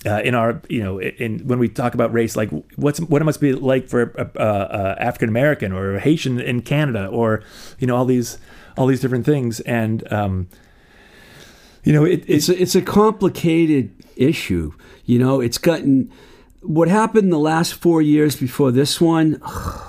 uh, 0.05 0.21
in 0.25 0.35
our 0.35 0.61
you 0.67 0.83
know 0.83 0.99
in 0.99 1.39
when 1.47 1.59
we 1.59 1.69
talk 1.69 1.93
about 1.93 2.11
race 2.11 2.35
like 2.35 2.49
what's 2.75 2.99
what 2.99 3.21
it 3.21 3.25
must 3.25 3.39
be 3.39 3.53
like 3.53 3.87
for 3.87 4.01
a, 4.17 4.95
African 4.99 5.29
American 5.29 5.71
or 5.71 5.95
a 5.95 5.99
Haitian 5.99 6.41
in 6.41 6.61
Canada 6.61 7.07
or 7.07 7.41
you 7.79 7.87
know 7.87 7.95
all 7.95 8.03
these 8.05 8.37
all 8.77 8.87
these 8.87 9.01
different 9.01 9.25
things 9.25 9.59
and 9.61 10.11
um 10.11 10.47
you 11.83 11.93
know 11.93 12.03
it, 12.05 12.23
it's 12.27 12.47
it's 12.47 12.49
a, 12.49 12.61
it's 12.61 12.75
a 12.75 12.81
complicated 12.81 13.91
issue. 14.15 14.73
You 15.05 15.19
know, 15.19 15.41
it's 15.41 15.57
gotten 15.57 16.11
what 16.61 16.87
happened 16.87 17.31
the 17.31 17.37
last 17.37 17.73
four 17.73 18.01
years 18.01 18.35
before 18.35 18.71
this 18.71 18.99
one. 18.99 19.41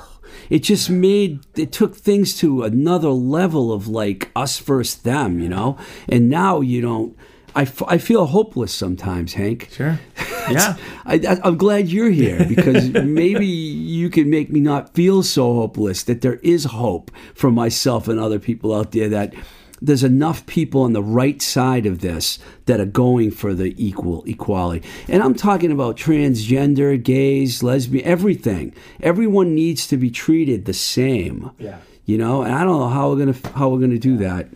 It 0.50 0.58
just 0.58 0.90
made 0.90 1.40
it 1.56 1.72
took 1.72 1.96
things 1.96 2.36
to 2.40 2.64
another 2.64 3.08
level 3.08 3.72
of 3.72 3.88
like 3.88 4.30
us 4.36 4.58
versus 4.58 5.00
them, 5.00 5.40
you 5.40 5.48
know. 5.48 5.78
And 6.06 6.28
now 6.28 6.60
you 6.60 6.82
don't. 6.82 7.16
I, 7.54 7.62
f- 7.62 7.82
I 7.86 7.98
feel 7.98 8.26
hopeless 8.26 8.72
sometimes, 8.74 9.34
Hank. 9.34 9.68
sure 9.72 9.98
yeah 10.50 10.76
I, 11.06 11.38
I'm 11.42 11.56
glad 11.56 11.88
you're 11.88 12.10
here 12.10 12.44
because 12.46 12.88
maybe 13.04 13.46
you 13.46 14.10
can 14.10 14.28
make 14.28 14.50
me 14.50 14.60
not 14.60 14.94
feel 14.94 15.22
so 15.22 15.54
hopeless. 15.54 16.02
That 16.04 16.20
there 16.20 16.36
is 16.42 16.64
hope 16.64 17.10
for 17.34 17.50
myself 17.50 18.08
and 18.08 18.18
other 18.20 18.38
people 18.38 18.74
out 18.74 18.92
there. 18.92 19.08
That 19.08 19.34
there's 19.80 20.04
enough 20.04 20.44
people 20.46 20.82
on 20.82 20.92
the 20.94 21.02
right 21.02 21.40
side 21.42 21.84
of 21.86 22.00
this 22.00 22.38
that 22.66 22.80
are 22.80 22.86
going 22.86 23.30
for 23.30 23.54
the 23.54 23.74
equal 23.76 24.22
equality. 24.24 24.86
And 25.08 25.22
I'm 25.22 25.34
talking 25.34 25.70
about 25.70 25.96
transgender, 25.96 27.02
gays, 27.02 27.62
lesbian, 27.62 28.04
everything. 28.06 28.74
Everyone 29.02 29.54
needs 29.54 29.86
to 29.88 29.96
be 29.96 30.10
treated 30.10 30.64
the 30.64 30.72
same. 30.74 31.50
Yeah. 31.58 31.78
You 32.06 32.18
know, 32.18 32.42
and 32.42 32.54
I 32.54 32.64
don't 32.64 32.78
know 32.80 32.88
how 32.88 33.10
we're 33.10 33.18
gonna 33.24 33.36
how 33.58 33.68
we're 33.70 33.80
gonna 33.80 33.98
do 33.98 34.16
that. 34.18 34.48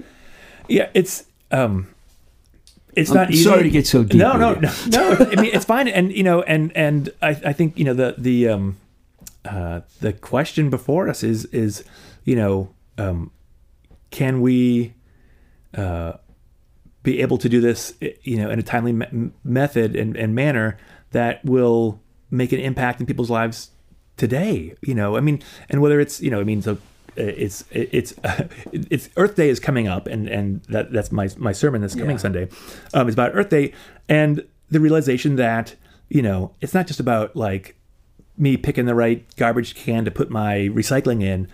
yeah 0.69 0.91
it's 0.95 1.25
um 1.51 1.89
it's 2.99 3.11
I'm 3.11 3.17
not 3.17 3.31
easy. 3.31 3.45
sorry 3.45 3.63
to 3.63 3.71
get 3.71 3.87
so 3.87 4.03
deep 4.05 4.19
No, 4.19 4.37
no, 4.37 4.55
no, 4.55 4.73
no. 4.89 5.17
I 5.33 5.37
mean, 5.37 5.53
it's 5.55 5.65
fine, 5.65 5.89
and 5.89 6.13
you 6.13 6.23
know, 6.23 6.43
and 6.43 6.77
and 6.77 7.11
I, 7.23 7.31
I 7.31 7.53
think 7.53 7.79
you 7.79 7.85
know 7.85 7.95
the 7.95 8.15
the 8.19 8.49
um, 8.49 8.77
uh, 9.45 9.81
the 10.01 10.13
question 10.13 10.69
before 10.71 11.09
us 11.09 11.23
is 11.23 11.45
is 11.47 11.85
you 12.25 12.37
know, 12.37 12.69
um, 12.99 13.31
can 14.11 14.41
we 14.41 14.95
uh, 15.75 16.13
be 17.03 17.21
able 17.23 17.39
to 17.39 17.49
do 17.49 17.61
this, 17.61 17.95
you 18.23 18.37
know, 18.37 18.51
in 18.51 18.59
a 18.59 18.63
timely 18.63 18.93
me- 18.93 19.31
method 19.45 19.97
and, 19.97 20.17
and 20.17 20.35
manner 20.35 20.77
that 21.13 21.43
will 21.45 22.01
make 22.31 22.53
an 22.53 22.61
impact 22.61 23.01
in 23.01 23.07
people's 23.07 23.31
lives 23.31 23.71
today? 24.17 24.75
You 24.83 24.95
know, 24.95 25.17
I 25.17 25.21
mean, 25.21 25.43
and 25.71 25.81
whether 25.81 26.01
it's 26.01 26.21
you 26.21 26.31
know, 26.31 26.41
I 26.41 26.45
mean, 26.45 26.61
so 26.63 26.77
it's 27.21 27.65
it's 27.71 28.15
it's 28.73 29.09
Earth 29.17 29.35
Day 29.37 29.49
is 29.49 29.61
coming 29.61 29.89
up, 29.89 30.07
and 30.07 30.29
and 30.29 30.63
that 30.65 30.93
that's 30.93 31.11
my 31.13 31.29
my 31.37 31.53
sermon 31.53 31.81
this 31.83 31.95
coming 31.95 32.11
Yeah. 32.13 32.17
Sunday. 32.17 32.49
Um, 32.95 33.09
is 33.09 33.15
about 33.15 33.33
Earth 33.35 33.49
Day 33.51 33.73
and 34.09 34.45
the 34.71 34.81
realization 34.81 35.37
that 35.37 35.75
you 36.09 36.23
know 36.23 36.53
it's 36.61 36.75
not 36.75 36.87
just 36.87 37.01
about 37.01 37.35
like 37.37 37.75
me 38.37 38.57
picking 38.57 38.87
the 38.87 38.95
right 38.95 39.25
garbage 39.37 39.75
can 39.75 40.05
to 40.05 40.11
put 40.11 40.31
my 40.31 40.69
recycling 40.73 41.23
in. 41.23 41.49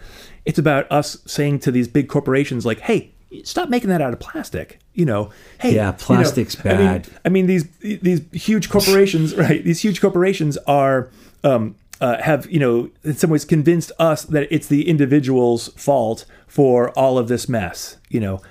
It's 0.45 0.59
about 0.59 0.87
us 0.93 1.17
saying 1.27 1.61
to 1.61 1.71
these 1.71 1.89
big 1.89 2.09
corporations 2.09 2.67
like, 2.67 2.81
"Hey, 2.81 3.13
stop 3.43 3.69
making 3.71 3.89
that 3.89 4.03
out 4.03 4.13
of 4.13 4.21
plastic." 4.21 4.81
You 4.93 5.07
know, 5.07 5.31
hey, 5.61 5.75
Yeah, 5.75 5.87
you 5.87 5.93
know, 5.93 5.97
plastic's 5.99 6.57
I 6.65 6.69
mean- 6.69 6.77
bad. 6.77 7.09
I 7.25 7.29
mean, 7.31 7.47
these 7.47 7.67
these 7.81 8.21
huge 8.33 8.69
corporations, 8.69 9.35
right? 9.45 9.65
These 9.65 9.81
huge 9.81 10.01
corporations 10.03 10.59
are 10.67 11.09
um, 11.43 11.75
uh, 12.05 12.21
have 12.23 12.51
you 12.51 12.61
know 12.61 12.91
in 13.03 13.15
some 13.15 13.31
ways 13.31 13.47
convinced 13.47 13.91
us 13.99 14.25
that 14.25 14.47
it's 14.51 14.67
the 14.67 14.87
individual's 14.87 15.69
fault 15.69 16.27
for 16.47 16.91
all 16.91 17.17
of 17.17 17.29
this 17.29 17.49
mess. 17.49 17.97
You 18.11 18.21
know, 18.21 18.43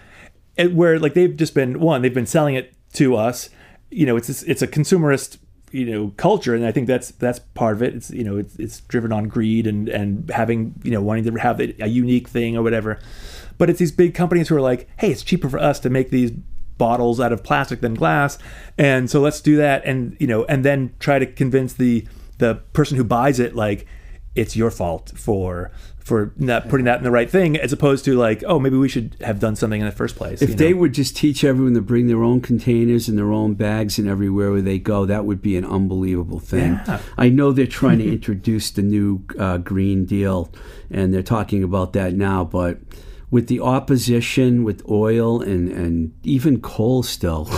and 0.58 0.76
where 0.76 0.98
like 0.98 1.14
they've 1.14 1.38
just 1.38 1.54
been 1.54 1.80
one, 1.80 2.02
they've 2.02 2.14
been 2.14 2.26
selling 2.26 2.56
it 2.56 2.74
to 2.94 3.16
us. 3.16 3.52
You 3.92 4.08
know, 4.08 4.18
it's 4.18 4.42
it's 4.42 4.64
a 4.64 4.68
consumerist 4.68 5.38
you 5.70 5.86
know 5.86 6.14
culture, 6.18 6.56
and 6.56 6.66
I 6.66 6.72
think 6.72 6.88
that's 6.88 7.12
that's 7.12 7.38
part 7.54 7.76
of 7.76 7.84
it. 7.84 7.94
It's 7.94 8.10
you 8.10 8.24
know 8.24 8.38
it's 8.38 8.56
it's 8.56 8.82
driven 8.82 9.12
on 9.12 9.28
greed 9.28 9.68
and 9.68 9.88
and 9.88 10.32
having 10.32 10.74
you 10.84 10.90
know 10.90 11.02
wanting 11.02 11.26
to 11.26 11.40
have 11.40 11.60
a 11.60 11.88
unique 11.88 12.30
thing 12.30 12.58
or 12.58 12.64
whatever. 12.64 13.00
But 13.60 13.70
it's 13.70 13.78
these 13.78 13.92
big 13.92 14.16
companies 14.16 14.48
who 14.48 14.56
are 14.56 14.62
like, 14.62 14.90
hey, 14.98 15.12
it's 15.12 15.22
cheaper 15.22 15.48
for 15.48 15.60
us 15.60 15.80
to 15.82 15.92
make 15.92 16.10
these 16.10 16.32
bottles 16.80 17.20
out 17.20 17.32
of 17.32 17.44
plastic 17.44 17.82
than 17.82 17.94
glass, 17.94 18.40
and 18.80 19.12
so 19.12 19.22
let's 19.22 19.42
do 19.42 19.58
that, 19.58 19.86
and 19.86 20.18
you 20.20 20.26
know, 20.26 20.44
and 20.46 20.66
then 20.66 20.96
try 20.98 21.20
to 21.20 21.28
convince 21.28 21.74
the 21.74 22.08
the 22.38 22.56
person 22.74 22.98
who 22.98 23.04
buys 23.04 23.40
it 23.40 23.56
like 23.56 23.86
it's 24.36 24.56
your 24.56 24.72
fault 24.72 25.12
for 25.16 25.72
for 26.04 26.34
not 26.36 26.68
putting 26.68 26.86
that 26.86 26.98
in 26.98 27.04
the 27.06 27.12
right 27.12 27.30
thing, 27.30 27.56
as 27.56 27.72
opposed 27.72 28.04
to 28.04 28.18
like, 28.18 28.44
oh, 28.46 28.60
maybe 28.60 28.76
we 28.76 28.90
should 28.90 29.16
have 29.22 29.40
done 29.40 29.56
something 29.56 29.80
in 29.80 29.86
the 29.86 29.94
first 29.94 30.18
place. 30.18 30.42
If 30.42 30.50
you 30.50 30.56
they 30.56 30.74
would 30.74 30.94
just 30.94 31.16
teach 31.16 31.46
everyone 31.46 31.76
to 31.76 31.82
bring 31.82 32.08
their 32.08 32.24
own 32.24 32.42
containers 32.42 33.08
and 33.08 33.18
their 33.18 33.32
own 33.32 33.54
bags 33.54 33.98
and 33.98 34.10
everywhere 34.10 34.52
where 34.52 34.62
they 34.62 34.80
go, 34.80 35.06
that 35.06 35.24
would 35.24 35.42
be 35.42 35.56
an 35.56 35.64
unbelievable 35.64 36.40
thing. 36.40 36.74
Yeah. 36.86 37.00
I 37.18 37.30
know 37.30 37.54
they're 37.54 37.66
trying 37.68 38.00
to 38.00 38.08
introduce 38.12 38.70
the 38.72 38.82
new 38.82 39.24
uh, 39.40 39.60
Green 39.60 40.04
Deal, 40.06 40.52
and 40.92 41.14
they're 41.14 41.24
talking 41.24 41.64
about 41.64 41.94
that 41.94 42.14
now, 42.14 42.44
but 42.44 42.80
with 43.34 43.48
the 43.48 43.60
opposition 43.60 44.64
with 44.64 44.88
oil 44.88 45.42
and, 45.42 45.68
and 45.72 46.14
even 46.22 46.62
coal 46.62 47.02
still, 47.02 47.50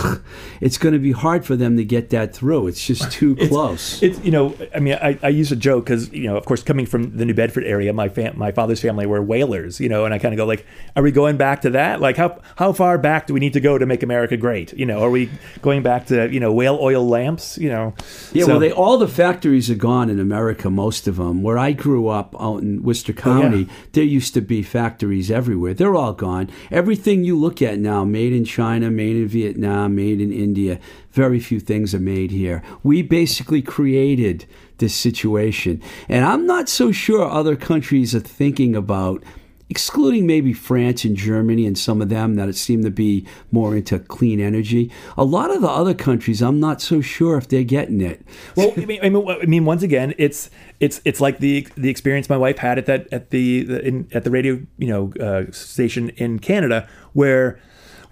it's 0.62 0.78
going 0.78 0.94
to 0.94 0.98
be 0.98 1.12
hard 1.12 1.44
for 1.44 1.54
them 1.54 1.76
to 1.76 1.84
get 1.84 2.08
that 2.08 2.34
through. 2.34 2.66
It's 2.66 2.82
just 2.82 3.12
too 3.12 3.36
close. 3.36 4.02
It's 4.02 4.18
you 4.24 4.30
know, 4.30 4.56
I 4.74 4.80
mean, 4.80 4.94
I, 4.94 5.18
I 5.22 5.28
use 5.28 5.52
a 5.52 5.56
joke 5.56 5.84
because 5.84 6.10
you 6.14 6.28
know, 6.28 6.38
of 6.38 6.46
course, 6.46 6.62
coming 6.62 6.86
from 6.86 7.18
the 7.18 7.26
New 7.26 7.34
Bedford 7.34 7.64
area, 7.64 7.92
my 7.92 8.08
fam- 8.08 8.38
my 8.38 8.52
father's 8.52 8.80
family 8.80 9.04
were 9.04 9.20
whalers, 9.20 9.78
you 9.78 9.90
know, 9.90 10.06
and 10.06 10.14
I 10.14 10.18
kind 10.18 10.32
of 10.32 10.38
go 10.38 10.46
like, 10.46 10.64
are 10.96 11.02
we 11.02 11.12
going 11.12 11.36
back 11.36 11.60
to 11.60 11.70
that? 11.70 12.00
Like, 12.00 12.16
how 12.16 12.40
how 12.56 12.72
far 12.72 12.96
back 12.96 13.26
do 13.26 13.34
we 13.34 13.40
need 13.40 13.52
to 13.52 13.60
go 13.60 13.76
to 13.76 13.84
make 13.84 14.02
America 14.02 14.38
great? 14.38 14.72
You 14.72 14.86
know, 14.86 15.02
are 15.02 15.10
we 15.10 15.28
going 15.60 15.82
back 15.82 16.06
to 16.06 16.32
you 16.32 16.40
know 16.40 16.54
whale 16.54 16.78
oil 16.80 17.06
lamps? 17.06 17.58
You 17.58 17.68
know, 17.68 17.94
Yeah, 18.32 18.44
So- 18.44 18.52
well, 18.52 18.60
they 18.60 18.72
all 18.72 18.96
the 18.96 19.08
factories 19.08 19.68
are 19.68 19.74
gone 19.74 20.08
in 20.08 20.20
America. 20.20 20.70
Most 20.70 21.06
of 21.06 21.16
them. 21.16 21.42
Where 21.42 21.58
I 21.58 21.72
grew 21.72 22.08
up 22.08 22.34
out 22.40 22.62
in 22.62 22.82
Worcester 22.82 23.12
oh, 23.18 23.20
County, 23.20 23.68
there 23.92 24.04
used 24.04 24.32
to 24.32 24.40
be 24.40 24.62
factories 24.62 25.30
everywhere. 25.30 25.65
They're 25.74 25.94
all 25.94 26.12
gone. 26.12 26.50
Everything 26.70 27.24
you 27.24 27.38
look 27.38 27.62
at 27.62 27.78
now, 27.78 28.04
made 28.04 28.32
in 28.32 28.44
China, 28.44 28.90
made 28.90 29.16
in 29.16 29.28
Vietnam, 29.28 29.94
made 29.96 30.20
in 30.20 30.32
India. 30.32 30.78
Very 31.12 31.40
few 31.40 31.60
things 31.60 31.94
are 31.94 32.00
made 32.00 32.30
here. 32.30 32.62
We 32.82 33.02
basically 33.02 33.62
created 33.62 34.46
this 34.78 34.94
situation, 34.94 35.82
and 36.08 36.24
I'm 36.24 36.46
not 36.46 36.68
so 36.68 36.92
sure 36.92 37.24
other 37.24 37.56
countries 37.56 38.14
are 38.14 38.20
thinking 38.20 38.76
about 38.76 39.22
excluding 39.68 40.26
maybe 40.26 40.52
France 40.52 41.04
and 41.04 41.16
Germany 41.16 41.66
and 41.66 41.76
some 41.76 42.00
of 42.00 42.08
them 42.08 42.36
that 42.36 42.54
seem 42.54 42.84
to 42.84 42.90
be 42.90 43.26
more 43.50 43.76
into 43.76 43.98
clean 43.98 44.40
energy. 44.40 44.90
A 45.16 45.24
lot 45.24 45.50
of 45.50 45.60
the 45.60 45.68
other 45.68 45.94
countries, 45.94 46.40
I'm 46.40 46.60
not 46.60 46.80
so 46.80 47.00
sure 47.00 47.36
if 47.36 47.48
they're 47.48 47.64
getting 47.64 48.00
it. 48.00 48.22
well, 48.54 48.72
I 48.76 48.84
mean, 48.84 49.00
I 49.02 49.08
mean, 49.08 49.28
I 49.28 49.46
mean, 49.46 49.64
once 49.64 49.82
again, 49.82 50.14
it's 50.18 50.50
it's 50.78 51.00
it's 51.04 51.20
like 51.20 51.38
the 51.38 51.66
the 51.76 51.90
experience 51.90 52.28
my 52.28 52.36
wife 52.36 52.58
had 52.58 52.78
at 52.78 52.86
that 52.86 53.12
at 53.12 53.30
the, 53.30 53.64
the 53.64 53.86
in, 53.86 54.08
at 54.12 54.24
the 54.24 54.30
radio 54.30 54.60
you 54.78 54.88
know 54.88 55.12
uh, 55.20 55.50
station 55.50 56.10
in 56.10 56.38
Canada 56.38 56.88
where 57.12 57.60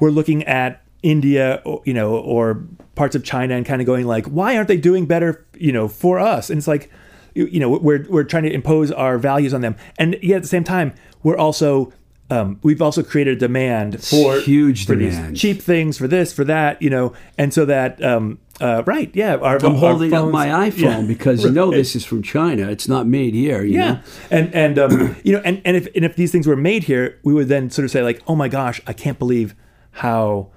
we're 0.00 0.11
looking 0.11 0.42
at 0.44 0.82
India, 1.05 1.62
you 1.84 1.92
know, 1.92 2.16
or 2.16 2.64
parts 2.94 3.14
of 3.14 3.22
China, 3.22 3.55
and 3.55 3.66
kind 3.66 3.82
of 3.82 3.86
going 3.86 4.07
like, 4.07 4.26
why 4.26 4.57
aren't 4.57 4.68
they 4.68 4.78
doing 4.78 5.05
better, 5.05 5.46
you 5.55 5.70
know, 5.70 5.86
for 5.86 6.18
us? 6.18 6.48
And 6.48 6.57
it's 6.57 6.66
like, 6.66 6.90
you, 7.35 7.61
know, 7.61 7.68
we're 7.70 8.07
we're 8.09 8.24
trying 8.24 8.45
to 8.45 8.53
impose 8.53 8.91
our 8.93 9.18
values 9.18 9.53
on 9.55 9.61
them, 9.61 9.76
and 9.99 10.16
yet 10.22 10.37
at 10.37 10.43
the 10.43 10.49
same 10.49 10.64
time, 10.64 10.93
we're 11.22 11.37
also 11.37 11.93
um, 12.30 12.59
we've 12.62 12.80
also 12.80 13.03
created 13.03 13.37
a 13.37 13.41
demand 13.41 14.03
for 14.03 14.39
huge 14.41 14.87
for 14.87 14.95
these 14.95 15.14
demand. 15.14 15.37
cheap 15.37 15.61
things 15.61 15.99
for 15.99 16.09
this 16.09 16.32
for 16.32 16.45
that, 16.45 16.80
you 16.80 16.89
know, 16.91 17.12
and 17.37 17.53
so 17.53 17.64
that 17.66 18.03
um, 18.03 18.39
uh, 18.61 18.82
right, 18.87 19.11
yeah, 19.14 19.35
our, 19.37 19.57
I'm 19.59 19.72
our 19.72 19.78
holding 19.78 20.12
up 20.14 20.30
my 20.30 20.47
iPhone 20.70 20.80
Yeah. 21.03 21.03
because 21.03 21.45
you 21.45 21.51
know 21.51 21.70
this 21.70 21.95
is 21.95 22.05
from 22.05 22.22
China. 22.22 22.70
It's 22.70 22.89
not 22.89 23.07
made 23.07 23.35
here. 23.35 23.62
You 23.62 23.74
Yeah, 23.78 23.93
know? 23.93 24.01
and 24.30 24.55
and 24.55 24.78
um, 24.78 25.16
you 25.22 25.32
know, 25.32 25.43
and, 25.45 25.61
and 25.64 25.76
if 25.76 25.87
and 25.95 26.05
if 26.05 26.16
these 26.16 26.32
things 26.32 26.47
were 26.47 26.57
made 26.57 26.85
here, 26.85 27.18
we 27.24 27.35
would 27.35 27.49
then 27.49 27.68
sort 27.68 27.85
of 27.85 27.91
say 27.91 28.03
like, 28.03 28.22
oh 28.26 28.35
my 28.37 28.49
gosh, 28.49 28.80
I 28.87 28.93
can't 28.95 29.18
believe 29.18 29.55
how 29.91 30.49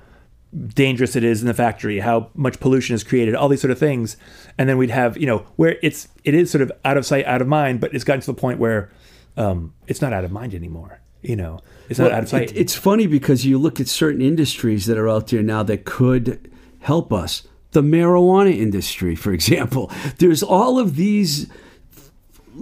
dangerous 0.73 1.15
it 1.15 1.23
is 1.23 1.41
in 1.41 1.47
the 1.47 1.53
factory, 1.53 1.99
how 1.99 2.29
much 2.35 2.59
pollution 2.59 2.95
is 2.95 3.03
created, 3.03 3.35
all 3.35 3.49
these 3.49 3.61
sort 3.61 3.71
of 3.71 3.77
things, 3.79 4.17
and 4.57 4.67
then 4.69 4.77
we'd 4.77 4.89
have 4.89 5.17
you 5.17 5.25
know 5.25 5.39
where 5.57 5.77
it's 5.83 6.07
it 6.23 6.33
is 6.33 6.49
sort 6.51 6.61
of 6.61 6.71
out 6.85 6.97
of 6.97 7.05
sight, 7.05 7.25
out 7.25 7.41
of 7.41 7.47
mind, 7.47 7.79
but 7.79 7.93
it's 7.93 8.03
gotten 8.03 8.21
to 8.21 8.27
the 8.27 8.33
point 8.33 8.59
where 8.59 8.89
um, 9.35 9.73
it's 9.87 10.01
not 10.01 10.13
out 10.13 10.23
of 10.23 10.31
mind 10.31 10.53
anymore. 10.55 10.99
You 11.21 11.35
know, 11.35 11.59
it's 11.89 11.99
not 11.99 12.05
Well, 12.09 12.17
out 12.17 12.23
of 12.23 12.29
sight. 12.29 12.51
it- 12.51 12.57
it's 12.57 12.75
funny 12.75 13.07
because 13.07 13.45
you 13.45 13.57
look 13.57 13.79
at 13.79 13.87
certain 13.87 14.21
industries 14.21 14.85
that 14.85 14.97
are 14.97 15.09
out 15.09 15.27
there 15.27 15.43
now 15.43 15.63
that 15.63 15.83
could 15.85 16.49
help 16.79 17.11
us. 17.11 17.47
the 17.71 17.81
marijuana 17.81 18.55
industry, 18.57 19.13
for 19.15 19.33
example. 19.39 19.91
There's 20.19 20.41
all 20.41 20.79
of 20.79 20.95
these 20.95 21.47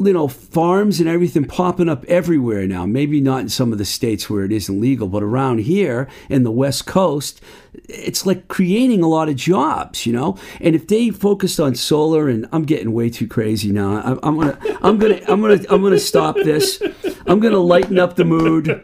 you 0.04 0.14
know, 0.14 0.28
farms 0.28 1.00
and 1.00 1.08
everything 1.08 1.46
popping 1.46 1.90
up 1.90 2.04
everywhere 2.06 2.68
now. 2.68 2.86
Maybe 2.86 3.22
not 3.22 3.42
in 3.42 3.50
some 3.50 3.72
of 3.72 3.78
the 3.78 3.86
states 3.86 4.30
where 4.30 4.44
it 4.44 4.52
isn't 4.52 4.80
legal, 4.82 5.08
but 5.08 5.24
around 5.24 5.60
here 5.60 6.08
in 6.30 6.44
the 6.44 6.52
West 6.52 6.86
Coast, 6.86 7.42
it's 7.88 8.26
like 8.26 8.48
creating 8.48 9.04
a 9.04 9.08
lot 9.08 9.30
of 9.30 9.36
jobs, 9.36 10.06
you 10.06 10.14
know. 10.14 10.38
And 10.60 10.76
if 10.76 10.88
they 10.88 11.10
focused 11.10 11.60
on 11.60 11.76
solar, 11.76 12.30
and 12.30 12.48
I'm 12.52 12.64
getting 12.64 12.94
way 12.94 13.10
too 13.10 13.28
crazy 13.28 13.72
now, 13.72 13.98
I, 13.98 14.28
I'm 14.28 14.40
gonna, 14.40 14.58
I'm 14.82 14.98
gonna, 14.98 15.22
I'm 15.28 15.42
gonna, 15.42 15.60
I'm 15.70 15.82
gonna 15.82 16.00
stop 16.00 16.36
this. 16.36 16.82
I'm 17.28 17.40
gonna 17.40 17.60
lighten 17.60 18.00
up 18.00 18.16
the 18.16 18.26
mood. 18.26 18.84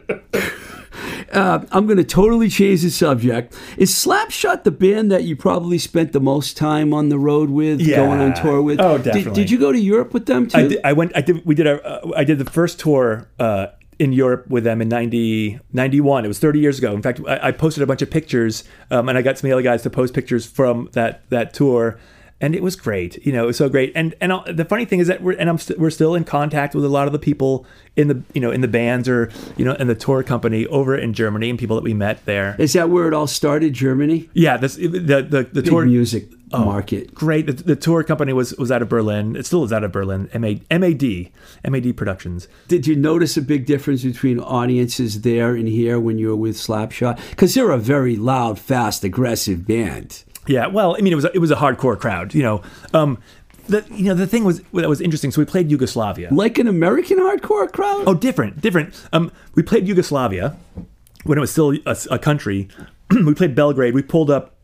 Uh, 1.32 1.64
I'm 1.72 1.86
going 1.86 1.96
to 1.96 2.04
totally 2.04 2.48
change 2.48 2.82
the 2.82 2.90
subject. 2.90 3.54
Is 3.78 3.90
Slapshot 3.92 4.64
the 4.64 4.70
band 4.70 5.10
that 5.10 5.24
you 5.24 5.34
probably 5.36 5.78
spent 5.78 6.12
the 6.12 6.20
most 6.20 6.56
time 6.56 6.92
on 6.92 7.08
the 7.08 7.18
road 7.18 7.50
with, 7.50 7.80
Yeah. 7.80 7.96
going 7.96 8.20
on 8.20 8.34
tour 8.34 8.60
with? 8.62 8.80
Oh, 8.80 8.98
Did- 8.98 9.04
definitely. 9.04 9.32
Did, 9.42 9.50
you 9.50 9.58
go 9.58 9.72
to 9.72 9.78
Europe 9.80 10.12
with 10.12 10.26
them 10.26 10.48
too? 10.48 10.58
I, 10.58 10.68
did, 10.68 10.80
I 10.84 10.92
went. 10.92 11.12
I 11.16 11.20
did. 11.22 11.44
We 11.46 11.54
did 11.54 11.66
a. 11.66 11.82
Uh, 11.82 12.12
I 12.16 12.24
did 12.24 12.38
the 12.38 12.44
first 12.50 12.78
tour 12.78 13.28
uh, 13.38 13.68
in 13.98 14.12
Europe 14.12 14.46
with 14.48 14.64
them 14.64 14.82
in 14.82 14.88
90, 14.88 15.60
91. 15.72 16.24
It 16.24 16.28
was 16.28 16.38
thirty 16.38 16.58
years 16.58 16.78
ago. 16.78 16.92
In 16.94 17.02
fact, 17.02 17.20
I, 17.26 17.48
I 17.48 17.52
posted 17.52 17.82
a 17.82 17.86
bunch 17.86 18.02
of 18.02 18.10
pictures, 18.10 18.64
um, 18.90 19.08
and 19.08 19.16
I 19.16 19.22
got 19.22 19.38
some 19.38 19.46
of 19.46 19.50
the 19.50 19.54
other 19.54 19.62
guys 19.62 19.82
to 19.82 19.90
post 19.90 20.12
pictures 20.14 20.44
from 20.46 20.88
that 20.92 21.28
that 21.30 21.54
tour, 21.54 21.98
and 22.42 22.56
it 22.56 22.62
was 22.62 22.74
great. 22.76 23.24
You 23.24 23.32
know, 23.32 23.44
it 23.44 23.46
was 23.46 23.56
so 23.56 23.68
great. 23.68 23.92
And 23.94 24.14
and 24.20 24.32
uh, 24.32 24.42
the 24.52 24.64
funny 24.64 24.84
thing 24.84 24.98
is 24.98 25.06
that 25.06 25.22
we're 25.22 25.32
and 25.38 25.48
I'm 25.48 25.58
st- 25.58 25.78
we're 25.78 25.90
still 25.90 26.14
in 26.14 26.24
contact 26.24 26.74
with 26.74 26.84
a 26.84 26.88
lot 26.88 27.06
of 27.06 27.12
the 27.12 27.18
people 27.18 27.64
in 27.96 28.08
the 28.08 28.22
you 28.34 28.40
know 28.40 28.50
in 28.50 28.60
the 28.60 28.68
bands 28.68 29.08
or 29.08 29.30
you 29.56 29.64
know 29.64 29.74
in 29.74 29.86
the 29.86 29.94
tour 29.94 30.22
company 30.22 30.66
over 30.66 30.98
in 30.98 31.14
Germany 31.14 31.48
and 31.48 31.58
people 31.58 31.76
that 31.76 31.84
we 31.84 31.94
met 31.94 32.22
there. 32.26 32.56
Is 32.58 32.72
that 32.74 32.90
where 32.90 33.06
it 33.06 33.14
all 33.14 33.28
started, 33.28 33.72
Germany? 33.72 34.28
Yeah, 34.34 34.56
this 34.56 34.74
the 34.74 34.88
the 34.88 35.48
the 35.50 35.62
Big 35.62 35.64
tour 35.66 35.86
music 35.86 36.28
market. 36.50 37.14
great. 37.14 37.46
The, 37.46 37.52
the 37.52 37.76
tour 37.76 38.02
company 38.02 38.32
was 38.32 38.54
was 38.56 38.72
out 38.72 38.82
of 38.82 38.88
Berlin. 38.88 39.36
It 39.36 39.46
still 39.46 39.62
is 39.62 39.72
out 39.72 39.84
of 39.84 39.92
Berlin. 39.92 40.28
MA, 40.34 40.54
MAD, 40.76 41.30
MAD 41.66 41.96
Productions. 41.96 42.48
Did 42.66 42.86
you 42.88 42.96
notice 42.96 43.36
a 43.36 43.42
big 43.42 43.66
difference 43.66 44.02
between 44.02 44.40
audiences 44.40 45.22
there 45.22 45.54
and 45.54 45.68
here 45.68 46.00
when 46.00 46.18
you 46.18 46.28
were 46.28 46.36
with 46.36 46.56
Slapshot? 46.56 47.20
Because 47.30 47.54
they're 47.54 47.70
a 47.70 47.78
very 47.78 48.16
loud, 48.16 48.58
fast, 48.58 49.04
aggressive 49.04 49.66
band. 49.66 50.24
Yeah, 50.46 50.66
well, 50.66 50.96
I 50.98 51.00
mean, 51.02 51.12
it 51.12 51.16
was 51.16 51.24
a, 51.24 51.32
it 51.34 51.38
was 51.38 51.50
a 51.50 51.56
hardcore 51.56 51.98
crowd. 51.98 52.34
You 52.34 52.42
know, 52.42 52.62
um, 52.94 53.18
the 53.68 53.84
you 53.90 54.04
know 54.06 54.14
the 54.14 54.26
thing 54.26 54.44
was 54.44 54.60
that 54.72 54.88
was 54.88 55.00
interesting. 55.00 55.30
So 55.30 55.40
we 55.40 55.44
played 55.44 55.70
Yugoslavia. 55.70 56.28
Like 56.32 56.58
an 56.58 56.66
American 56.66 57.18
hardcore 57.18 57.70
crowd? 57.70 58.04
Oh, 58.06 58.14
different, 58.14 58.60
different. 58.60 58.94
Um, 59.12 59.30
we 59.54 59.62
played 59.62 59.86
Yugoslavia 59.86 60.56
when 61.24 61.38
it 61.38 61.40
was 61.40 61.52
still 61.52 61.74
a, 61.86 61.96
a 62.10 62.18
country. 62.18 62.68
we 63.10 63.34
played 63.34 63.54
Belgrade. 63.54 63.94
We 63.94 64.02
pulled 64.02 64.30
up, 64.30 64.56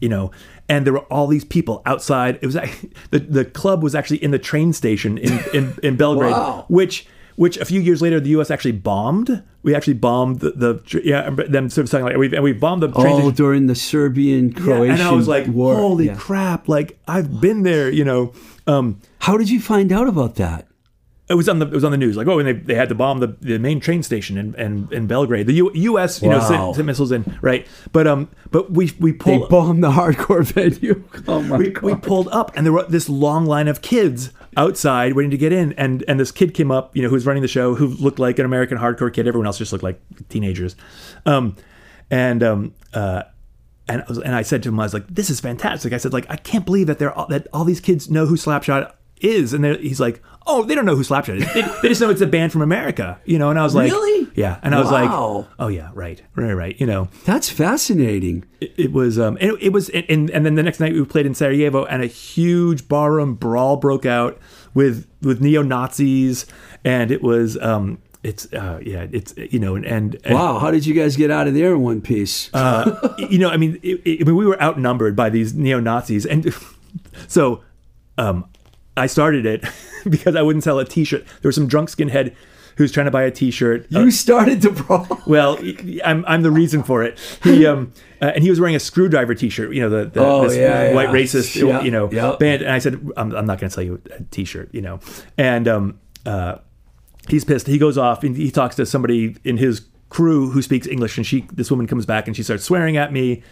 you 0.00 0.08
know, 0.08 0.30
and 0.68 0.86
there 0.86 0.94
were 0.94 1.00
all 1.12 1.26
these 1.26 1.44
people 1.44 1.82
outside. 1.84 2.38
It 2.40 2.46
was 2.46 2.54
the 3.10 3.18
the 3.18 3.44
club 3.44 3.82
was 3.82 3.94
actually 3.94 4.22
in 4.24 4.30
the 4.30 4.38
train 4.38 4.72
station 4.72 5.18
in 5.18 5.38
in, 5.52 5.74
in 5.82 5.96
Belgrade, 5.96 6.32
Wow. 6.32 6.64
which 6.68 7.06
which 7.36 7.56
a 7.58 7.64
few 7.64 7.80
years 7.80 8.02
later 8.02 8.18
the 8.20 8.30
U.S. 8.30 8.50
actually 8.50 8.72
bombed. 8.72 9.42
We 9.62 9.74
actually 9.74 9.94
bombed 9.94 10.40
the, 10.40 10.50
the 10.52 11.00
yeah 11.04 11.28
them 11.30 11.70
sort 11.70 11.84
of 11.84 11.88
saying 11.88 12.04
like 12.04 12.16
we 12.16 12.32
and 12.34 12.42
we 12.44 12.52
bombed 12.52 12.82
the 12.82 12.88
train 12.92 13.20
Oh, 13.22 13.30
during 13.30 13.66
the 13.66 13.74
Serbian 13.74 14.54
Yeah, 14.64 14.82
and 14.82 15.02
I 15.02 15.10
was 15.12 15.26
like, 15.28 15.46
war. 15.48 15.74
holy 15.76 16.06
Yeah. 16.06 16.14
crap! 16.16 16.68
Like 16.68 16.98
I've 17.08 17.40
been 17.40 17.62
there, 17.62 17.90
you 17.90 18.04
know. 18.04 18.32
Um, 18.66 19.00
How 19.20 19.36
did 19.36 19.48
you 19.50 19.60
find 19.60 19.92
out 19.92 20.06
about 20.08 20.36
that? 20.36 20.65
It 21.28 21.34
was 21.34 21.48
on 21.48 21.58
the 21.58 21.66
it 21.66 21.72
was 21.72 21.82
on 21.82 21.90
the 21.90 21.98
news, 21.98 22.16
like 22.16 22.28
oh, 22.28 22.38
and 22.38 22.46
they, 22.46 22.52
they 22.52 22.74
had 22.74 22.88
to 22.88 22.94
bomb 22.94 23.18
the, 23.18 23.36
the 23.40 23.58
main 23.58 23.80
train 23.80 24.02
station 24.02 24.38
in, 24.38 24.54
in, 24.54 24.88
in 24.92 25.06
Belgrade. 25.08 25.46
The 25.48 25.54
U, 25.54 25.72
U.S. 25.74 26.22
you 26.22 26.28
know 26.28 26.40
sent, 26.40 26.76
sent 26.76 26.86
missiles 26.86 27.10
in, 27.10 27.38
right? 27.40 27.66
But 27.90 28.06
um, 28.06 28.30
but 28.52 28.70
we 28.70 28.92
we 29.00 29.12
pulled 29.12 29.42
They 29.42 29.48
bombed 29.48 29.82
the 29.82 29.90
hardcore 29.90 30.44
venue. 30.52 31.02
Oh 31.26 31.42
my 31.42 31.56
we, 31.56 31.70
god! 31.70 31.82
we 31.82 31.94
pulled 31.96 32.28
up, 32.28 32.56
and 32.56 32.64
there 32.64 32.72
were 32.72 32.84
this 32.84 33.08
long 33.08 33.44
line 33.44 33.66
of 33.66 33.82
kids 33.82 34.30
outside 34.56 35.14
waiting 35.14 35.32
to 35.32 35.36
get 35.36 35.52
in, 35.52 35.72
and 35.72 36.04
and 36.06 36.20
this 36.20 36.30
kid 36.30 36.54
came 36.54 36.70
up, 36.70 36.96
you 36.96 37.02
know, 37.02 37.08
who 37.08 37.14
was 37.14 37.26
running 37.26 37.42
the 37.42 37.48
show, 37.48 37.74
who 37.74 37.88
looked 37.88 38.20
like 38.20 38.38
an 38.38 38.44
American 38.44 38.78
hardcore 38.78 39.12
kid. 39.12 39.26
Everyone 39.26 39.46
else 39.46 39.58
just 39.58 39.72
looked 39.72 39.84
like 39.84 40.00
teenagers, 40.28 40.76
um, 41.24 41.56
and 42.08 42.44
um, 42.44 42.74
uh, 42.94 43.24
and 43.88 44.02
I 44.02 44.04
was, 44.08 44.18
and 44.18 44.32
I 44.32 44.42
said 44.42 44.62
to 44.62 44.68
him, 44.68 44.78
I 44.78 44.84
was 44.84 44.94
like, 44.94 45.08
"This 45.08 45.28
is 45.28 45.40
fantastic." 45.40 45.92
I 45.92 45.96
said, 45.96 46.12
"Like, 46.12 46.26
I 46.30 46.36
can't 46.36 46.64
believe 46.64 46.86
that 46.86 47.00
they're 47.00 47.12
all, 47.12 47.26
that 47.26 47.48
all 47.52 47.64
these 47.64 47.80
kids 47.80 48.08
know 48.08 48.26
who 48.26 48.36
Slapshot 48.36 48.92
is," 49.20 49.52
and 49.52 49.64
he's 49.64 50.00
like, 50.00 50.22
"Oh, 50.46 50.62
they 50.64 50.74
don't 50.74 50.84
know 50.86 50.96
who 50.96 51.02
Slapshot 51.02 51.36
is. 51.40 51.52
They, 51.54 51.62
they 51.82 51.88
just 51.88 52.00
know 52.00 52.10
it's 52.10 52.20
a 52.20 52.26
band 52.26 52.52
from 52.52 52.62
America, 52.62 53.18
you 53.24 53.38
know." 53.38 53.50
And 53.50 53.58
I 53.58 53.62
was 53.64 53.74
like, 53.74 53.90
Really? 53.92 54.30
Yeah." 54.34 54.58
And 54.62 54.74
I 54.74 54.80
was 54.80 54.90
like, 54.90 55.08
Wow. 55.10 55.46
"Oh 55.58 55.68
yeah, 55.68 55.90
right, 55.94 56.22
right, 56.34 56.52
right," 56.52 56.80
you 56.80 56.86
know 56.86 57.08
That's 57.24 57.48
fascinating. 57.48 58.44
it, 58.60 58.72
it 58.76 58.92
was 58.92 59.18
um 59.18 59.36
and 59.40 59.52
it, 59.52 59.62
it 59.64 59.72
was 59.72 59.88
and, 59.90 60.30
and 60.30 60.44
then 60.46 60.54
the 60.54 60.62
next 60.62 60.80
night 60.80 60.92
we 60.92 61.04
played 61.04 61.26
in 61.26 61.34
Sarajevo 61.34 61.84
and 61.84 62.02
a 62.02 62.06
huge 62.06 62.88
barroom 62.88 63.34
brawl 63.34 63.76
broke 63.76 64.06
out 64.06 64.38
with 64.74 65.06
with 65.22 65.40
neo 65.40 65.62
Nazis 65.62 66.46
and 66.84 67.10
it 67.10 67.22
was 67.22 67.56
um 67.62 67.98
it's 68.22 68.52
uh 68.52 68.80
yeah 68.82 69.06
it's 69.12 69.34
you 69.36 69.58
know 69.58 69.76
and, 69.76 69.84
and 69.86 70.18
Wow, 70.34 70.58
how 70.58 70.70
did 70.70 70.84
you 70.84 70.94
guys 70.94 71.16
get 71.16 71.30
out 71.30 71.46
of 71.48 71.54
there 71.54 71.74
in 71.74 71.80
one 71.80 72.00
piece? 72.00 72.50
uh, 72.52 73.14
you 73.18 73.38
know 73.38 73.48
I 73.50 73.56
mean 73.56 73.78
it, 73.82 74.00
it, 74.04 74.20
I 74.20 74.24
mean 74.24 74.36
we 74.36 74.46
were 74.46 74.60
outnumbered 74.60 75.14
by 75.16 75.30
these 75.30 75.54
neo 75.54 75.80
Nazis 75.80 76.26
and 76.26 76.52
so 77.28 77.62
um 78.18 78.44
I 78.96 79.06
started 79.06 79.46
it 79.46 79.64
because 80.08 80.36
I 80.36 80.42
wouldn't 80.42 80.64
sell 80.64 80.78
a 80.78 80.84
T-shirt 80.84 81.24
there 81.42 81.48
was 81.48 81.54
some 81.54 81.66
drunk 81.66 81.90
skinhead 81.90 82.34
who's 82.76 82.92
trying 82.92 83.06
to 83.06 83.10
buy 83.10 83.22
a 83.22 83.30
T-shirt 83.30 83.86
you 83.90 84.10
started 84.10 84.60
the 84.60 84.70
brawl. 84.70 85.06
Well, 85.26 85.58
I'm 86.04 86.24
I'm 86.26 86.42
the 86.42 86.50
reason 86.50 86.82
for 86.82 87.02
it. 87.02 87.18
He 87.42 87.66
um 87.72 87.92
uh, 88.22 88.32
and 88.34 88.42
he 88.42 88.50
was 88.50 88.60
wearing 88.60 88.74
a 88.74 88.78
Skrewdriver 88.78 89.38
T-shirt. 89.38 89.72
You 89.72 89.82
know 89.82 89.90
the, 89.90 90.10
the 90.10 90.20
Oh, 90.20 90.46
this 90.48 90.56
yeah, 90.56 90.92
white 90.94 91.08
yeah. 91.08 91.14
racist 91.14 91.54
Yeah, 91.54 91.80
you 91.82 91.90
know 91.90 92.06
band. 92.08 92.62
And 92.62 92.70
I 92.70 92.78
said 92.78 92.94
I'm, 93.16 93.34
I'm 93.34 93.46
not 93.46 93.58
going 93.58 93.68
to 93.68 93.70
sell 93.70 93.84
you 93.84 94.00
a 94.10 94.22
T-shirt. 94.24 94.70
You 94.72 94.82
know, 94.82 95.00
and 95.36 95.66
um 95.68 96.00
uh 96.24 96.58
he's 97.28 97.44
pissed. 97.44 97.66
He 97.66 97.78
goes 97.78 97.98
off 97.98 98.22
and 98.24 98.36
he 98.36 98.50
talks 98.50 98.76
to 98.76 98.86
somebody 98.86 99.36
in 99.44 99.56
his 99.56 99.82
crew 100.08 100.50
who 100.50 100.62
speaks 100.62 100.86
English, 100.86 101.16
and 101.16 101.26
she 101.26 101.46
this 101.52 101.70
woman 101.70 101.86
comes 101.86 102.06
back 102.06 102.26
and 102.26 102.36
she 102.36 102.42
starts 102.42 102.64
swearing 102.64 102.96
at 102.96 103.12
me. 103.12 103.42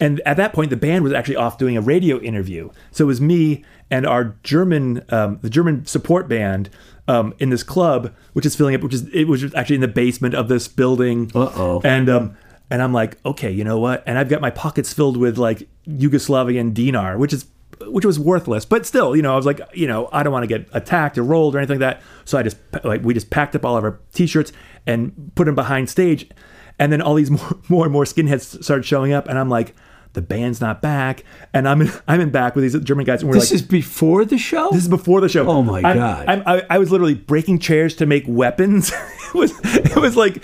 And 0.00 0.20
at 0.26 0.36
that 0.38 0.52
point, 0.52 0.70
the 0.70 0.76
band 0.76 1.04
was 1.04 1.12
actually 1.12 1.36
off 1.36 1.56
doing 1.56 1.76
a 1.76 1.80
radio 1.80 2.18
interview. 2.18 2.70
So 2.90 3.04
it 3.04 3.06
was 3.06 3.20
me 3.20 3.64
and 3.94 4.06
our 4.06 4.34
German, 4.42 5.04
um, 5.10 5.38
the 5.40 5.48
German 5.48 5.86
support 5.86 6.26
band, 6.26 6.68
um, 7.06 7.32
in 7.38 7.50
this 7.50 7.62
club, 7.62 8.12
which 8.32 8.44
is 8.44 8.56
filling 8.56 8.74
up, 8.74 8.82
which 8.82 8.92
is 8.92 9.06
it 9.14 9.28
was 9.28 9.54
actually 9.54 9.76
in 9.76 9.82
the 9.82 9.88
basement 9.88 10.34
of 10.34 10.48
this 10.48 10.66
building. 10.66 11.30
Uh-oh. 11.32 11.80
And 11.84 12.08
um, 12.08 12.36
and 12.70 12.82
I'm 12.82 12.92
like, 12.92 13.24
okay, 13.24 13.52
you 13.52 13.62
know 13.62 13.78
what? 13.78 14.02
And 14.04 14.18
I've 14.18 14.28
got 14.28 14.40
my 14.40 14.50
pockets 14.50 14.92
filled 14.92 15.16
with 15.16 15.38
like 15.38 15.68
Yugoslavian 15.86 16.74
dinar, 16.74 17.16
which 17.18 17.32
is 17.32 17.46
which 17.86 18.04
was 18.04 18.18
worthless, 18.18 18.64
but 18.64 18.84
still, 18.84 19.14
you 19.14 19.22
know, 19.22 19.32
I 19.32 19.36
was 19.36 19.46
like, 19.46 19.60
you 19.74 19.86
know, 19.86 20.08
I 20.12 20.24
don't 20.24 20.32
want 20.32 20.42
to 20.42 20.58
get 20.58 20.68
attacked 20.72 21.16
or 21.16 21.22
rolled 21.22 21.54
or 21.54 21.58
anything 21.58 21.78
like 21.78 21.94
that. 21.94 22.02
So 22.24 22.36
I 22.36 22.42
just 22.42 22.56
like 22.82 23.04
we 23.04 23.14
just 23.14 23.30
packed 23.30 23.54
up 23.54 23.64
all 23.64 23.76
of 23.76 23.84
our 23.84 24.00
t-shirts 24.12 24.50
and 24.88 25.30
put 25.36 25.44
them 25.44 25.54
behind 25.54 25.88
stage, 25.88 26.28
and 26.80 26.90
then 26.90 27.00
all 27.00 27.14
these 27.14 27.30
more, 27.38 27.58
more 27.68 27.84
and 27.84 27.92
more 27.92 28.04
skinheads 28.04 28.60
started 28.64 28.84
showing 28.84 29.12
up, 29.12 29.28
and 29.28 29.38
I'm 29.38 29.50
like, 29.50 29.72
the 30.14 30.22
band's 30.22 30.60
not 30.60 30.80
back, 30.82 31.22
and 31.52 31.68
I'm 31.68 31.82
in, 31.82 31.90
I'm 32.08 32.20
in 32.20 32.30
back 32.30 32.54
with 32.56 32.62
these 32.64 32.82
German 32.82 33.04
guys, 33.04 33.20
and 33.22 33.30
we're 33.30 33.34
This 33.38 33.50
like, 33.50 33.54
is 33.56 33.62
before 33.62 34.24
the 34.24 34.38
show. 34.38 34.70
this 34.72 34.82
is 34.82 34.88
before 34.88 35.20
the 35.20 35.28
show. 35.28 35.46
Oh 35.46 35.62
my 35.62 35.80
I'm- 35.82 35.96
God. 35.96 36.28
I'm, 36.28 36.42
I, 36.46 36.62
I 36.70 36.78
was 36.78 36.90
literally 36.90 37.14
breaking 37.14 37.58
chairs 37.58 37.94
to 37.96 38.06
make 38.06 38.24
weapons. 38.26 38.90
it 39.34 39.34
was 39.34 39.52
it 39.64 39.96
was 39.96 40.16
like 40.16 40.42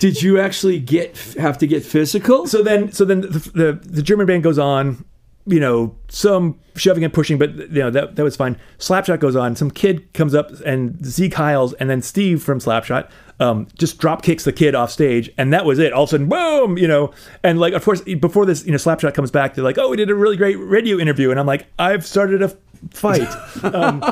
Did 0.00 0.22
you 0.22 0.40
actually 0.40 0.80
get 0.80 1.16
have 1.38 1.58
to 1.58 1.66
get 1.66 1.84
physical? 1.84 2.46
so 2.46 2.62
then 2.62 2.90
so 2.92 3.04
then 3.04 3.20
the, 3.20 3.28
the 3.54 3.80
the 3.84 4.02
German 4.02 4.26
band 4.26 4.42
goes 4.42 4.58
on, 4.58 5.04
you 5.50 5.60
know, 5.60 5.94
some 6.08 6.58
shoving 6.76 7.04
and 7.04 7.12
pushing, 7.12 7.38
but 7.38 7.54
you 7.56 7.68
know 7.68 7.90
that 7.90 8.16
that 8.16 8.24
was 8.24 8.36
fine. 8.36 8.56
Slapshot 8.78 9.20
goes 9.20 9.36
on. 9.36 9.56
Some 9.56 9.70
kid 9.70 10.12
comes 10.14 10.34
up 10.34 10.50
and 10.64 11.04
sieg 11.06 11.34
heils 11.34 11.74
and 11.74 11.90
then 11.90 12.02
Steve 12.02 12.42
from 12.42 12.58
Slapshot 12.58 13.10
um, 13.40 13.66
just 13.74 13.98
drop 13.98 14.22
kicks 14.22 14.44
the 14.44 14.52
kid 14.52 14.74
off 14.74 14.90
stage, 14.90 15.30
and 15.38 15.52
that 15.52 15.64
was 15.64 15.78
it. 15.78 15.92
All 15.94 16.04
of 16.04 16.10
a 16.10 16.10
sudden, 16.10 16.28
boom, 16.28 16.76
you 16.76 16.86
know, 16.86 17.12
and 17.42 17.58
like 17.58 17.72
of 17.72 17.82
course 17.82 18.02
before 18.02 18.44
this, 18.44 18.64
you 18.66 18.70
know, 18.70 18.76
Slapshot 18.76 19.14
comes 19.14 19.30
back. 19.30 19.54
They're 19.54 19.64
like, 19.64 19.78
oh, 19.78 19.88
we 19.88 19.96
did 19.96 20.10
a 20.10 20.14
really 20.14 20.36
great 20.36 20.56
radio 20.56 20.98
interview, 20.98 21.30
and 21.30 21.40
I'm 21.40 21.46
like, 21.46 21.66
I've 21.78 22.06
started 22.06 22.42
a 22.42 22.56
fight. 22.90 23.28
Um, 23.62 24.02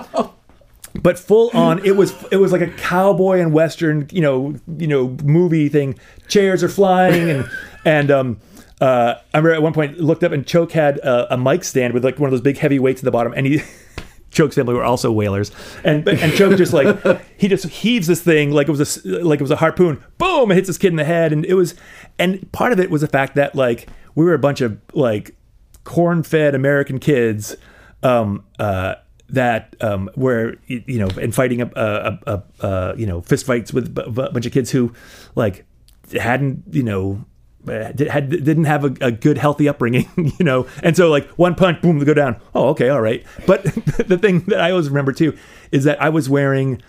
but 1.03 1.19
full 1.19 1.51
on 1.55 1.85
it 1.85 1.97
was 1.97 2.15
it 2.31 2.37
was 2.37 2.51
like 2.51 2.61
a 2.61 2.71
cowboy 2.73 3.41
and 3.41 3.53
western 3.53 4.09
you 4.11 4.21
know 4.21 4.55
you 4.79 4.87
know 4.87 5.09
movie 5.23 5.69
thing 5.69 5.99
chairs 6.29 6.63
are 6.63 6.69
flying 6.69 7.31
and 7.31 7.51
and 7.85 8.11
um 8.11 8.41
uh 8.81 9.15
i 9.35 9.39
remember 9.39 9.55
at 9.55 9.63
one 9.63 9.73
point 9.73 9.99
looked 9.99 10.23
up 10.23 10.33
and 10.33 10.47
choke 10.47 10.73
had 10.73 10.99
a, 10.99 11.35
a 11.35 11.37
mic 11.37 11.65
stand 11.65 11.93
with 11.95 12.05
like 12.05 12.19
one 12.19 12.29
of 12.29 12.31
those 12.33 12.41
big 12.41 12.59
heavy 12.59 12.79
weights 12.79 13.01
at 13.01 13.05
the 13.05 13.11
bottom 13.11 13.33
and 13.37 13.47
he 13.47 13.61
Choke's 14.31 14.57
family 14.57 14.75
were 14.75 14.85
also 14.85 15.11
whalers, 15.11 15.51
and 15.85 16.07
and 16.07 16.33
Choke 16.35 16.57
just 16.59 16.73
like 16.73 16.99
he 17.39 17.49
just 17.49 17.67
heaves 17.67 18.07
this 18.07 18.23
thing 18.23 18.51
like 18.51 18.69
it 18.69 18.71
was 18.71 19.05
a 19.05 19.25
like 19.25 19.41
it 19.41 19.43
was 19.43 19.51
a 19.51 19.57
harpoon. 19.57 20.05
Boom! 20.19 20.51
It 20.51 20.57
hits 20.57 20.67
this 20.67 20.77
kid 20.77 20.89
in 20.89 20.97
the 20.97 21.05
head, 21.05 21.33
and 21.33 21.47
it 21.47 21.55
was, 21.55 21.75
and 22.19 22.51
part 22.53 22.73
of 22.73 22.79
it 22.79 22.91
was 22.91 23.01
the 23.01 23.09
fact 23.09 23.37
that 23.37 23.55
like 23.55 23.89
we 24.15 24.25
were 24.25 24.35
a 24.35 24.39
bunch 24.39 24.61
of 24.61 24.79
like 24.93 25.35
corn-fed 25.85 26.55
American 26.55 26.99
kids 26.99 27.57
um, 28.03 28.45
uh, 28.59 28.97
that 29.31 29.75
um, 29.81 30.11
were 30.17 30.57
you 30.67 30.99
know 30.99 31.09
and 31.21 31.35
fighting 31.35 31.63
a, 31.63 31.71
a, 31.75 32.19
a, 32.27 32.43
a, 32.61 32.97
you 32.97 33.07
know 33.07 33.23
fist 33.23 33.47
fights 33.47 33.73
with 33.73 33.97
a 33.99 34.11
bunch 34.11 34.45
of 34.45 34.53
kids 34.53 34.71
who 34.71 34.93
like 35.35 35.65
hadn't 36.13 36.63
you 36.71 36.83
know 36.83 37.25
had 37.67 38.31
didn't 38.31 38.65
have 38.65 38.85
a, 38.85 38.95
a 39.01 39.13
good 39.13 39.39
healthy 39.39 39.69
upbringing, 39.69 40.09
you 40.39 40.45
know, 40.45 40.67
and 40.83 40.97
so 40.97 41.09
like 41.11 41.29
one 41.31 41.55
punch, 41.55 41.81
boom, 41.83 41.99
they 41.99 42.05
go 42.05 42.15
down. 42.15 42.37
Oh, 42.55 42.69
okay, 42.71 42.89
all 42.89 43.01
right. 43.01 43.25
But 43.47 43.65
the 44.09 44.19
thing 44.19 44.41
that 44.47 44.61
I 44.61 44.71
always 44.71 44.89
remember 44.89 45.13
too 45.13 45.37
is 45.73 45.85
that 45.85 46.01
I 46.01 46.09
was 46.09 46.29
wearing 46.29 46.81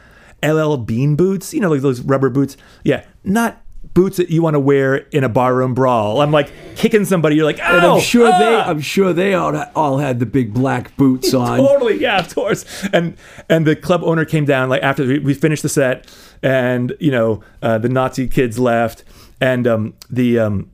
LL 0.43 0.75
Bean 0.77 1.15
boots, 1.15 1.53
you 1.53 1.59
know, 1.59 1.69
like 1.69 1.81
those 1.81 2.01
rubber 2.01 2.29
boots. 2.29 2.55
Yeah, 2.83 3.03
not 3.23 3.61
boots 3.93 4.17
that 4.17 4.29
you 4.29 4.41
want 4.41 4.53
to 4.53 4.59
wear 4.59 4.95
in 4.95 5.23
a 5.23 5.29
barroom 5.29 5.73
brawl. 5.73 6.21
I'm 6.21 6.31
like 6.31 6.51
kicking 6.75 7.05
somebody. 7.05 7.35
You're 7.35 7.45
like, 7.45 7.59
oh, 7.59 7.77
And 7.77 7.85
I'm 7.85 7.99
sure 8.01 8.27
they, 8.27 8.55
ah!" 8.55 8.69
I'm 8.69 8.81
sure 8.81 9.13
they 9.13 9.33
all, 9.33 9.55
all 9.75 9.97
had 9.97 10.19
the 10.19 10.25
big 10.25 10.53
black 10.53 10.95
boots 10.95 11.33
on. 11.33 11.57
totally 11.59 11.99
yeah 11.99 12.19
of 12.19 12.33
course 12.33 12.65
and 12.93 13.17
and 13.49 13.65
the 13.65 13.75
club 13.75 14.01
owner 14.03 14.25
came 14.25 14.45
down 14.45 14.69
like 14.69 14.83
after 14.83 15.05
we, 15.05 15.19
we 15.19 15.33
finished 15.33 15.63
the 15.63 15.69
set 15.69 16.07
and 16.43 16.95
you 16.99 17.11
know 17.11 17.41
uh, 17.61 17.77
the 17.77 17.89
nazi 17.89 18.27
kids 18.27 18.59
left 18.59 19.03
and 19.41 19.67
um 19.67 19.93
the 20.09 20.39
um 20.39 20.69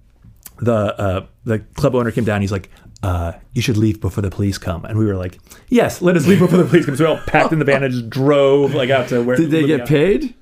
the 0.57 0.73
uh 0.73 1.25
the 1.43 1.59
club 1.75 1.95
owner 1.95 2.11
came 2.11 2.23
down 2.23 2.41
he's 2.41 2.51
like 2.51 2.69
uh, 3.03 3.33
you 3.53 3.61
should 3.61 3.77
leave 3.77 4.01
before 4.01 4.23
the 4.23 4.31
police 4.31 4.57
come, 4.57 4.83
and 4.83 4.97
we 4.97 5.05
were 5.05 5.15
like, 5.15 5.37
"Yes, 5.69 6.01
let 6.01 6.15
us 6.17 6.25
leave 6.25 6.39
before 6.39 6.57
the 6.57 6.65
police 6.65 6.87
come." 6.87 6.95
So 6.95 7.03
we 7.03 7.09
all 7.11 7.21
packed 7.27 7.53
in 7.53 7.59
the 7.59 7.65
van 7.65 7.83
and 7.83 7.93
just 7.93 8.09
drove 8.09 8.73
like 8.73 8.89
out 8.89 9.09
to 9.09 9.21
where. 9.21 9.35
Did 9.35 9.51
they 9.51 9.67
get 9.67 9.85
paid? 9.85 10.33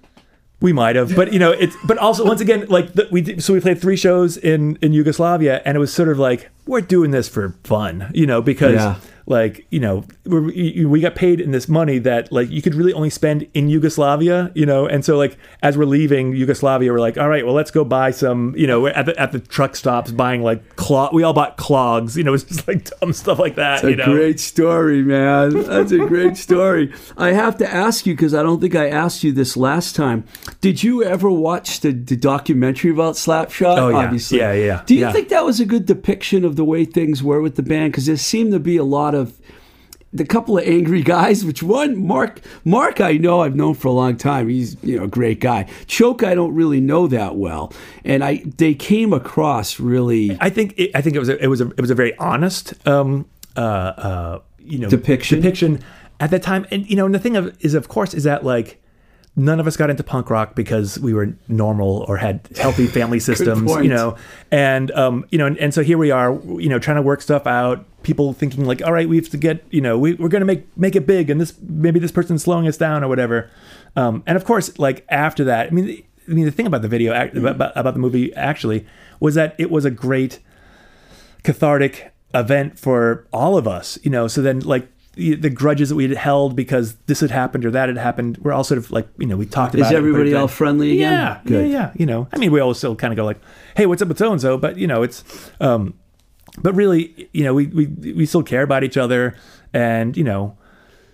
We 0.61 0.71
might 0.71 0.95
have, 0.95 1.13
but 1.13 1.33
you 1.33 1.39
know, 1.39 1.51
it's. 1.51 1.75
But 1.85 1.97
also, 1.97 2.23
once 2.25 2.39
again, 2.39 2.67
like 2.69 2.93
the, 2.93 3.09
we 3.11 3.19
did, 3.19 3.43
so 3.43 3.51
we 3.51 3.59
played 3.59 3.81
three 3.81 3.97
shows 3.97 4.37
in 4.37 4.77
in 4.81 4.93
Yugoslavia, 4.93 5.61
and 5.65 5.75
it 5.75 5.79
was 5.79 5.91
sort 5.91 6.07
of 6.07 6.17
like 6.19 6.51
we're 6.65 6.79
doing 6.79 7.11
this 7.11 7.27
for 7.27 7.53
fun, 7.65 8.09
you 8.13 8.25
know, 8.25 8.41
because 8.41 8.75
Yeah. 8.75 8.95
Like 9.25 9.65
you 9.69 9.79
know 9.79 10.03
we're, 10.25 10.41
we 10.41 10.85
we 10.85 10.99
got 10.99 11.15
paid 11.15 11.39
in 11.39 11.51
this 11.51 11.67
money 11.69 11.97
that 11.99 12.31
like 12.31 12.49
you 12.49 12.61
could 12.61 12.75
really 12.75 12.93
only 12.93 13.09
spend 13.09 13.47
in 13.53 13.69
Yugoslavia, 13.69 14.51
you 14.55 14.65
know, 14.65 14.85
and 14.85 15.03
so 15.05 15.17
like 15.17 15.37
as 15.61 15.77
we're 15.77 15.85
leaving 15.85 16.35
Yugoslavia, 16.35 16.91
we're 16.91 16.99
like, 16.99 17.17
all 17.17 17.29
right, 17.29 17.45
well, 17.45 17.55
let's 17.55 17.71
go 17.71 17.83
buy 17.85 18.11
some, 18.11 18.53
you 18.57 18.67
know, 18.67 18.87
at 18.87 19.05
the 19.05 19.19
at 19.19 19.31
the 19.31 19.39
truck 19.39 19.75
stops 19.75 20.11
buying 20.11 20.41
like 20.41 20.75
clog. 20.75 21.13
We 21.13 21.23
all 21.23 21.33
bought 21.33 21.57
clogs, 21.57 22.17
you 22.17 22.23
know, 22.23 22.33
it's 22.37 22.43
just 22.43 22.67
like 22.67 22.89
dumb 22.99 23.13
stuff 23.13 23.39
like 23.39 23.55
that, 23.55 23.81
That's 23.81 23.83
you 23.83 23.93
a 24.03 24.05
know. 24.07 24.13
great 24.13 24.39
story, 24.39 25.01
man. 25.03 25.51
That's 25.63 25.91
a 25.91 25.99
great 25.99 26.37
story. 26.37 26.93
I 27.17 27.31
have 27.31 27.57
to 27.57 27.71
ask 27.73 28.05
you 28.05 28.13
because 28.13 28.33
I 28.33 28.43
don't 28.43 28.59
think 28.59 28.75
I 28.75 28.89
asked 28.89 29.23
you 29.23 29.31
this 29.31 29.55
last 29.55 29.95
time. 29.95 30.25
Did 30.61 30.83
you 30.83 31.03
ever 31.03 31.29
watch 31.29 31.79
the, 31.81 31.91
the 31.91 32.15
documentary 32.15 32.91
about 32.91 33.15
Slapshot? 33.15 33.77
Oh, 33.77 33.89
yeah. 33.89 33.95
Obviously. 33.97 34.39
Yeah, 34.39 34.53
yeah, 34.53 34.65
yeah. 34.65 34.83
Do 34.85 34.95
you 34.95 35.01
Yeah. 35.01 35.11
think 35.11 35.29
that 35.29 35.45
was 35.45 35.59
a 35.59 35.65
good 35.65 35.85
depiction 35.85 36.43
of 36.45 36.55
the 36.55 36.63
way 36.65 36.85
things 36.85 37.21
were 37.23 37.41
with 37.41 37.55
the 37.55 37.63
band? 37.63 37.91
Because 37.91 38.05
there 38.05 38.17
seemed 38.17 38.51
to 38.51 38.59
be 38.59 38.77
a 38.77 38.83
lot 38.83 39.12
of 39.13 39.39
the 40.13 40.25
couple 40.25 40.57
of 40.57 40.67
angry 40.67 41.01
guys. 41.01 41.43
Which 41.43 41.63
one, 41.63 42.05
Mark? 42.05 42.39
Mark, 42.63 43.01
I 43.01 43.13
know 43.13 43.41
I've 43.41 43.55
known 43.55 43.73
for 43.73 43.87
a 43.87 43.91
long 43.91 44.15
time. 44.15 44.47
He's 44.47 44.77
you 44.83 44.97
know 44.97 45.05
a 45.05 45.07
great 45.07 45.39
guy. 45.39 45.67
Choke, 45.87 46.23
I 46.23 46.35
don't 46.35 46.53
really 46.53 46.79
know 46.79 47.07
that 47.07 47.35
well, 47.35 47.73
and 48.05 48.23
I 48.23 48.43
they 48.57 48.75
came 48.75 49.11
across 49.13 49.79
really. 49.79 50.37
I 50.39 50.49
think 50.49 50.75
it, 50.77 50.91
I 50.95 51.01
think 51.01 51.15
it 51.15 51.19
was 51.19 51.29
a, 51.29 51.43
it 51.43 51.47
was 51.47 51.61
a 51.61 51.69
it 51.69 51.81
was 51.81 51.89
a 51.89 51.95
very 51.95 52.15
honest 52.17 52.73
um 52.87 53.25
uh 53.55 53.59
uh 53.59 54.39
you 54.59 54.79
know 54.79 54.89
Depiction? 54.89 55.41
depiction 55.41 55.79
at 56.19 56.31
that 56.31 56.41
time 56.41 56.65
and 56.71 56.89
you 56.89 56.95
know 56.95 57.05
and 57.05 57.13
the 57.13 57.19
thing 57.19 57.35
of 57.35 57.55
is 57.63 57.73
of 57.73 57.87
course 57.87 58.13
is 58.13 58.23
that 58.23 58.43
like 58.43 58.81
none 59.35 59.59
of 59.59 59.67
us 59.67 59.75
got 59.75 59.89
into 59.89 60.03
punk 60.03 60.29
rock 60.29 60.55
because 60.55 60.97
we 60.99 61.13
were 61.13 61.35
normal 61.47 62.05
or 62.07 62.17
had 62.17 62.47
healthy 62.57 62.87
family 62.87 63.19
systems 63.29 63.69
you 63.77 63.89
know 63.89 64.15
and 64.51 64.89
um 64.91 65.25
you 65.31 65.37
know 65.37 65.45
and, 65.45 65.57
and 65.57 65.73
so 65.73 65.83
here 65.83 65.97
we 65.97 66.11
are 66.11 66.39
you 66.59 66.69
know 66.69 66.79
trying 66.79 66.95
to 66.95 67.01
work 67.01 67.21
stuff 67.21 67.45
out 67.45 67.85
people 68.03 68.33
thinking 68.33 68.65
like 68.65 68.81
all 68.83 68.93
right 68.93 69.09
we 69.09 69.15
have 69.15 69.29
to 69.29 69.37
get 69.37 69.63
you 69.71 69.81
know 69.81 69.97
we, 69.97 70.13
we're 70.15 70.29
gonna 70.29 70.45
make 70.45 70.65
make 70.77 70.95
it 70.95 71.07
big 71.07 71.29
and 71.29 71.39
this 71.41 71.57
maybe 71.61 71.99
this 71.99 72.11
person's 72.11 72.43
slowing 72.43 72.67
us 72.67 72.77
down 72.77 73.03
or 73.03 73.07
whatever 73.07 73.49
um 73.95 74.21
and 74.27 74.35
of 74.35 74.45
course 74.45 74.77
like 74.77 75.05
after 75.09 75.43
that 75.43 75.67
i 75.67 75.69
mean 75.71 76.03
I 76.27 76.31
mean, 76.31 76.45
the 76.45 76.51
thing 76.51 76.67
about 76.67 76.81
the 76.81 76.87
video, 76.87 77.11
about, 77.11 77.73
about 77.75 77.93
the 77.93 77.99
movie, 77.99 78.33
actually, 78.33 78.85
was 79.19 79.35
that 79.35 79.55
it 79.57 79.69
was 79.69 79.85
a 79.85 79.91
great 79.91 80.39
cathartic 81.43 82.13
event 82.33 82.79
for 82.79 83.27
all 83.33 83.57
of 83.57 83.67
us, 83.67 83.99
you 84.03 84.09
know. 84.09 84.27
So 84.27 84.41
then, 84.41 84.61
like 84.61 84.87
the, 85.15 85.49
grudges 85.49 85.89
that 85.89 85.95
we 85.95 86.07
had 86.07 86.17
held 86.17 86.55
because 86.55 86.95
this 87.05 87.19
had 87.19 87.31
happened 87.31 87.65
or 87.65 87.71
that 87.71 87.89
had 87.89 87.97
happened, 87.97 88.37
we're 88.39 88.53
all 88.53 88.63
sort 88.63 88.77
of 88.77 88.89
like, 88.91 89.07
you 89.17 89.27
know, 89.27 89.37
we 89.37 89.45
talked 89.45 89.75
about. 89.75 89.87
Is 89.87 89.91
everybody 89.91 90.31
but- 90.31 90.39
all 90.41 90.47
friendly 90.47 90.93
again? 90.93 91.11
Yeah, 91.11 91.41
Good. 91.45 91.69
yeah, 91.69 91.77
yeah. 91.77 91.91
You 91.95 92.05
know, 92.05 92.27
I 92.31 92.37
mean, 92.37 92.51
we 92.51 92.59
always 92.59 92.77
still 92.77 92.95
kind 92.95 93.13
of 93.13 93.17
go 93.17 93.25
like, 93.25 93.41
"Hey, 93.75 93.85
what's 93.85 94.01
up 94.01 94.07
with 94.07 94.17
so 94.17 94.31
and 94.31 94.41
so?" 94.41 94.57
But 94.57 94.77
you 94.77 94.87
know, 94.87 95.03
it's, 95.03 95.23
um, 95.59 95.93
but 96.61 96.75
really, 96.75 97.29
you 97.33 97.43
know, 97.43 97.53
we 97.53 97.67
we 97.67 97.85
we 97.87 98.25
still 98.25 98.43
care 98.43 98.61
about 98.63 98.83
each 98.83 98.97
other, 98.97 99.35
and 99.73 100.15
you 100.15 100.23
know, 100.23 100.57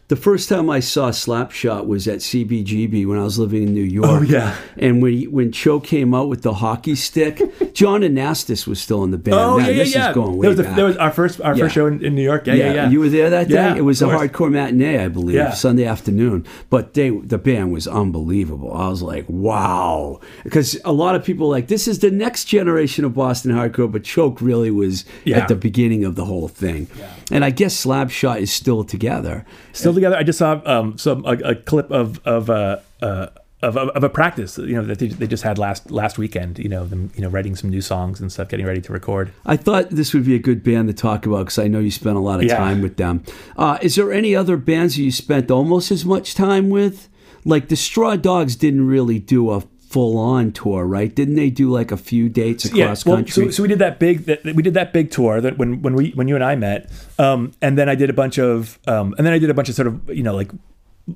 The 0.09 0.15
first 0.15 0.49
time 0.49 0.71
I 0.71 0.79
saw 0.79 1.11
Slapshot 1.11 1.85
was 1.85 2.07
at 2.07 2.17
CBGB 2.17 3.05
when 3.05 3.19
I 3.19 3.23
was 3.23 3.37
living 3.37 3.61
in 3.67 3.75
New 3.75 3.83
oh, 4.03 4.07
York. 4.09 4.21
Oh, 4.21 4.23
yeah. 4.23 4.55
And 4.75 5.03
when 5.03 5.13
he, 5.13 5.27
when 5.27 5.51
Choke 5.51 5.83
came 5.83 6.15
out 6.15 6.29
with 6.29 6.41
the 6.41 6.55
hockey 6.55 6.95
stick, 6.95 7.39
John 7.75 8.01
Anastas 8.01 8.65
was 8.65 8.81
still 8.81 9.03
in 9.03 9.11
the 9.11 9.19
band. 9.19 9.35
oh 9.35 9.57
Now, 9.57 9.65
yeah, 9.65 9.69
yeah, 9.69 9.77
this 9.83 9.93
yeah. 9.93 10.09
is 10.09 10.15
going 10.15 10.37
way 10.37 10.47
that 10.47 10.57
was, 10.57 10.65
back. 10.65 10.75
that 10.75 10.83
was 10.83 10.97
our 10.97 11.11
first 11.11 11.39
our 11.41 11.55
Yeah. 11.55 11.63
first 11.65 11.75
show 11.75 11.85
in, 11.85 12.03
in 12.03 12.15
New 12.15 12.23
York. 12.23 12.47
Yeah, 12.47 12.55
yeah, 12.55 12.73
yeah. 12.73 12.89
You 12.89 13.01
were 13.01 13.09
there 13.09 13.29
that 13.29 13.49
day. 13.49 13.53
Yeah, 13.53 13.75
it 13.75 13.81
was 13.81 14.01
a 14.01 14.05
hardcore 14.07 14.51
matinee, 14.51 14.97
I 14.97 15.09
believe, 15.09 15.35
Yeah. 15.35 15.51
Sunday 15.53 15.85
afternoon. 15.85 16.43
But 16.71 16.95
they, 16.95 17.11
the 17.11 17.37
band 17.37 17.71
was 17.71 17.87
unbelievable. 17.87 18.73
I 18.73 18.89
was 18.89 19.03
like, 19.03 19.25
wow, 19.27 20.21
because 20.43 20.75
a 20.85 20.91
lot 20.91 21.13
of 21.13 21.23
people 21.23 21.49
like 21.49 21.67
this 21.67 21.87
is 21.87 21.99
the 21.99 22.09
next 22.09 22.45
generation 22.45 23.05
of 23.05 23.13
Boston 23.13 23.51
hardcore, 23.51 23.91
but 23.91 24.03
Choke 24.05 24.41
really 24.41 24.71
was 24.71 25.05
Yeah. 25.23 25.37
at 25.37 25.49
the 25.49 25.55
beginning 25.55 26.03
of 26.03 26.15
the 26.15 26.25
whole 26.25 26.47
thing. 26.47 26.87
And 27.31 27.45
I 27.45 27.51
guess 27.51 27.85
Slapshot 27.85 28.39
is 28.41 28.51
still 28.51 28.83
together. 28.83 29.45
still 29.71 29.93
together. 29.99 30.15
I 30.17 30.23
just 30.23 30.39
saw 30.39 30.61
um, 30.65 30.97
some 30.97 31.25
a, 31.25 31.31
a 31.51 31.55
clip 31.55 31.91
of 31.91 32.19
of 32.25 32.49
uh, 32.49 32.77
uh, 33.01 33.27
of, 33.61 33.75
of, 33.75 33.89
of 33.89 34.03
a 34.05 34.09
practice, 34.09 34.57
you 34.57 34.73
know, 34.73 34.83
that 34.85 34.99
they, 34.99 35.07
they 35.07 35.27
just 35.27 35.43
had 35.43 35.57
last 35.57 35.91
last 35.91 36.17
weekend. 36.17 36.59
You 36.59 36.69
know, 36.69 36.85
them 36.85 37.11
you 37.15 37.21
know 37.21 37.29
writing 37.29 37.55
some 37.55 37.69
new 37.69 37.81
songs 37.81 38.19
and 38.21 38.31
stuff, 38.31 38.47
getting 38.49 38.65
ready 38.65 38.81
to 38.81 38.93
record. 38.93 39.31
I 39.45 39.57
thought 39.57 39.89
this 39.89 40.13
would 40.13 40.25
be 40.25 40.35
a 40.35 40.39
good 40.39 40.63
band 40.63 40.87
to 40.87 40.93
talk 40.93 41.25
about 41.25 41.39
because 41.39 41.59
I 41.59 41.67
know 41.67 41.79
you 41.79 41.91
spent 41.91 42.15
a 42.15 42.21
lot 42.21 42.39
of 42.39 42.45
Yeah. 42.45 42.57
time 42.57 42.81
with 42.81 42.95
them. 42.97 43.23
Uh, 43.57 43.77
is 43.81 43.95
there 43.95 44.13
any 44.13 44.35
other 44.35 44.55
bands 44.57 44.95
that 44.95 45.01
you 45.03 45.11
spent 45.11 45.51
almost 45.51 45.91
as 45.91 46.05
much 46.05 46.35
time 46.35 46.69
with? 46.69 47.09
Like 47.45 47.67
the 47.69 47.75
Straw 47.75 48.15
Dogs 48.15 48.55
didn't 48.55 48.85
really 48.87 49.19
do 49.19 49.51
a 49.51 49.61
full 49.89 50.19
on 50.19 50.51
tour, 50.51 50.85
right? 50.85 51.13
Didn't 51.13 51.35
they 51.35 51.49
do 51.49 51.71
like 51.71 51.91
a 51.91 51.97
few 51.97 52.29
dates 52.29 52.65
across 52.65 53.05
well, 53.05 53.17
country? 53.17 53.45
So, 53.45 53.49
so 53.49 53.63
we 53.63 53.69
did 53.69 53.79
that 53.79 53.99
big 53.99 54.25
that 54.25 54.43
we 54.43 54.61
did 54.61 54.75
that 54.75 54.93
big 54.93 55.09
tour 55.09 55.41
that 55.41 55.57
when 55.57 55.81
when 55.81 55.95
we 55.95 56.11
when 56.11 56.27
you 56.27 56.35
and 56.35 56.43
I 56.43 56.55
met, 56.55 56.91
um, 57.17 57.53
and 57.61 57.77
then 57.77 57.89
I 57.89 57.95
did 57.95 58.09
a 58.09 58.13
bunch 58.13 58.37
of 58.37 58.77
um, 58.87 59.15
and 59.17 59.25
then 59.25 59.33
I 59.33 59.39
did 59.39 59.49
a 59.49 59.53
bunch 59.53 59.67
of 59.67 59.75
sort 59.75 59.87
of 59.87 60.07
you 60.09 60.21
know 60.21 60.35
like 60.35 60.51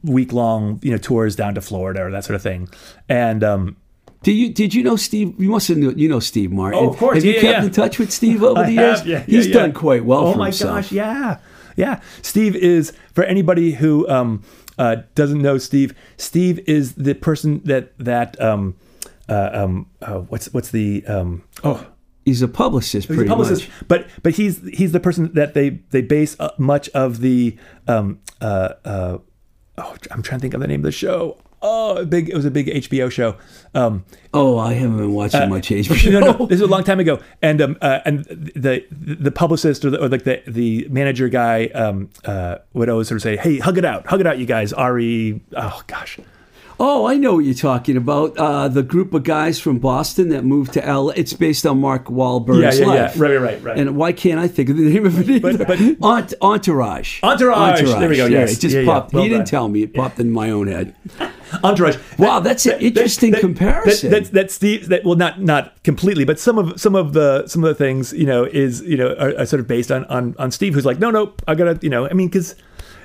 week 0.02 0.34
long 0.34 0.80
you 0.82 0.92
know 0.92 0.98
tours 0.98 1.36
down 1.36 1.54
to 1.54 1.62
Florida 1.62 2.04
or 2.04 2.12
that 2.12 2.24
sort 2.24 2.36
of 2.36 2.42
thing, 2.42 2.68
and 3.08 3.44
um, 3.44 3.78
did 4.24 4.32
you 4.32 4.50
did 4.50 4.74
you 4.74 4.84
know 4.84 4.96
Steve? 4.96 5.40
You 5.40 5.50
must 5.50 5.68
have 5.68 5.78
knew, 5.78 5.92
you 5.92 6.10
know 6.10 6.20
Steve 6.20 6.52
Martin. 6.52 6.80
Oh, 6.82 6.90
of 6.90 6.98
course. 6.98 7.18
Have 7.18 7.26
you 7.26 7.34
kept 7.34 7.44
yeah. 7.44 7.64
in 7.64 7.72
touch 7.72 8.00
with 8.00 8.12
Steve 8.12 8.42
over 8.42 8.64
the 8.64 8.72
years? 8.72 9.00
have, 9.00 9.08
yeah, 9.08 9.20
He's 9.20 9.48
yeah, 9.48 9.54
yeah. 9.54 9.60
done 9.62 9.74
quite 9.74 10.04
well 10.04 10.28
Oh 10.28 10.32
for 10.32 10.40
my 10.40 10.46
himself. 10.46 10.76
gosh, 10.78 10.92
yeah, 10.92 11.38
yeah. 11.76 12.02
Steve 12.24 12.56
is 12.56 12.94
for 13.14 13.24
anybody 13.24 13.74
who 13.74 14.08
um, 14.10 14.42
uh, 14.78 14.98
doesn't 15.16 15.42
know 15.42 15.58
Steve. 15.58 15.94
Steve 16.18 16.60
is 16.68 16.94
the 16.96 17.16
person 17.16 17.62
that 17.66 17.98
that 18.00 18.40
um, 18.42 18.76
uh, 19.30 19.50
um, 19.54 19.88
uh, 20.02 20.20
what's 20.20 20.52
what's 20.54 20.72
the 20.72 21.06
um, 21.08 21.44
oh. 21.64 21.88
He's 22.26 22.42
a 22.42 22.48
publicist, 22.48 23.08
He's 23.10 23.18
pretty 23.18 23.26
a 23.30 23.36
publicist, 23.36 23.68
much. 23.68 23.88
but 23.90 24.08
but 24.24 24.34
he's 24.36 24.66
he's 24.70 24.94
the 24.94 25.02
person 25.02 25.34
that 25.34 25.54
they 25.54 25.82
they 25.92 26.02
base 26.02 26.38
uh, 26.40 26.52
much 26.58 26.88
of 26.92 27.20
the 27.20 27.58
um 27.86 28.20
uh 28.40 28.70
uh 28.86 29.18
oh 29.78 29.96
I'm 30.10 30.22
trying 30.22 30.40
to 30.40 30.42
think 30.42 30.54
of 30.54 30.62
the 30.62 30.68
name 30.68 30.80
of 30.80 30.86
the 30.86 30.94
show. 30.94 31.38
Oh, 31.66 31.96
a 31.98 32.06
big 32.06 32.30
it 32.30 32.36
was 32.36 32.44
a 32.46 32.52
big 32.52 32.68
HBO 32.68 33.10
show. 33.10 33.36
Um, 33.74 34.04
Oh, 34.36 34.58
I 34.58 34.74
haven't 34.74 34.98
been 34.98 35.14
watching 35.14 35.48
much 35.50 35.70
HBO. 35.70 36.12
no, 36.20 36.20
no, 36.20 36.46
this 36.48 36.56
is 36.56 36.62
a 36.62 36.68
long 36.68 36.84
time 36.84 37.00
ago, 37.00 37.20
and 37.42 37.62
um, 37.62 37.78
uh, 37.82 38.00
and 38.06 38.26
the 38.26 38.84
the 38.92 39.32
publicist 39.32 39.86
or, 39.86 39.90
the, 39.92 40.04
or 40.04 40.10
like 40.10 40.24
the 40.24 40.42
the 40.48 40.88
manager 40.90 41.30
guy 41.30 41.68
um, 41.68 42.10
uh, 42.26 42.58
would 42.74 42.90
always 42.90 43.08
sort 43.08 43.18
of 43.18 43.22
say, 43.22 43.38
"Hey, 43.38 43.60
hug 43.60 43.78
it 43.78 43.86
out, 43.86 44.06
hug 44.08 44.20
it 44.22 44.28
out, 44.28 44.40
you 44.40 44.46
guys." 44.46 44.74
Ari, 44.74 45.40
oh 45.56 45.82
gosh, 45.88 46.20
Oh, 46.80 47.06
I 47.06 47.18
know 47.18 47.36
what 47.36 47.46
you're 47.46 47.54
talking 47.54 47.96
about. 47.96 48.36
Uh, 48.36 48.68
the 48.68 48.82
group 48.82 49.14
of 49.14 49.24
guys 49.24 49.60
from 49.60 49.78
Boston 49.78 50.30
that 50.30 50.44
moved 50.44 50.74
to 50.74 50.84
L. 50.84 51.12
It's 51.12 51.32
based 51.32 51.68
on 51.68 51.80
Mark 51.80 52.06
Wahlberg's 52.08 52.80
Yeah, 52.80 52.86
yeah, 52.88 52.94
yeah. 52.96 53.02
life. 53.04 53.20
Right, 53.20 53.32
right, 53.36 53.40
right, 53.42 53.64
right. 53.64 53.78
And 53.78 53.96
why 53.96 54.12
can't 54.12 54.40
I 54.40 54.48
think 54.48 54.70
of 54.70 54.78
the 54.78 54.90
name 54.92 55.06
of 55.06 55.20
it 55.20 55.30
either? 55.30 55.58
But- 55.66 55.68
but- 55.68 55.80
Ent- 55.80 56.34
Entourage. 56.42 57.22
Entourage. 57.22 57.82
There 57.84 58.10
we 58.10 58.18
go, 58.18 58.26
Yeah, 58.26 58.40
yes. 58.40 58.58
it 58.58 58.62
just 58.62 58.76
Yeah, 58.76 58.82
yeah. 58.82 58.88
popped. 58.92 59.14
Well 59.14 59.22
he 59.24 59.30
didn't 59.30 59.46
tell 59.48 59.70
me. 59.70 59.84
It 59.84 59.94
popped 59.94 60.20
in 60.20 60.32
my 60.32 60.50
own 60.50 60.66
head. 60.68 60.96
Entourage. 61.64 61.98
Wow, 62.18 62.40
that's 62.40 62.66
an 62.66 62.80
interesting 62.80 63.34
comparison. 63.34 64.10
That, 64.12 64.18
that's 64.18 64.30
that 64.32 64.52
Steve. 64.52 64.90
That 64.90 65.04
well, 65.04 65.16
not 65.16 65.42
not 65.42 65.82
completely, 65.84 66.26
but 66.26 66.40
some 66.40 66.58
of 66.58 66.80
some 66.80 66.96
of 66.96 67.14
the 67.14 67.48
some 67.48 67.64
of 67.64 67.68
the 67.68 67.76
things 67.76 68.14
you 68.14 68.26
know 68.26 68.46
is 68.46 68.82
you 68.82 68.98
know 68.98 69.16
are, 69.16 69.38
are 69.40 69.46
sort 69.46 69.60
of 69.60 69.68
based 69.68 69.92
on 69.92 70.06
on 70.06 70.36
on 70.40 70.52
Steve, 70.52 70.74
who's 70.74 70.86
like, 70.86 71.00
no, 71.00 71.12
no, 71.12 71.34
I 71.48 71.56
gotta 71.56 71.80
you 71.82 71.90
know, 71.90 72.08
I 72.08 72.14
mean, 72.14 72.28
because 72.28 72.56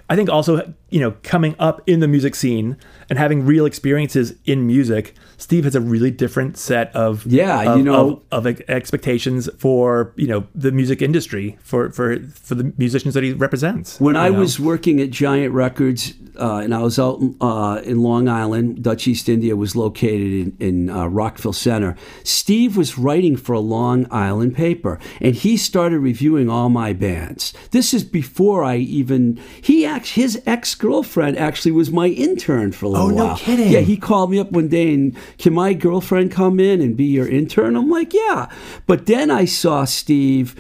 I 0.09 0.17
think 0.17 0.31
also 0.31 0.75
you 0.91 1.01
know, 1.01 1.13
coming 1.23 1.55
up 1.59 1.83
in 1.87 2.01
the 2.01 2.09
music 2.09 2.35
scene 2.35 2.77
and 3.11 3.19
having 3.19 3.45
real 3.45 3.67
experiences 3.67 4.35
in 4.47 4.67
music, 4.67 5.15
Steve 5.39 5.65
has 5.65 5.75
a 5.75 5.81
really 5.81 6.11
different 6.11 6.59
set 6.59 6.95
of 6.95 7.25
Yeah, 7.25 7.63
of, 7.73 7.79
you 7.79 7.85
know- 7.85 8.23
of, 8.33 8.47
of 8.47 8.61
expectations 8.69 9.49
for 9.59 10.13
you 10.17 10.27
know 10.27 10.47
the 10.55 10.73
music 10.73 11.01
industry 11.01 11.57
for 11.63 11.91
for 11.91 12.19
for 12.35 12.55
the 12.55 12.73
musicians 12.77 13.15
that 13.15 13.23
he 13.23 13.33
represents. 13.33 13.99
When 14.01 14.17
I 14.17 14.29
know? 14.29 14.41
was 14.41 14.59
working 14.61 15.01
at 15.01 15.11
Giant 15.11 15.55
Records, 15.55 16.15
uh, 16.39 16.57
and 16.57 16.75
I 16.75 16.79
was 16.83 16.99
out 16.99 17.21
uh, 17.41 17.81
in 17.85 18.03
Long 18.03 18.29
Island, 18.29 18.83
Dutch 18.83 19.07
East 19.09 19.29
India 19.29 19.55
was 19.57 19.75
located 19.77 20.33
in, 20.33 20.57
in 20.59 20.91
uh, 20.91 21.07
Rockville 21.07 21.53
Center. 21.53 21.97
Steve 22.25 22.77
was 22.77 22.99
writing 22.99 23.37
for 23.37 23.53
a 23.55 23.61
Long 23.61 24.07
Island 24.11 24.55
paper, 24.57 24.99
and 25.21 25.35
he 25.35 25.57
started 25.57 26.01
reviewing 26.01 26.49
all 26.51 26.69
my 26.69 26.93
bands. 26.93 27.53
This 27.71 27.95
is 27.95 28.03
before 28.05 28.65
I 28.65 28.77
even 28.77 29.41
he 29.63 29.87
act 29.87 30.09
his 30.09 30.43
ex 30.47 30.75
girlfriend 30.75 31.37
actually 31.39 31.73
was 31.73 31.91
my 31.91 32.07
intern 32.09 32.73
for 32.73 32.87
a 32.87 32.89
little 32.89 33.07
Oh, 33.07 33.11
no 33.11 33.25
while. 33.27 33.37
kidding. 33.37 33.71
Yeah, 33.71 33.81
he 33.81 33.97
called 33.97 34.31
me 34.31 34.39
up 34.41 34.51
one 34.53 34.69
day 34.69 34.93
and 34.95 35.17
can 35.37 35.53
my 35.53 35.75
girlfriend 35.75 36.33
come 36.33 36.59
in 36.59 36.81
and 36.81 36.97
be 36.97 37.05
your 37.05 37.29
intern? 37.29 37.77
I'm 37.77 37.91
like, 37.91 38.13
yeah. 38.15 38.49
But 38.87 39.07
then 39.07 39.31
I 39.31 39.45
saw 39.45 39.85
Steve. 39.85 40.55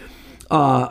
Uh, 0.50 0.90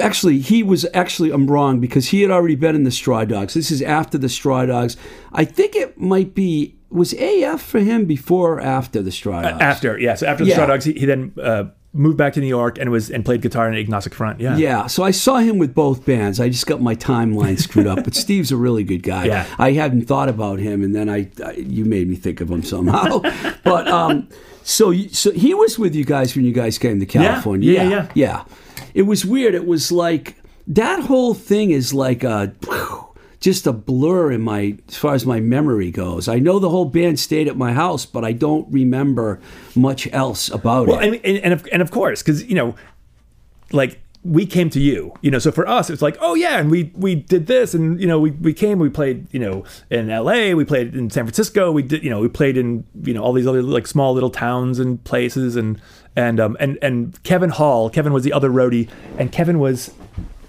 actually, 0.00 0.38
he 0.38 0.62
was 0.62 0.86
actually 0.94 1.30
I'm 1.30 1.50
wrong 1.50 1.80
because 1.80 2.08
he 2.08 2.22
had 2.22 2.30
already 2.30 2.56
been 2.56 2.74
in 2.74 2.84
the 2.84 2.90
Straw 2.90 3.24
Dogs. 3.24 3.54
This 3.54 3.70
is 3.70 3.80
after 3.82 4.18
the 4.18 4.28
Straw 4.28 4.66
Dogs. 4.66 4.96
I 5.32 5.44
think 5.44 5.74
it 5.76 5.98
might 5.98 6.34
be 6.34 6.74
was 6.90 7.12
AF 7.14 7.60
for 7.60 7.80
him 7.80 8.06
before 8.06 8.54
or 8.54 8.60
after 8.60 9.02
the 9.02 9.12
Straw 9.12 9.42
Dogs. 9.42 9.60
after 9.60 9.98
yeah, 9.98 10.14
so 10.14 10.26
after 10.26 10.44
the 10.44 10.50
Yeah. 10.50 10.56
Straw 10.56 10.66
Dogs, 10.66 10.84
he, 10.84 10.92
he 10.94 11.04
then 11.06 11.32
uh, 11.42 11.64
moved 11.92 12.16
back 12.18 12.34
to 12.34 12.40
New 12.40 12.46
York 12.46 12.78
and 12.78 12.90
was 12.90 13.10
and 13.10 13.24
played 13.24 13.40
guitar 13.42 13.68
in 13.68 13.74
Agnostic 13.76 14.14
Front. 14.14 14.40
Yeah, 14.40 14.56
Yeah, 14.56 14.86
so 14.86 15.02
I 15.02 15.10
saw 15.10 15.38
him 15.38 15.58
with 15.58 15.74
both 15.74 16.04
bands. 16.04 16.38
I 16.40 16.48
just 16.48 16.66
got 16.66 16.80
my 16.80 16.94
timeline 16.94 17.58
screwed 17.58 17.86
up, 17.86 18.04
but 18.04 18.14
Steve's 18.14 18.52
a 18.52 18.56
really 18.56 18.84
good 18.84 19.02
guy. 19.02 19.24
Yeah. 19.24 19.46
I 19.58 19.72
hadn't 19.72 20.06
thought 20.06 20.28
about 20.28 20.58
him, 20.58 20.82
and 20.82 20.94
then 20.94 21.08
I, 21.08 21.28
I 21.44 21.52
you 21.52 21.84
made 21.84 22.08
me 22.08 22.16
think 22.16 22.40
of 22.40 22.50
him 22.50 22.62
somehow. 22.62 23.20
but 23.64 23.88
um, 23.88 24.28
so 24.62 24.90
you- 24.90 25.08
so 25.08 25.30
he 25.32 25.54
was 25.54 25.78
with 25.78 25.94
you 25.94 26.04
guys 26.04 26.36
when 26.36 26.44
you 26.44 26.52
guys 26.52 26.78
came 26.78 27.00
to 27.00 27.06
California. 27.06 27.72
Yeah, 27.72 27.88
yeah, 27.88 28.08
yeah. 28.14 28.44
It 28.94 29.02
was 29.02 29.24
weird. 29.24 29.54
It 29.54 29.66
was 29.66 29.90
like 29.90 30.36
that 30.66 31.00
whole 31.00 31.34
thing 31.34 31.70
is 31.70 31.94
like 31.94 32.22
a. 32.22 32.52
Just 33.40 33.66
a 33.66 33.72
blur 33.72 34.32
in 34.32 34.40
my, 34.40 34.76
as 34.88 34.96
far 34.96 35.14
as 35.14 35.24
my 35.24 35.38
memory 35.38 35.90
goes. 35.90 36.26
I 36.26 36.38
know 36.40 36.58
the 36.58 36.70
whole 36.70 36.86
band 36.86 37.20
stayed 37.20 37.46
at 37.46 37.56
my 37.56 37.72
house, 37.72 38.04
but 38.04 38.24
I 38.24 38.32
don't 38.32 38.66
remember 38.72 39.40
much 39.76 40.08
else 40.12 40.50
about 40.50 40.88
Well, 40.88 40.98
it. 40.98 41.10
Mean, 41.10 41.20
and, 41.24 41.38
and 41.38 41.52
of, 41.52 41.68
and 41.70 41.80
of 41.80 41.90
course, 41.90 42.22
because 42.22 42.44
you 42.44 42.56
know, 42.56 42.74
like 43.70 44.00
we 44.24 44.44
came 44.44 44.68
to 44.70 44.80
you, 44.80 45.14
you 45.22 45.30
know. 45.30 45.38
So 45.38 45.52
for 45.52 45.66
us, 45.68 45.88
it's 45.90 46.02
like, 46.02 46.16
oh 46.20 46.34
yeah, 46.34 46.58
and 46.58 46.70
we 46.70 46.90
we 46.96 47.14
did 47.14 47.46
this, 47.46 47.74
and 47.74 48.00
you 48.00 48.06
know, 48.06 48.18
we 48.18 48.32
we 48.32 48.52
came, 48.52 48.78
we 48.78 48.90
played, 48.90 49.32
you 49.32 49.38
know, 49.38 49.64
in 49.90 50.10
L.A., 50.10 50.54
we 50.54 50.64
played 50.64 50.94
in 50.94 51.08
San 51.08 51.24
Francisco, 51.24 51.70
we 51.70 51.82
did, 51.82 52.02
you 52.02 52.10
know, 52.10 52.20
we 52.20 52.28
played 52.28 52.56
in 52.56 52.84
you 53.02 53.14
know 53.14 53.22
all 53.22 53.32
these 53.32 53.46
other 53.46 53.62
like 53.62 53.86
small 53.86 54.12
little 54.14 54.30
towns 54.30 54.78
and 54.80 55.02
places, 55.04 55.54
and 55.54 55.80
and 56.16 56.40
um 56.40 56.56
and 56.58 56.78
and 56.82 57.22
Kevin 57.22 57.50
Hall, 57.50 57.88
Kevin 57.88 58.12
was 58.12 58.24
the 58.24 58.32
other 58.32 58.50
roadie, 58.50 58.88
and 59.16 59.30
Kevin 59.30 59.58
was. 59.58 59.92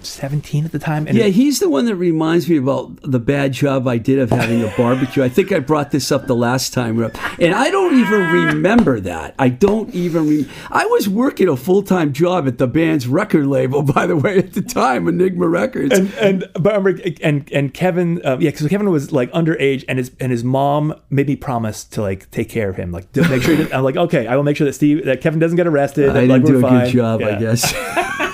17 0.05 0.65
at 0.65 0.71
the 0.71 0.79
time 0.79 1.07
and 1.07 1.17
Yeah, 1.17 1.25
he's 1.25 1.59
the 1.59 1.69
one 1.69 1.85
that 1.85 1.95
reminds 1.95 2.49
me 2.49 2.57
about 2.57 2.91
the 3.01 3.19
bad 3.19 3.53
job 3.53 3.87
I 3.87 3.97
did 3.97 4.19
of 4.19 4.29
having 4.29 4.63
a 4.63 4.73
barbecue. 4.77 5.23
I 5.23 5.29
think 5.29 5.51
I 5.51 5.59
brought 5.59 5.91
this 5.91 6.11
up 6.11 6.27
the 6.27 6.35
last 6.35 6.73
time, 6.73 6.95
we 6.95 7.03
were 7.03 7.09
up, 7.09 7.39
and 7.41 7.53
I 7.53 7.69
don't 7.69 7.95
even 7.97 8.21
remember 8.53 8.99
that. 9.01 9.35
I 9.37 9.49
don't 9.49 9.93
even. 9.93 10.27
Re- 10.27 10.49
I 10.71 10.85
was 10.85 11.07
working 11.09 11.47
a 11.49 11.55
full 11.57 11.83
time 11.83 12.13
job 12.13 12.47
at 12.47 12.57
the 12.57 12.67
band's 12.67 13.07
record 13.07 13.47
label, 13.47 13.81
by 13.93 14.07
the 14.07 14.15
way, 14.15 14.37
at 14.39 14.53
the 14.53 14.61
time, 14.61 15.07
Enigma 15.07 15.47
Records. 15.47 15.97
and 15.97 16.13
and 16.15 16.49
but 16.53 16.73
I 16.73 16.77
remember, 16.77 17.01
and 17.21 17.49
and 17.51 17.73
Kevin, 17.73 18.21
uh, 18.25 18.37
yeah, 18.39 18.51
because 18.51 18.67
Kevin 18.67 18.89
was 18.89 19.11
like 19.11 19.31
underage, 19.31 19.83
and 19.87 19.97
his 19.99 20.11
and 20.19 20.31
his 20.31 20.43
mom 20.43 20.93
made 21.09 21.27
me 21.27 21.35
promise 21.35 21.83
to 21.85 22.01
like 22.01 22.29
take 22.31 22.49
care 22.49 22.69
of 22.69 22.75
him, 22.75 22.91
like 22.91 23.11
to 23.13 23.27
make 23.29 23.41
sure. 23.41 23.51
He 23.55 23.63
didn't, 23.63 23.73
I'm 23.73 23.83
like, 23.83 23.97
okay, 23.97 24.27
I 24.27 24.35
will 24.35 24.43
make 24.43 24.57
sure 24.57 24.65
that 24.65 24.73
Steve, 24.73 25.05
that 25.05 25.21
Kevin 25.21 25.39
doesn't 25.39 25.57
get 25.57 25.67
arrested. 25.67 26.09
I 26.09 26.13
that, 26.13 26.27
like, 26.27 26.43
didn't 26.43 26.45
do 26.45 26.53
we're 26.61 26.67
a 26.67 26.71
good 26.71 26.83
fine. 26.85 26.89
job, 26.91 27.21
I 27.23 27.35
guess. 27.39 27.73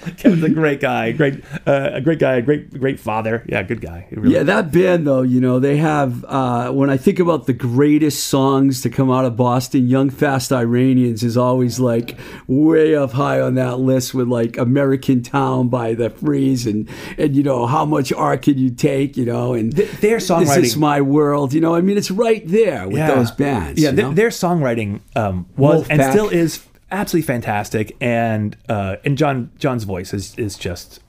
Kevin's 0.16 0.42
a 0.42 0.48
great 0.48 0.80
guy, 0.80 1.12
great, 1.12 1.42
uh, 1.66 1.90
a 1.94 2.00
great 2.00 2.18
guy, 2.18 2.34
a 2.36 2.42
great, 2.42 2.78
great 2.78 2.98
father. 2.98 3.44
Yeah, 3.48 3.62
good 3.62 3.80
guy. 3.80 4.06
Really- 4.10 4.34
Yeah, 4.34 4.42
that 4.44 4.72
band 4.72 5.06
though, 5.06 5.22
you 5.22 5.40
know, 5.40 5.58
they 5.58 5.76
have. 5.76 6.24
Uh, 6.26 6.70
when 6.72 6.88
I 6.90 6.96
think 6.96 7.18
about 7.18 7.46
the 7.46 7.52
greatest 7.52 8.24
songs 8.26 8.80
to 8.82 8.90
come 8.90 9.10
out 9.10 9.24
of 9.24 9.36
Boston, 9.36 9.88
"Young 9.88 10.10
Fast 10.10 10.52
Iranians" 10.52 11.22
is 11.22 11.36
always 11.36 11.78
like 11.80 12.16
way 12.46 12.94
up 12.94 13.12
high 13.12 13.40
on 13.40 13.54
that 13.56 13.78
list 13.80 14.14
with 14.14 14.28
like 14.28 14.56
"American 14.56 15.22
Town" 15.22 15.68
by 15.68 15.94
the 15.94 16.10
Freeze 16.10 16.66
and 16.66 16.88
and 17.18 17.36
you 17.36 17.42
know 17.42 17.66
how 17.66 17.84
much 17.84 18.12
art 18.12 18.42
can 18.42 18.56
you 18.58 18.70
take, 18.70 19.16
you 19.16 19.24
know, 19.26 19.54
and 19.54 19.74
Th- 19.76 19.90
their 20.00 20.16
This 20.18 20.30
songwriting- 20.30 20.62
is 20.62 20.76
my 20.76 21.00
world, 21.00 21.52
you 21.52 21.60
know. 21.60 21.74
I 21.74 21.80
mean, 21.80 21.98
it's 21.98 22.10
right 22.10 22.46
there 22.46 22.86
with 22.88 22.96
Yeah. 22.96 23.14
those 23.14 23.30
bands. 23.32 23.80
Yeah, 23.80 23.90
you 23.90 23.96
th- 23.96 24.08
know? 24.08 24.12
their 24.14 24.28
songwriting 24.30 25.00
um, 25.16 25.46
was 25.56 25.86
and 25.88 26.02
still 26.02 26.28
is 26.28 26.60
absolutely 26.90 27.26
fantastic, 27.26 27.96
and 28.00 28.56
uh, 28.68 28.96
and 29.04 29.16
John 29.18 29.50
John's 29.58 29.84
voice 29.84 30.12
is 30.14 30.34
is 30.38 30.56
just 30.56 31.00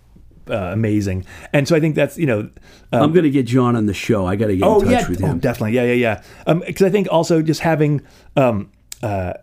uh, 0.49 0.55
amazing, 0.55 1.25
and 1.53 1.67
so 1.67 1.75
I 1.75 1.79
think 1.79 1.95
that's 1.95 2.17
you 2.17 2.25
know. 2.25 2.49
Um, 2.93 3.03
I'm 3.03 3.13
gonna 3.13 3.29
get 3.29 3.45
John 3.45 3.75
on 3.75 3.86
the 3.86 3.93
show. 3.93 4.25
I 4.25 4.36
got 4.36 4.47
to 4.47 4.55
get 4.57 4.65
oh 4.65 4.82
in 4.82 4.86
touch 4.88 5.01
yeah, 5.03 5.09
with 5.09 5.23
oh, 5.23 5.27
him. 5.27 5.39
definitely, 5.39 5.73
yeah, 5.75 5.93
yeah, 5.93 6.21
yeah. 6.45 6.53
Because 6.65 6.86
I 6.86 6.89
think 6.89 7.07
also 7.09 7.41
just 7.41 7.61
having, 7.61 8.01
um, 8.36 8.69
uh, 9.01 9.34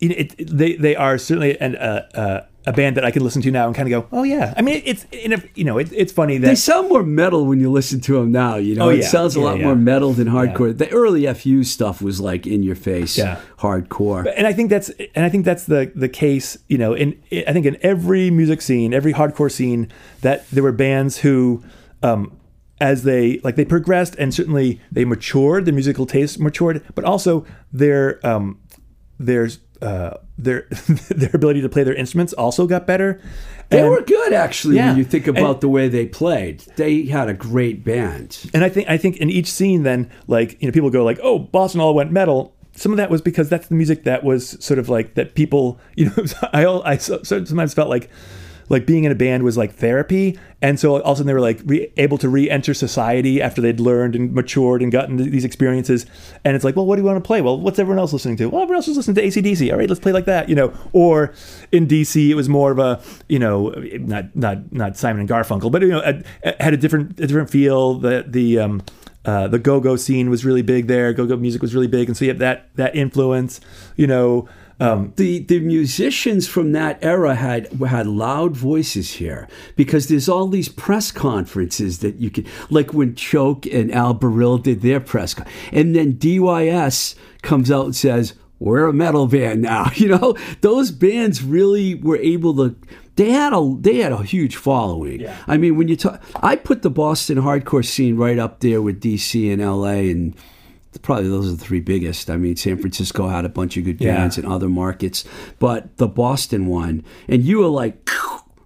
it, 0.00 0.34
it- 0.38 0.56
they 0.56 0.74
they 0.76 0.94
are 0.94 1.16
certainly 1.16 1.58
an, 1.60 1.76
uh, 1.76 2.06
uh, 2.14 2.40
a 2.68 2.72
band 2.72 2.96
that 2.96 3.04
I 3.04 3.10
can 3.10 3.22
listen 3.24 3.40
to 3.42 3.50
now 3.50 3.66
and 3.66 3.74
kind 3.74 3.90
of 3.92 4.02
go, 4.02 4.08
oh 4.16 4.24
yeah. 4.24 4.52
I 4.56 4.62
mean, 4.62 4.82
it's 4.84 5.04
in 5.10 5.32
a, 5.32 5.42
you 5.54 5.64
know, 5.64 5.78
it, 5.78 5.88
it's 5.92 6.12
funny 6.12 6.36
that 6.38 6.46
They 6.46 6.54
sound 6.54 6.88
more 6.88 7.02
metal 7.02 7.46
when 7.46 7.60
you 7.60 7.70
listen 7.70 7.98
to 8.02 8.12
them 8.18 8.30
now. 8.30 8.56
You 8.56 8.74
know, 8.76 8.86
Oh, 8.86 8.90
it 8.90 9.04
sounds 9.04 9.36
a 9.36 9.38
Yeah, 9.40 9.44
lot 9.46 9.58
yeah. 9.58 9.64
more 9.66 9.76
metal 9.76 10.12
than 10.12 10.28
hardcore. 10.28 10.76
The 10.76 10.90
early 10.90 11.26
FU 11.32 11.64
stuff 11.64 12.02
was 12.02 12.20
like 12.20 12.46
in 12.46 12.62
your 12.62 12.76
face, 12.76 13.16
Yeah. 13.16 13.40
hardcore. 13.58 14.30
and 14.36 14.46
I 14.46 14.52
think 14.52 14.68
that's 14.70 14.90
and 15.14 15.24
I 15.24 15.28
think 15.28 15.44
that's 15.44 15.64
the 15.64 15.90
the 15.94 16.08
case. 16.10 16.58
You 16.68 16.78
know, 16.78 16.92
in 16.92 17.18
I 17.48 17.52
think 17.54 17.64
in 17.66 17.76
every 17.82 18.30
music 18.30 18.60
scene, 18.62 18.92
every 18.92 19.12
hardcore 19.14 19.50
scene, 19.50 19.88
that 20.20 20.48
there 20.50 20.62
were 20.62 20.72
bands 20.72 21.18
who, 21.18 21.62
um, 22.02 22.32
as 22.80 23.02
they 23.02 23.38
like 23.44 23.56
they 23.56 23.64
progressed 23.64 24.14
and 24.18 24.32
certainly 24.34 24.80
they 24.92 25.04
matured, 25.04 25.64
the 25.64 25.72
musical 25.72 26.06
taste 26.06 26.38
matured, 26.38 26.82
but 26.94 27.04
also 27.04 27.44
their 27.72 28.24
um, 28.26 28.58
their 29.18 29.48
uh, 29.82 30.14
their 30.36 30.66
their 31.10 31.30
ability 31.34 31.60
to 31.62 31.68
play 31.68 31.84
their 31.84 31.94
instruments 31.94 32.32
also 32.32 32.66
got 32.66 32.86
better. 32.86 33.20
They 33.70 33.80
And- 33.80 33.90
were 33.90 34.00
good, 34.02 34.32
actually, 34.32 34.76
Yeah. 34.76 34.88
when 34.88 34.98
you 34.98 35.04
think 35.04 35.26
about 35.26 35.50
And- 35.56 35.60
the 35.60 35.68
way 35.68 35.88
they 35.88 36.06
played. 36.06 36.60
They 36.76 37.04
had 37.04 37.28
a 37.28 37.34
great 37.34 37.84
band. 37.84 38.38
And 38.54 38.64
I 38.64 38.68
think 38.70 38.88
I 38.88 38.96
think 38.96 39.18
in 39.18 39.28
each 39.30 39.50
scene, 39.50 39.82
then 39.82 40.08
like 40.26 40.56
you 40.60 40.68
know, 40.68 40.72
people 40.72 40.90
go 40.90 41.04
like, 41.04 41.20
"Oh, 41.22 41.38
Boston 41.38 41.80
all 41.80 41.94
went 41.94 42.10
metal." 42.12 42.54
Some 42.74 42.92
of 42.92 42.96
that 42.98 43.10
was 43.10 43.20
because 43.20 43.48
that's 43.48 43.66
the 43.68 43.74
music 43.74 44.04
that 44.04 44.22
was 44.22 44.56
sort 44.64 44.78
of 44.78 44.88
like 44.88 45.14
that 45.14 45.34
people, 45.34 45.78
you 45.96 46.06
know. 46.06 46.24
I 46.52 46.64
I 46.92 46.96
so- 46.96 47.22
so- 47.22 47.44
sometimes 47.44 47.74
felt 47.74 47.88
like 47.90 48.08
like 48.68 48.86
being 48.86 49.04
in 49.04 49.12
a 49.12 49.14
band 49.14 49.42
was 49.42 49.56
like 49.56 49.74
therapy, 49.74 50.38
and 50.60 50.78
so 50.78 50.92
all 50.92 50.96
of 50.98 51.04
a 51.04 51.16
sudden 51.16 51.26
they 51.26 51.34
were 51.34 51.40
like 51.40 51.60
re- 51.64 51.92
able 51.96 52.18
to 52.18 52.28
re-enter 52.28 52.74
society 52.74 53.40
after 53.40 53.60
they'd 53.60 53.80
learned 53.80 54.14
and 54.14 54.32
matured 54.32 54.82
and 54.82 54.90
gotten 54.92 55.16
these 55.16 55.44
experiences. 55.44 56.06
And 56.44 56.54
it's 56.54 56.64
like, 56.64 56.76
well, 56.76 56.86
what 56.86 56.96
do 56.96 57.02
you 57.02 57.06
want 57.06 57.22
to 57.22 57.26
play? 57.26 57.40
Well, 57.40 57.58
what's 57.58 57.78
everyone 57.78 57.98
else 57.98 58.12
listening 58.12 58.36
to? 58.38 58.46
Well, 58.46 58.62
everyone 58.62 58.76
else 58.76 58.88
is 58.88 58.96
listening 58.96 59.14
to 59.16 59.22
ACDC. 59.22 59.70
All 59.72 59.78
right, 59.78 59.88
let's 59.88 60.00
play 60.00 60.12
like 60.12 60.26
that, 60.26 60.48
you 60.48 60.54
know. 60.54 60.72
Or 60.92 61.32
in 61.72 61.86
DC, 61.86 62.28
it 62.28 62.34
was 62.34 62.48
more 62.48 62.70
of 62.72 62.78
a, 62.78 63.00
you 63.28 63.38
know, 63.38 63.70
not 64.00 64.34
not 64.36 64.72
not 64.72 64.96
Simon 64.96 65.20
and 65.20 65.28
Garfunkel, 65.28 65.70
but 65.72 65.82
you 65.82 65.88
know, 65.88 66.02
a, 66.04 66.22
a- 66.44 66.62
had 66.62 66.74
a 66.74 66.76
different 66.76 67.18
a 67.20 67.26
different 67.26 67.50
feel. 67.50 67.94
The 67.94 68.24
the 68.26 68.58
um, 68.58 68.82
uh, 69.24 69.46
the 69.48 69.58
go-go 69.58 69.96
scene 69.96 70.30
was 70.30 70.44
really 70.44 70.62
big 70.62 70.86
there. 70.86 71.12
Go-go 71.12 71.36
music 71.36 71.60
was 71.60 71.74
really 71.74 71.86
big, 71.86 72.08
and 72.08 72.16
so 72.16 72.24
you 72.24 72.30
have 72.30 72.38
that 72.38 72.74
that 72.76 72.94
influence. 72.96 73.60
You 73.96 74.06
know, 74.06 74.48
um, 74.80 75.12
the 75.16 75.40
the 75.40 75.60
musicians 75.60 76.46
from 76.46 76.72
that 76.72 76.98
era 77.02 77.34
had 77.34 77.66
had 77.72 78.06
loud 78.06 78.56
voices 78.56 79.14
here 79.14 79.48
because 79.76 80.08
there's 80.08 80.28
all 80.28 80.46
these 80.46 80.68
press 80.68 81.10
conferences 81.10 81.98
that 81.98 82.16
you 82.16 82.30
can 82.30 82.46
like 82.70 82.94
when 82.94 83.14
Choke 83.14 83.66
and 83.66 83.92
Al 83.92 84.14
Barile 84.14 84.62
did 84.62 84.82
their 84.82 85.00
press 85.00 85.34
con- 85.34 85.46
and 85.72 85.96
then 85.96 86.14
DYS 86.14 87.16
comes 87.42 87.70
out 87.70 87.86
and 87.86 87.96
says 87.96 88.34
we're 88.60 88.86
a 88.86 88.92
metal 88.92 89.26
band 89.26 89.62
now 89.62 89.90
you 89.94 90.08
know 90.08 90.36
those 90.60 90.90
bands 90.90 91.42
really 91.42 91.94
were 91.96 92.18
able 92.18 92.54
to 92.56 92.76
they 93.16 93.30
had 93.30 93.52
a 93.52 93.76
they 93.80 93.96
had 93.96 94.12
a 94.12 94.22
huge 94.22 94.54
following 94.56 95.20
Yeah. 95.20 95.36
I 95.48 95.56
mean 95.56 95.76
when 95.76 95.88
you 95.88 95.96
talk 95.96 96.22
I 96.36 96.54
put 96.54 96.82
the 96.82 96.90
Boston 96.90 97.38
hardcore 97.38 97.84
scene 97.84 98.16
right 98.16 98.38
up 98.38 98.60
there 98.60 98.80
with 98.80 99.00
DC 99.00 99.52
and 99.52 99.60
LA 99.60 100.10
and 100.12 100.36
probably 101.02 101.28
those 101.28 101.48
are 101.48 101.56
the 101.56 101.64
three 101.64 101.80
biggest. 101.80 102.30
I 102.30 102.36
mean, 102.36 102.56
San 102.56 102.78
Francisco 102.78 103.28
had 103.28 103.44
a 103.44 103.48
bunch 103.48 103.76
of 103.76 103.84
good 103.84 104.00
Yeah. 104.00 104.16
bands 104.16 104.38
in 104.38 104.44
other 104.46 104.68
markets, 104.68 105.24
but 105.58 105.96
the 105.98 106.08
Boston 106.08 106.66
one, 106.66 107.04
and 107.28 107.42
you 107.42 107.58
were 107.58 107.66
like 107.68 108.08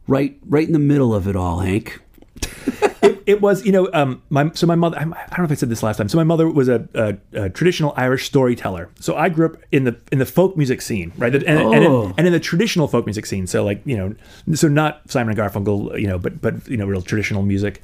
right, 0.07 0.39
right 0.47 0.67
in 0.67 0.73
the 0.73 0.79
middle 0.79 1.15
of 1.15 1.27
it 1.29 1.37
all, 1.37 1.61
Hank. 1.61 2.01
it, 3.03 3.23
it 3.27 3.41
was 3.41 3.65
you 3.65 3.71
know 3.71 3.89
um 3.93 4.21
my 4.29 4.51
so 4.55 4.67
my 4.67 4.75
mother 4.75 4.97
I 4.99 5.05
don't 5.05 5.39
know 5.39 5.45
if 5.45 5.51
I 5.53 5.55
said 5.55 5.69
this 5.69 5.83
last 5.83 5.97
time 5.99 6.09
so 6.09 6.17
my 6.19 6.25
mother 6.25 6.49
was 6.49 6.69
a, 6.69 6.89
a, 6.95 7.17
a 7.45 7.51
traditional 7.51 7.93
Irish 7.97 8.25
storyteller 8.27 8.91
so 8.99 9.15
I 9.17 9.29
grew 9.29 9.47
up 9.47 9.57
in 9.71 9.85
the 9.85 10.01
in 10.11 10.19
the 10.19 10.27
folk 10.27 10.57
music 10.57 10.83
scene 10.83 11.13
right 11.19 11.33
and, 11.33 11.45
and, 11.45 11.61
and, 11.75 11.85
Oh. 11.85 12.05
in, 12.07 12.15
and 12.19 12.27
in 12.27 12.33
the 12.33 12.41
traditional 12.41 12.89
folk 12.89 13.07
music 13.07 13.27
scene 13.27 13.47
so 13.47 13.65
like 13.65 13.81
you 13.85 13.97
know 13.97 14.15
so 14.55 14.67
not 14.67 15.09
Simon 15.09 15.39
and 15.39 15.39
Garfunkel 15.39 16.01
you 16.01 16.07
know 16.09 16.19
but 16.19 16.41
but 16.41 16.67
you 16.69 16.77
know 16.77 16.87
real 16.87 17.03
traditional 17.03 17.43
music 17.43 17.81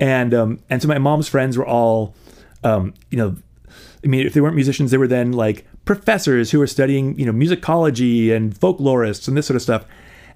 and 0.00 0.34
um 0.34 0.58
and 0.70 0.82
so 0.82 0.88
my 0.88 0.98
mom's 0.98 1.28
friends 1.28 1.56
were 1.56 1.66
all 1.66 2.14
um 2.64 2.94
you 3.10 3.18
know 3.18 3.36
I 4.04 4.08
mean 4.08 4.26
if 4.26 4.32
they 4.34 4.40
weren't 4.40 4.54
musicians 4.54 4.90
they 4.90 4.96
were 4.98 5.08
then 5.08 5.32
like 5.32 5.66
professors 5.84 6.50
who 6.50 6.58
were 6.58 6.66
studying 6.66 7.18
you 7.18 7.26
know 7.26 7.32
musicology 7.32 8.32
and 8.34 8.54
folklorists 8.54 9.28
and 9.28 9.36
this 9.36 9.46
sort 9.46 9.56
of 9.56 9.62
stuff. 9.62 9.84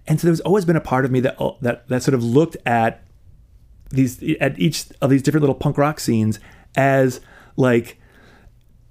And 0.06 0.20
so 0.20 0.26
there's 0.26 0.40
always 0.40 0.64
been 0.64 0.76
a 0.76 0.80
part 0.82 1.04
of 1.04 1.10
me 1.10 1.20
that 1.20 1.36
that 1.62 1.88
that 1.88 2.02
sort 2.02 2.14
of 2.14 2.22
looked 2.22 2.56
at 2.66 3.02
these 3.90 4.22
at 4.40 4.58
each 4.58 4.86
of 5.00 5.10
these 5.10 5.22
different 5.22 5.42
little 5.42 5.54
punk 5.54 5.78
rock 5.78 6.00
scenes 6.00 6.40
as 6.76 7.20
like 7.56 7.98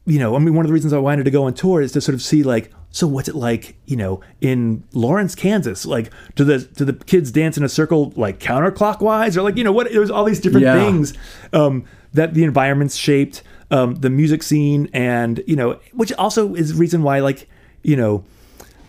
you 0.05 0.17
know 0.17 0.36
i 0.36 0.39
mean 0.39 0.53
one 0.53 0.63
of 0.65 0.67
the 0.69 0.74
reasons 0.74 0.93
i 0.93 0.97
wanted 0.97 1.24
to 1.26 1.32
go 1.32 1.43
on 1.43 1.53
tour 1.53 1.82
is 1.82 1.91
to 1.91 1.99
sort 1.99 2.15
of 2.15 2.21
see 2.21 2.41
like 2.43 2.71
so 2.89 3.05
what's 3.07 3.28
it 3.28 3.36
like 3.36 3.76
you 3.86 3.95
know 3.97 4.21
in 4.39 4.84
lawrence 4.93 5.34
kansas? 5.36 5.86
Like 5.86 6.11
do 6.36 6.43
the 6.43 6.59
do 6.59 6.86
the 6.86 6.93
kids 6.93 7.32
dance 7.32 7.57
in 7.57 7.63
a 7.63 7.69
circle 7.69 8.13
like 8.15 8.39
counterclockwise? 8.39 9.36
Or 9.36 9.41
like 9.41 9.57
you 9.57 9.63
know 9.63 9.71
what 9.71 9.91
there's 9.91 10.11
all 10.11 10.24
these 10.24 10.39
different 10.39 10.65
Yeah. 10.65 10.76
things 10.76 11.13
um, 11.53 11.86
that 12.13 12.36
the 12.36 12.43
environments 12.43 12.95
shaped 12.95 13.41
um, 13.74 13.95
the 13.95 14.09
music 14.09 14.43
scene 14.43 14.88
and 14.93 15.43
you 15.47 15.55
know 15.55 15.80
which 15.93 16.13
also 16.13 16.53
is 16.53 16.74
reason 16.76 17.01
why 17.01 17.19
like 17.19 17.49
you 17.82 17.95
know 17.95 18.24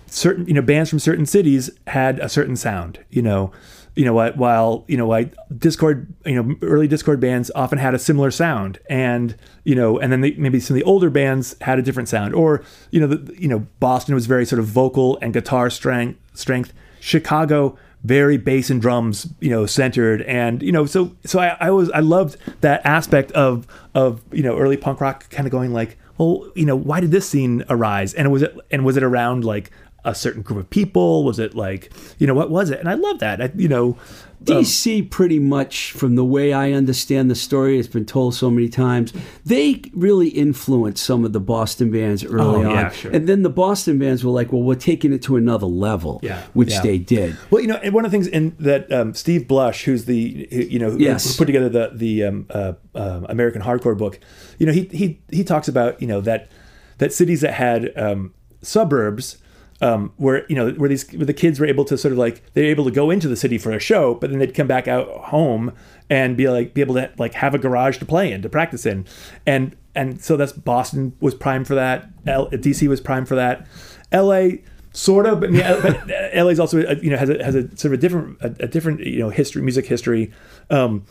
certain 0.07 0.47
you 0.47 0.53
know 0.53 0.61
bands 0.63 0.91
from 0.91 0.99
certain 0.99 1.25
cities 1.25 1.71
had 1.87 2.21
a 2.21 2.29
certain 2.29 2.55
sound 2.55 3.05
you 3.11 3.23
know. 3.23 3.51
You 3.97 4.05
know 4.05 4.13
what 4.13 4.37
while 4.37 4.85
you 4.89 4.97
know 4.97 5.07
why 5.07 5.31
Dischord 5.53 6.09
you 6.27 6.35
know 6.35 6.57
early 6.63 6.89
Dischord 6.89 7.21
bands 7.21 7.53
often 7.55 7.79
had 7.79 7.95
a 7.95 7.99
similar 8.01 8.33
sound 8.33 8.81
and 8.91 9.37
you 9.63 9.77
know 9.77 10.01
and 10.01 10.11
then 10.11 10.21
they, 10.21 10.33
maybe 10.33 10.59
some 10.59 10.75
of 10.77 10.81
the 10.81 10.85
older 10.85 11.11
bands 11.11 11.55
had 11.61 11.79
a 11.79 11.83
different 11.83 12.09
sound 12.09 12.35
or 12.35 12.65
you 12.91 12.99
know 12.99 13.07
the, 13.07 13.41
you 13.41 13.47
know 13.47 13.65
boston 13.79 14.13
was 14.13 14.27
very 14.27 14.45
sort 14.45 14.59
of 14.59 14.67
vocal 14.67 15.17
and 15.23 15.33
guitar 15.33 15.71
strength 15.71 16.19
strength. 16.35 16.73
Chicago 16.99 17.79
very 18.05 18.37
bass 18.37 18.71
and 18.71 18.81
drums 18.81 19.27
you 19.41 19.51
know 19.51 19.67
centered. 19.67 20.23
And 20.23 20.63
you 20.63 20.73
know 20.73 20.87
so 20.87 21.17
so 21.25 21.41
i, 21.41 21.57
I 21.59 21.71
was 21.71 21.91
i 21.91 22.01
loved 22.01 22.37
that 22.61 22.85
aspect 22.85 23.33
of 23.33 23.67
of 23.95 24.23
you 24.33 24.43
know 24.43 24.57
early 24.59 24.77
punk 24.77 25.01
rock 25.01 25.29
kind 25.31 25.47
of 25.47 25.51
going 25.51 25.73
like 25.73 25.99
well 26.19 26.51
you 26.55 26.67
know 26.67 26.77
why 26.77 27.01
did 27.01 27.11
this 27.11 27.29
scene 27.29 27.65
arise? 27.69 28.15
And 28.15 28.31
was 28.31 28.43
it 28.43 28.57
and 28.71 28.85
was 28.85 28.97
it 28.97 29.03
around 29.03 29.45
like 29.45 29.71
a 30.05 30.15
certain 30.15 30.43
group 30.43 30.61
of 30.61 30.71
people? 30.71 31.25
Was 31.25 31.39
it 31.39 31.55
like 31.55 31.93
you 32.19 32.27
know 32.27 32.35
what 32.35 32.51
was 32.51 32.71
it? 32.71 32.79
And 32.79 32.89
i 32.89 32.95
love 32.95 33.19
that. 33.21 33.41
I, 33.41 33.51
you 33.57 33.69
know 33.69 33.97
DC 34.45 35.11
pretty 35.11 35.39
much, 35.39 35.93
from 35.93 36.15
the 36.17 36.25
way 36.25 36.53
I 36.53 36.73
understand 36.73 37.31
the 37.31 37.35
story, 37.35 37.79
it's 37.79 37.89
been 37.89 38.05
told 38.05 38.35
so 38.35 38.51
many 38.51 38.69
times. 38.69 39.13
They 39.45 39.83
really 39.95 40.29
influenced 40.29 41.03
some 41.05 41.25
of 41.25 41.33
the 41.33 41.41
Boston 41.41 41.91
bands 41.91 42.25
early 42.25 42.65
Oh, 42.65 42.71
on, 42.75 42.93
sure. 42.93 43.11
and 43.11 43.27
then 43.29 43.43
the 43.43 43.51
Boston 43.51 43.99
bands 43.99 44.25
were 44.25 44.31
like, 44.33 44.53
"Well, 44.53 44.63
we're 44.63 44.75
taking 44.75 45.13
it 45.13 45.23
to 45.23 45.37
another 45.37 45.67
level," 45.67 46.21
Yeah, 46.23 46.43
which 46.53 46.71
yeah. 46.71 46.83
they 46.83 46.99
did. 46.99 47.37
Well, 47.51 47.61
you 47.63 47.69
know, 47.69 47.77
and 47.77 47.95
one 47.95 48.05
of 48.05 48.11
the 48.11 48.15
things 48.17 48.27
in 48.29 48.55
that 48.61 48.91
um, 48.93 49.15
Steve 49.15 49.47
Blush, 49.49 49.85
who's 49.85 50.05
the 50.05 50.49
who- 50.51 50.57
you 50.63 50.79
know 50.79 50.91
who 50.91 50.99
Yes. 50.99 51.27
who 51.31 51.39
put 51.39 51.47
together 51.47 51.69
the 51.69 51.91
the 51.95 52.25
um, 52.25 52.47
uh, 52.51 52.73
uh, 52.95 53.21
American 53.29 53.63
hardcore 53.63 53.97
book, 53.97 54.19
you 54.59 54.67
know, 54.67 54.73
he 54.73 54.85
he 54.93 55.21
he 55.31 55.45
talks 55.45 55.69
about 55.69 56.01
you 56.01 56.07
know 56.09 56.21
that 56.21 56.51
that 56.99 57.13
cities 57.13 57.41
that 57.41 57.55
had 57.55 57.93
um, 57.97 58.33
suburbs. 58.63 59.39
Um, 59.85 60.15
where 60.17 60.47
you 60.49 60.57
know 60.57 60.71
where 60.71 60.89
these 60.89 61.07
where 61.13 61.27
the 61.27 61.35
kids 61.35 61.61
were 61.61 61.67
able 61.67 61.85
to 61.85 61.99
sort 61.99 62.13
of 62.13 62.17
like 62.17 62.43
they're 62.55 62.65
able 62.65 62.87
to 62.87 62.91
go 62.91 63.11
into 63.11 63.29
the 63.29 63.37
city 63.37 63.59
for 63.59 63.71
a 63.71 63.79
show, 63.79 64.15
but 64.15 64.31
then 64.31 64.39
they'd 64.39 64.55
come 64.55 64.67
back 64.67 64.89
out 64.89 65.09
home 65.27 65.75
and 66.09 66.39
be 66.39 66.49
like 66.49 66.73
be 66.73 66.81
able 66.81 66.95
to 66.95 67.11
like 67.19 67.35
have 67.35 67.55
a 67.55 67.59
garage 67.59 67.99
to 67.99 68.07
play 68.07 68.33
in 68.33 68.41
to 68.41 68.49
practice 68.49 68.87
in, 68.87 69.05
and 69.45 69.77
and 69.95 70.23
so 70.23 70.39
that's 70.39 70.53
Boston 70.53 71.15
was 71.21 71.35
prime 71.35 71.65
for 71.65 71.75
that. 71.75 72.09
L- 72.27 72.49
DC 72.51 72.89
was 72.89 73.01
prime 73.01 73.27
for 73.27 73.35
that. 73.35 73.67
L.A. 74.11 74.63
sort 74.93 75.27
of, 75.27 75.41
but, 75.41 75.51
mean, 75.51 75.63
but 75.83 76.09
LA's 76.35 76.59
also 76.59 76.83
uh, 76.83 76.95
you 77.03 77.11
know 77.11 77.17
has 77.17 77.29
a 77.29 77.45
has 77.45 77.55
a 77.55 77.63
sort 77.77 77.87
of 77.87 77.93
a 77.93 77.97
different 77.99 78.39
a, 78.41 78.65
a 78.65 78.69
different 78.69 79.01
you 79.01 79.19
know 79.19 79.29
history, 79.29 79.61
music 79.61 79.87
history, 79.87 80.33
um, 80.71 81.05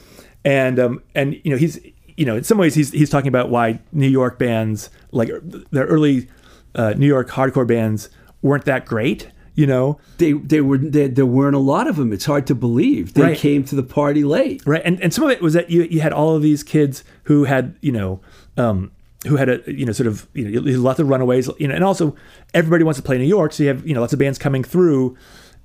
and 0.44 0.80
um, 0.80 1.04
and 1.14 1.40
you 1.44 1.52
know 1.52 1.58
he's 1.58 1.80
you 2.18 2.26
know 2.26 2.38
in 2.38 2.44
some 2.44 2.58
ways 2.58 2.76
he's 2.76 2.92
he's 2.92 3.10
talking 3.10 3.30
about 3.30 3.50
why 3.50 3.80
New 3.92 4.10
York 4.10 4.40
bands 4.40 4.90
like 5.12 5.30
the 5.30 5.84
early 5.84 6.28
uh, 6.76 6.94
New 6.98 7.08
York 7.08 7.30
hardcore 7.30 7.68
bands 7.68 8.10
weren't 8.44 8.66
that 8.66 8.86
great, 8.86 9.30
you 9.56 9.66
know, 9.66 9.98
They 10.20 10.34
they 10.34 10.62
were 10.62 10.78
they, 10.78 11.08
there 11.08 11.26
weren't 11.26 11.56
a 11.56 11.60
lot 11.74 11.88
of 11.88 11.96
them. 11.96 12.14
It's 12.14 12.26
hard 12.26 12.46
to 12.48 12.56
believe 12.56 13.14
they 13.16 13.22
Right. 13.24 13.38
came 13.38 13.64
to 13.66 13.76
the 13.76 13.84
party 13.84 14.24
late. 14.24 14.62
right? 14.68 14.82
And 14.86 15.02
and 15.02 15.12
some 15.14 15.24
of 15.24 15.32
it 15.32 15.42
was 15.42 15.54
that 15.54 15.70
you 15.72 15.84
you 15.84 16.02
had 16.02 16.14
all 16.14 16.36
of 16.36 16.42
these 16.44 16.62
kids 16.64 17.04
who 17.24 17.46
had 17.46 17.76
you 17.82 17.92
know. 17.92 18.20
Um, 18.58 18.92
who 19.26 19.38
had 19.38 19.48
a 19.48 19.62
you 19.72 19.86
know 19.86 19.94
sort 19.94 20.08
of 20.08 20.28
you 20.34 20.44
know 20.44 20.60
lots 20.82 21.00
of 21.00 21.08
runaways 21.08 21.50
you 21.58 21.66
know 21.66 21.74
and 21.74 21.82
also 21.82 22.14
everybody 22.54 22.84
wants 22.84 23.00
to 23.00 23.04
play 23.04 23.18
New 23.18 23.24
York 23.38 23.54
so 23.54 23.64
you 23.64 23.70
have 23.70 23.88
you 23.88 23.94
know 23.94 24.02
lots 24.02 24.12
of 24.12 24.20
bands 24.20 24.38
coming 24.38 24.66
through 24.66 25.16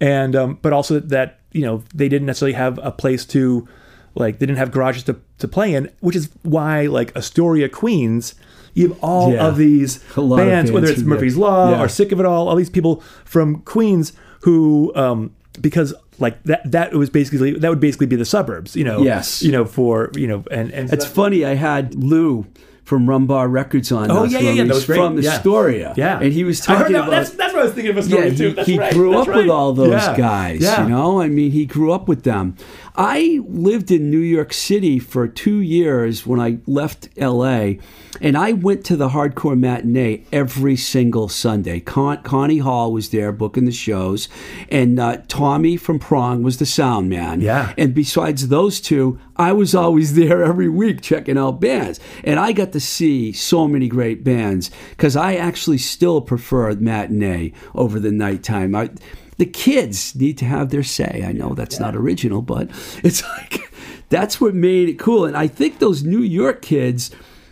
and 0.00 0.36
um, 0.36 0.58
but 0.62 0.72
also 0.72 1.00
that 1.00 1.40
you 1.50 1.62
know 1.62 1.82
they 1.92 2.08
didn't 2.08 2.26
necessarily 2.26 2.52
have 2.52 2.78
a 2.84 2.92
place 2.92 3.26
to 3.26 3.66
like 4.14 4.38
they 4.38 4.46
didn't 4.46 4.58
have 4.58 4.70
garages 4.70 5.02
to, 5.02 5.16
to 5.38 5.48
play 5.48 5.74
in 5.74 5.90
which 5.98 6.14
is 6.14 6.30
why 6.44 6.86
like 6.86 7.10
Astoria 7.16 7.68
Queens 7.68 8.36
you 8.74 8.88
have 8.88 8.98
all 9.02 9.32
Yeah. 9.32 9.46
of 9.48 9.56
these 9.56 10.00
lot 10.16 10.40
of 10.40 10.46
bands, 10.46 10.70
whether 10.72 10.86
it's 10.88 11.02
Murphy's. 11.02 11.36
Law 11.36 11.70
Yeah. 11.70 11.82
or 11.82 11.88
Sick 11.88 12.12
of 12.12 12.20
It 12.20 12.26
All 12.26 12.48
all 12.48 12.56
these 12.56 12.70
people 12.70 13.02
from 13.24 13.56
Queens 13.62 14.12
who 14.42 14.92
um 14.94 15.30
because 15.60 15.92
like 16.20 16.42
that 16.44 16.68
that 16.70 16.92
was 16.94 17.10
basically 17.10 17.52
that 17.52 17.68
would 17.68 17.80
basically 17.80 18.06
be 18.06 18.16
the 18.16 18.24
suburbs 18.24 18.74
you 18.76 18.84
know 18.84 19.02
Yes. 19.02 19.42
you 19.42 19.50
know 19.52 19.64
for 19.64 20.10
you 20.14 20.26
know 20.26 20.44
and 20.50 20.70
and 20.72 20.92
It's 20.92 21.04
funny. 21.06 21.44
I 21.44 21.54
had 21.54 21.94
Lou 21.94 22.46
from 22.84 23.06
Rumbar 23.06 23.50
Records 23.52 23.92
on. 23.92 24.10
Oh 24.10 24.24
yeah, 24.24 24.38
yeah, 24.38 24.50
yeah. 24.52 24.62
we- 24.62 24.68
That 24.68 24.74
was 24.74 24.86
great. 24.86 24.96
from 24.96 25.18
yeah. 25.20 25.32
Astoria. 25.34 25.92
Yeah, 25.96 26.20
and 26.20 26.32
he 26.32 26.42
was 26.42 26.58
talking 26.70 26.96
about. 26.96 27.10
That's, 27.10 27.30
that's 27.30 27.52
what 27.52 27.60
I 27.60 27.64
was 27.66 27.74
thinking 27.74 27.90
of 27.90 27.96
yeah, 27.98 28.02
Astoria 28.16 28.30
he, 28.30 28.36
too. 28.38 28.52
That's 28.54 28.66
he 28.68 28.78
right. 28.78 28.92
grew 28.94 29.10
That's 29.12 29.28
up 29.28 29.34
with 29.36 29.48
all 29.50 29.72
those 29.74 29.90
Yeah. 29.90 30.16
guys. 30.16 30.62
Yeah. 30.62 30.84
You 30.84 30.88
know, 30.88 31.20
I 31.20 31.28
mean, 31.28 31.50
he 31.50 31.66
grew 31.66 31.92
up 31.92 32.08
with 32.08 32.22
them. 32.22 32.56
I 33.00 33.38
lived 33.46 33.92
in 33.92 34.10
New 34.10 34.18
York 34.18 34.52
City 34.52 34.98
for 34.98 35.28
two 35.28 35.60
years 35.60 36.26
when 36.26 36.40
I 36.40 36.58
left 36.66 37.08
L.A. 37.16 37.78
And 38.20 38.36
I 38.36 38.50
went 38.50 38.84
to 38.86 38.96
the 38.96 39.10
hardcore 39.10 39.56
matinee 39.56 40.24
every 40.32 40.74
single 40.74 41.28
Sunday. 41.28 41.78
Con- 41.78 42.24
Connie 42.24 42.58
Hall 42.58 42.92
was 42.92 43.10
there 43.10 43.30
booking 43.30 43.66
the 43.66 43.70
shows, 43.72 44.28
and 44.68 44.98
uh, 44.98 45.18
Tommy 45.28 45.76
from 45.76 46.00
Prong 46.00 46.42
was 46.42 46.58
the 46.58 46.66
sound 46.66 47.08
man. 47.08 47.40
Yeah. 47.40 47.72
And 47.78 47.94
besides 47.94 48.48
those 48.48 48.80
two, 48.80 49.20
I 49.36 49.52
was 49.52 49.76
always 49.76 50.14
there 50.16 50.42
every 50.42 50.68
week 50.68 51.00
checking 51.00 51.38
out 51.38 51.60
bands. 51.60 52.00
And 52.24 52.40
I 52.40 52.50
got 52.50 52.72
to 52.72 52.80
see 52.80 53.32
so 53.32 53.68
many 53.68 53.86
great 53.86 54.24
bands 54.24 54.72
because 54.90 55.14
I 55.14 55.36
actually 55.36 55.78
still 55.78 56.20
prefer 56.20 56.74
matinee 56.74 57.52
over 57.76 58.00
the 58.00 58.10
nighttime. 58.10 58.74
I, 58.74 58.90
the 59.38 59.46
kids 59.46 60.14
need 60.14 60.36
to 60.38 60.44
have 60.44 60.70
their 60.70 60.82
say. 60.82 61.24
I 61.26 61.32
know 61.32 61.54
that's 61.54 61.80
not 61.80 61.96
original, 61.96 62.42
but 62.42 62.68
it's 63.02 63.22
like 63.22 63.72
that's 64.08 64.40
what 64.40 64.54
made 64.54 64.88
it 64.88 64.98
cool. 64.98 65.24
And 65.24 65.36
I 65.36 65.46
think 65.46 65.78
those 65.78 66.02
New 66.02 66.22
York 66.22 66.62
kids. 66.62 67.10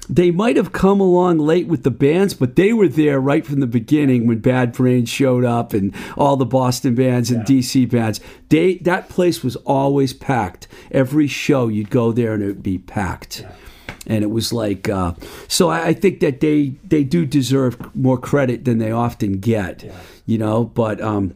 They 0.08 0.30
might 0.30 0.54
have 0.54 0.70
come 0.70 1.00
along 1.00 1.38
late 1.38 1.66
with 1.66 1.82
the 1.82 1.90
bands, 1.90 2.32
but 2.32 2.54
they 2.54 2.72
were 2.72 2.86
there 2.86 3.18
right 3.18 3.44
from 3.44 3.58
the 3.58 3.66
beginning 3.66 4.28
when 4.28 4.38
Bad 4.38 4.70
Brains 4.70 5.08
showed 5.08 5.44
up 5.44 5.72
and 5.72 5.92
all 6.16 6.36
the 6.36 6.46
Boston 6.46 6.94
bands 6.94 7.32
and 7.32 7.44
DC 7.44 7.90
bands. 7.90 8.20
They 8.48 8.76
that 8.76 9.08
place 9.08 9.42
was 9.42 9.56
always 9.56 10.12
packed. 10.12 10.68
Every 10.92 11.26
show 11.26 11.66
you'd 11.66 11.90
go 11.90 12.12
there 12.12 12.34
and 12.34 12.42
it 12.44 12.46
would 12.46 12.62
be 12.62 12.78
packed. 12.78 13.44
And 14.06 14.22
it 14.22 14.30
was 14.30 14.52
like, 14.52 14.88
uh, 14.88 15.14
so 15.48 15.70
I, 15.70 15.86
I 15.86 15.92
think 15.92 16.20
that 16.20 16.38
they 16.38 16.74
they 16.84 17.02
do 17.02 17.26
deserve 17.26 17.76
more 17.96 18.16
credit 18.16 18.64
than 18.64 18.78
they 18.78 18.92
often 18.92 19.40
get, 19.40 19.92
you 20.24 20.38
know. 20.38 20.66
But 20.66 21.00
um, 21.00 21.34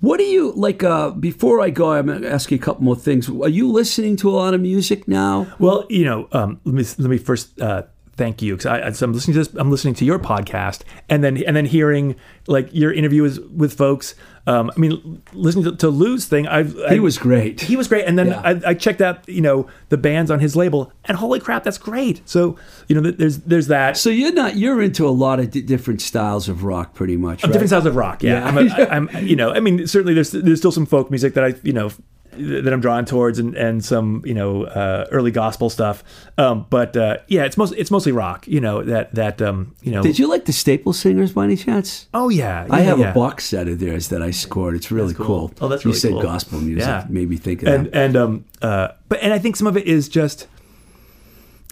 what 0.00 0.18
do 0.18 0.24
you 0.24 0.52
like? 0.52 0.82
Uh, 0.82 1.10
before 1.10 1.60
I 1.60 1.70
go, 1.70 1.92
I'm 1.92 2.06
going 2.06 2.22
to 2.22 2.30
ask 2.30 2.50
you 2.50 2.56
a 2.56 2.60
couple 2.60 2.84
more 2.84 2.96
things. 2.96 3.28
Are 3.28 3.48
you 3.48 3.70
listening 3.70 4.16
to 4.16 4.30
a 4.30 4.32
lot 4.32 4.54
of 4.54 4.60
music 4.60 5.08
now? 5.08 5.46
Well, 5.58 5.86
you 5.88 6.04
know, 6.04 6.28
um, 6.32 6.60
let 6.64 6.74
me 6.74 6.84
let 6.98 7.10
me 7.10 7.18
first 7.18 7.60
uh, 7.60 7.82
thank 8.20 8.42
you 8.42 8.52
because 8.56 8.66
I, 8.66 8.78
I- 8.78 9.04
I'm 9.04 9.12
listening 9.14 9.34
to 9.34 9.38
this. 9.44 9.54
I'm 9.60 9.70
listening 9.70 9.94
to 9.94 10.04
your 10.04 10.18
podcast, 10.18 10.82
and 11.08 11.24
then 11.24 11.42
and 11.44 11.56
then 11.56 11.64
hearing 11.66 12.16
like 12.46 12.68
your 12.72 12.92
interviews 12.92 13.40
with 13.40 13.72
folks. 13.72 14.14
Um, 14.46 14.70
I 14.74 14.78
mean, 14.80 15.22
listening 15.32 15.64
to, 15.66 15.76
to 15.76 15.88
Lou's 15.90 16.26
thing, 16.26 16.48
I've 16.48 16.74
He 16.88 16.98
was 16.98 17.18
great. 17.18 17.60
He 17.60 17.76
was 17.76 17.88
great, 17.88 18.04
and 18.06 18.18
then 18.18 18.28
Yeah. 18.28 18.40
I, 18.44 18.70
I 18.70 18.74
checked 18.74 19.00
out 19.00 19.28
you 19.28 19.40
know 19.40 19.66
the 19.90 19.96
bands 19.98 20.30
on 20.30 20.38
his 20.40 20.56
label, 20.56 20.92
and 21.04 21.16
holy 21.16 21.40
crap, 21.40 21.62
that's 21.64 21.78
great. 21.78 22.22
So 22.24 22.56
you 22.88 22.94
know, 23.00 23.10
there's 23.10 23.38
there's 23.38 23.66
that. 23.68 23.96
So 23.96 24.08
you're 24.10 24.32
not 24.32 24.56
you're 24.56 24.82
into 24.82 25.06
a 25.06 25.10
lot 25.24 25.40
of 25.40 25.50
di 25.50 25.62
different 25.62 26.00
styles 26.00 26.48
of 26.48 26.64
rock, 26.64 26.94
pretty 26.94 27.16
much. 27.16 27.42
Right? 27.44 27.52
different 27.52 27.70
styles 27.70 27.86
of 27.86 27.96
rock. 27.96 28.22
Yeah, 28.22 28.32
Yeah. 28.40 28.48
I'm, 28.48 28.58
a, 28.58 28.70
I'm, 29.16 29.26
you 29.26 29.36
know, 29.36 29.50
I 29.52 29.60
mean, 29.60 29.86
certainly 29.86 30.14
there's 30.14 30.30
there's 30.32 30.58
still 30.58 30.72
some 30.72 30.86
folk 30.86 31.10
music 31.10 31.34
that 31.34 31.44
I, 31.44 31.54
you 31.62 31.72
know, 31.74 31.90
that 32.32 32.72
I'm 32.72 32.80
drawn 32.80 33.04
towards, 33.04 33.38
and, 33.38 33.54
and 33.54 33.84
some 33.84 34.22
you 34.24 34.34
know 34.34 34.64
uh, 34.64 35.06
early 35.10 35.30
gospel 35.30 35.70
stuff. 35.70 36.04
Um, 36.38 36.66
but 36.70 36.96
uh, 36.96 37.18
yeah, 37.28 37.44
it's 37.44 37.56
most 37.56 37.74
it's 37.76 37.90
mostly 37.90 38.12
rock. 38.12 38.46
You 38.46 38.60
know 38.60 38.82
that 38.82 39.14
that 39.14 39.42
um, 39.42 39.74
you 39.82 39.92
know. 39.92 40.02
Did 40.02 40.18
you 40.18 40.28
like 40.28 40.44
the 40.44 40.52
Staple 40.52 40.92
Singers 40.92 41.32
by 41.32 41.44
any 41.44 41.56
chance? 41.56 42.08
Oh 42.14 42.28
yeah, 42.28 42.66
I 42.70 42.80
have 42.80 42.98
yeah. 42.98 43.10
a 43.10 43.14
box 43.14 43.44
set 43.44 43.68
of 43.68 43.78
theirs 43.78 44.08
that 44.08 44.22
I 44.22 44.30
scored. 44.30 44.74
It's 44.76 44.90
really 44.90 45.14
cool. 45.14 45.26
cool. 45.26 45.52
Oh, 45.60 45.68
that's 45.68 45.84
really 45.84 45.94
you 45.94 46.00
said 46.00 46.12
cool. 46.12 46.22
gospel 46.22 46.60
music. 46.60 46.86
Yeah. 46.86 47.06
Made 47.08 47.28
me 47.28 47.36
think 47.36 47.62
of 47.62 47.68
and 47.68 47.86
that. 47.86 47.94
and 47.94 48.16
um 48.16 48.44
uh 48.62 48.88
but 49.08 49.20
and 49.22 49.32
I 49.32 49.38
think 49.38 49.56
some 49.56 49.66
of 49.66 49.76
it 49.76 49.86
is 49.86 50.08
just 50.08 50.46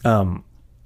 um 0.05 0.45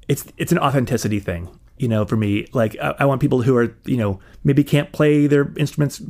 it's 0.09 0.25
it's 0.37 0.53
an 0.53 0.59
authenticity 0.59 1.21
thing 1.21 1.49
you 1.79 1.89
know 1.89 2.05
for 2.05 2.17
me 2.17 2.47
like 2.53 2.77
I, 2.81 2.95
I 3.01 3.05
want 3.07 3.21
people 3.21 3.43
who 3.43 3.57
are 3.57 3.75
you 3.85 3.97
know 3.97 4.21
maybe 4.45 4.65
can't 4.65 4.93
play 4.93 5.27
their 5.27 5.53
instruments 5.57 6.03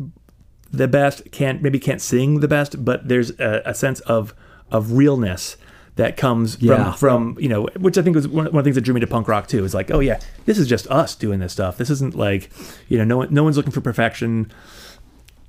the 0.73 0.89
best 0.89 1.31
can't 1.33 1.63
maybe 1.63 1.79
can't 1.79 2.01
sing 2.01 2.41
the 2.41 2.49
best 2.49 2.85
but 2.85 3.07
there's 3.09 3.31
a, 3.39 3.63
a 3.67 3.75
sense 3.75 4.01
of 4.01 4.35
of 4.71 4.93
realness 4.93 5.57
that 5.97 6.17
comes 6.17 6.57
Yeah. 6.63 6.93
from 6.93 7.35
from 7.35 7.43
you 7.43 7.49
know 7.49 7.65
which 7.79 7.99
I 7.99 8.03
think 8.03 8.17
was 8.17 8.27
one, 8.27 8.47
one 8.47 8.47
of 8.47 8.55
the 8.55 8.63
things 8.63 8.77
that 8.77 8.81
drew 8.81 8.95
me 8.95 9.01
to 9.01 9.07
punk 9.07 9.29
rock 9.29 9.47
too 9.49 9.65
is 9.65 9.75
like 9.75 9.91
oh 9.91 10.01
yeah 10.01 10.19
this 10.47 10.59
is 10.59 10.67
just 10.67 10.87
us 10.89 11.15
doing 11.15 11.41
this 11.41 11.53
stuff 11.53 11.77
this 11.77 11.91
isn't 11.91 12.15
like 12.15 12.51
you 12.89 12.97
know 12.97 13.05
no 13.05 13.19
one 13.19 13.29
no 13.35 13.45
one's 13.45 13.57
looking 13.59 13.73
for 13.73 13.83
perfection 13.83 14.51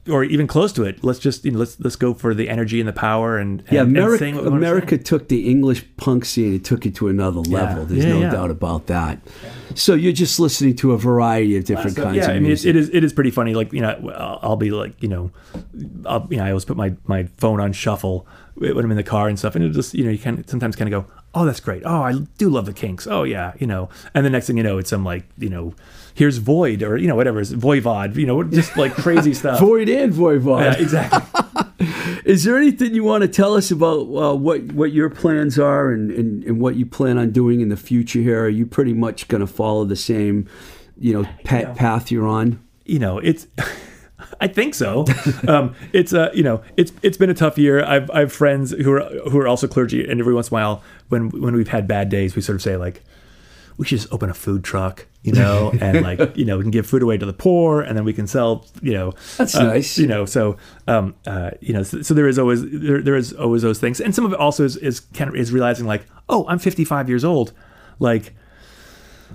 or 0.10 0.24
even 0.24 0.48
close 0.48 0.74
to 0.74 0.84
it. 0.84 1.04
Let's 1.04 1.20
just 1.20 1.46
you 1.46 1.52
know, 1.52 1.60
let's 1.60 1.80
let's 1.80 1.96
go 1.96 2.14
for 2.14 2.34
the 2.34 2.50
energy 2.50 2.80
and 2.82 2.88
the 2.88 2.94
power 2.94 3.38
and, 3.38 3.62
and 3.62 3.72
yeah, 3.72 3.82
and 3.82 3.96
America, 3.96 4.18
saying 4.20 4.36
what 4.36 4.44
we 4.44 4.50
wanna 4.50 4.60
America 4.66 4.98
took 4.98 5.30
the 5.30 5.50
English 5.50 5.86
punk 5.98 6.26
scene 6.26 6.46
and 6.48 6.56
it 6.56 6.66
took 6.66 6.86
it 6.86 6.96
to 6.96 7.08
another 7.08 7.40
level. 7.42 7.86
There's 7.86 8.04
Yeah, 8.04 8.14
no 8.14 8.20
yeah. 8.22 8.32
doubt 8.32 8.52
about 8.52 8.88
that. 8.88 9.20
So 9.76 9.94
you're 9.96 10.12
just 10.14 10.40
listening 10.40 10.76
to 10.78 10.92
a 10.92 10.98
variety 10.98 11.56
of 11.58 11.64
different 11.66 11.96
So, 11.96 12.04
kinds 12.04 12.18
yeah, 12.18 12.24
of 12.26 12.30
I 12.32 12.34
mean, 12.34 12.44
music. 12.44 12.70
it 12.70 12.76
is 12.76 12.90
it 12.94 13.04
is 13.04 13.14
pretty 13.14 13.32
funny. 13.32 13.54
Like 13.56 13.72
you 13.74 13.82
know, 13.82 14.12
I'll, 14.16 14.40
I'll 14.42 14.56
be 14.58 14.72
like 14.72 15.02
you 15.02 15.08
know, 15.10 15.32
I'll, 16.06 16.28
you 16.30 16.38
know, 16.38 16.44
I 16.46 16.50
always 16.50 16.66
put 16.66 16.78
my 16.78 16.94
my 17.06 17.24
phone 17.38 17.60
on 17.60 17.72
shuffle 17.74 18.28
when 18.56 18.78
I'm 18.86 18.92
in 18.92 18.98
the 18.98 19.04
car 19.04 19.30
and 19.30 19.40
stuff, 19.40 19.56
and 19.56 19.64
it 19.66 19.70
just 19.70 19.94
you 19.94 20.04
know 20.04 20.12
you 20.12 20.20
can 20.20 20.46
sometimes 20.48 20.76
kind 20.76 20.94
of 20.94 21.06
go, 21.06 21.12
oh 21.34 21.46
that's 21.46 21.60
great, 21.60 21.82
oh 21.86 22.04
I 22.04 22.14
do 22.38 22.50
love 22.50 22.66
the 22.68 22.74
Kinks, 22.74 23.08
oh 23.08 23.24
yeah, 23.24 23.54
you 23.58 23.66
know, 23.66 23.90
and 24.14 24.24
the 24.26 24.30
next 24.30 24.48
thing 24.48 24.58
you 24.58 24.64
know, 24.64 24.78
it's 24.78 24.90
some 24.92 25.04
like 25.04 25.24
you 25.40 25.50
know, 25.50 25.74
here's 26.14 26.38
Void 26.38 26.84
or 26.84 26.98
you 26.98 27.08
know 27.08 27.16
whatever, 27.16 27.40
it's 27.40 27.52
Voivod, 27.52 28.16
you 28.16 28.26
know, 28.26 28.44
just 28.44 28.76
like 28.78 28.94
crazy 28.94 29.34
stuff. 29.42 29.60
Void 29.60 29.90
and 29.90 30.14
Voivod. 30.14 30.62
yeah, 30.62 30.82
exactly. 30.82 31.22
Is 32.26 32.46
there 32.46 32.58
anything 32.58 32.96
you 32.96 33.04
want 33.04 33.24
to 33.24 33.28
tell 33.28 33.56
us 33.56 33.70
about 33.72 34.02
uh, 34.02 34.36
what 34.36 34.62
what 34.74 34.94
your 34.94 35.10
plans 35.10 35.60
are 35.60 35.92
and, 35.92 36.10
and, 36.12 36.44
and 36.46 36.62
what 36.62 36.76
you 36.76 36.86
plan 36.86 37.18
on 37.18 37.32
doing 37.32 37.60
in 37.62 37.70
the 37.70 37.78
future 37.78 38.20
here? 38.20 38.46
Are 38.46 38.50
you 38.50 38.66
pretty 38.66 38.94
much 38.94 39.28
going 39.28 39.42
to 39.42 39.48
follow 39.48 39.84
the 39.84 39.98
same, 39.98 40.48
you 40.98 41.14
know, 41.14 41.28
pa- 41.44 41.74
path 41.74 42.12
you're 42.12 42.28
on? 42.28 42.64
you 42.86 43.00
know, 43.00 43.18
it's. 43.20 43.48
I 44.40 44.48
think 44.48 44.74
so. 44.74 45.06
um, 45.48 45.76
it's 45.92 46.14
uh, 46.14 46.32
you 46.34 46.44
know, 46.44 46.64
it's 46.78 46.92
it's 47.02 47.18
been 47.18 47.30
a 47.30 47.34
tough 47.34 47.58
year. 47.58 47.84
I've 47.84 48.10
I 48.12 48.22
have 48.22 48.34
friends 48.34 48.72
who 48.72 48.92
are 48.94 49.04
who 49.30 49.38
are 49.40 49.48
also 49.48 49.68
clergy, 49.68 50.10
and 50.10 50.20
every 50.20 50.34
once 50.34 50.48
in 50.48 50.54
a 50.54 50.56
while, 50.56 50.84
when 51.10 51.30
when 51.30 51.56
we've 51.56 51.68
had 51.68 51.88
bad 51.88 52.10
days, 52.10 52.36
we 52.36 52.42
sort 52.42 52.56
of 52.56 52.62
say 52.62 52.78
like, 52.78 53.04
we 53.78 53.86
should 53.86 54.00
just 54.00 54.12
open 54.14 54.30
a 54.30 54.34
food 54.34 54.64
truck, 54.64 55.08
you 55.24 55.32
know, 55.32 55.72
and 55.82 56.02
like 56.02 56.38
you 56.38 56.46
know, 56.46 56.58
we 56.58 56.64
can 56.64 56.72
give 56.72 56.86
food 56.86 57.02
away 57.02 57.18
to 57.18 57.26
the 57.26 57.34
poor, 57.34 57.82
and 57.82 57.98
then 57.98 58.06
we 58.06 58.14
can 58.14 58.28
sell, 58.28 58.66
you 58.82 58.94
know, 58.94 59.14
That's 59.38 59.56
uh, 59.56 59.64
nice. 59.64 59.98
you 59.98 60.08
know. 60.08 60.26
So, 60.26 60.58
um, 60.88 61.16
uh, 61.26 61.52
you 61.62 61.74
know, 61.74 61.84
so, 61.84 62.02
so 62.02 62.14
there 62.14 62.28
is 62.28 62.38
always 62.38 62.64
there, 62.70 63.02
there 63.02 63.16
is 63.16 63.34
always 63.34 63.62
those 63.62 63.80
things, 63.80 64.00
and 64.00 64.14
some 64.14 64.26
of 64.26 64.34
it 64.34 64.40
also 64.40 64.64
is, 64.64 64.78
is 64.78 65.00
kind 65.00 65.30
of 65.30 65.36
is 65.36 65.52
realizing 65.52 65.86
like, 65.86 66.06
oh, 66.30 66.46
I'm 66.48 66.60
55 66.60 67.10
years 67.10 67.24
old, 67.24 67.54
like 68.00 68.34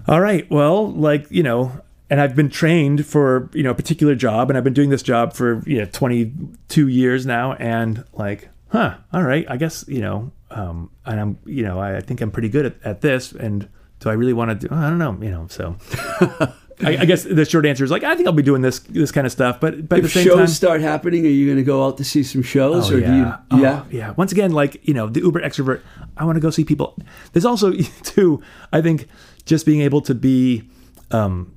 all 0.07 0.21
right, 0.21 0.49
well, 0.51 0.91
like, 0.93 1.27
you 1.31 1.43
know, 1.43 1.81
and 2.11 2.21
I've 2.21 2.37
been 2.37 2.51
trained 2.51 3.07
for, 3.07 3.51
you 3.53 3.63
know, 3.63 3.71
a 3.71 3.75
particular 3.75 4.15
job 4.15 4.51
and 4.51 4.57
I've 4.57 4.65
been 4.65 4.75
doing 4.75 4.91
this 4.91 5.03
job 5.03 5.33
for, 5.33 5.63
you 5.67 5.79
know, 5.79 5.87
22 5.87 6.89
years 6.89 7.27
now 7.27 7.55
and 7.55 8.05
like, 8.13 8.49
huh, 8.69 8.97
all 9.13 9.23
right, 9.23 9.47
I 9.49 9.57
guess, 9.57 9.85
you 9.89 10.01
know, 10.01 10.31
um, 10.51 10.91
and 11.05 11.21
I'm, 11.21 11.39
you 11.45 11.63
know, 11.63 11.79
I, 11.79 11.97
I 11.97 12.01
think 12.01 12.21
I'm 12.21 12.31
pretty 12.31 12.49
good 12.49 12.67
at, 12.67 12.75
at 12.85 13.01
this 13.01 13.33
and 13.33 13.69
do 14.01 14.11
I 14.11 14.13
really 14.13 14.33
want 14.33 14.61
to 14.61 14.69
do, 14.69 14.75
I 14.75 14.89
don't 14.89 14.99
know, 14.99 15.17
you 15.21 15.31
know, 15.31 15.47
so 15.49 15.77
I, 16.85 16.99
I 16.99 17.05
guess 17.05 17.25
the 17.25 17.45
short 17.45 17.67
answer 17.67 17.85
is 17.85 17.91
like, 17.91 18.05
I 18.05 18.15
think 18.15 18.29
I'll 18.29 18.33
be 18.33 18.43
doing 18.43 18.63
this, 18.63 18.79
this 18.81 19.11
kind 19.11 19.27
of 19.27 19.33
stuff, 19.33 19.59
but, 19.61 19.89
but 19.89 19.99
at 19.99 20.03
the 20.03 20.07
If 20.07 20.25
shows 20.25 20.37
time, 20.37 20.47
start 20.47 20.81
happening, 20.81 21.27
are 21.27 21.31
you 21.31 21.47
going 21.47 21.57
to 21.57 21.65
go 21.65 21.85
out 21.85 21.97
to 21.99 22.05
see 22.05 22.23
some 22.23 22.43
shows? 22.43 22.91
Oh, 22.91 22.95
or 22.95 22.99
yeah. 23.01 23.07
do 23.07 23.17
you? 23.17 23.35
Oh, 23.51 23.63
yeah. 23.63 23.85
yeah. 23.91 24.15
Once 24.17 24.31
again, 24.31 24.53
like, 24.53 24.87
you 24.87 24.95
know, 24.95 25.09
the 25.09 25.21
uber 25.21 25.41
extrovert, 25.41 25.83
I 26.17 26.25
want 26.25 26.37
to 26.37 26.41
go 26.41 26.51
see 26.51 26.65
people. 26.65 26.97
There's 27.33 27.45
also, 27.45 27.73
too, 28.03 28.41
I 28.73 28.81
think 28.81 29.09
just 29.45 29.67
being 29.67 29.81
able 29.81 30.01
to 30.03 30.15
be 30.15 30.69
um, 31.11 31.57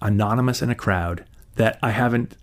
anonymous 0.00 0.60
in 0.62 0.70
a 0.70 0.74
crowd 0.74 1.24
that 1.56 1.78
I 1.82 1.90
haven't. 1.90 2.36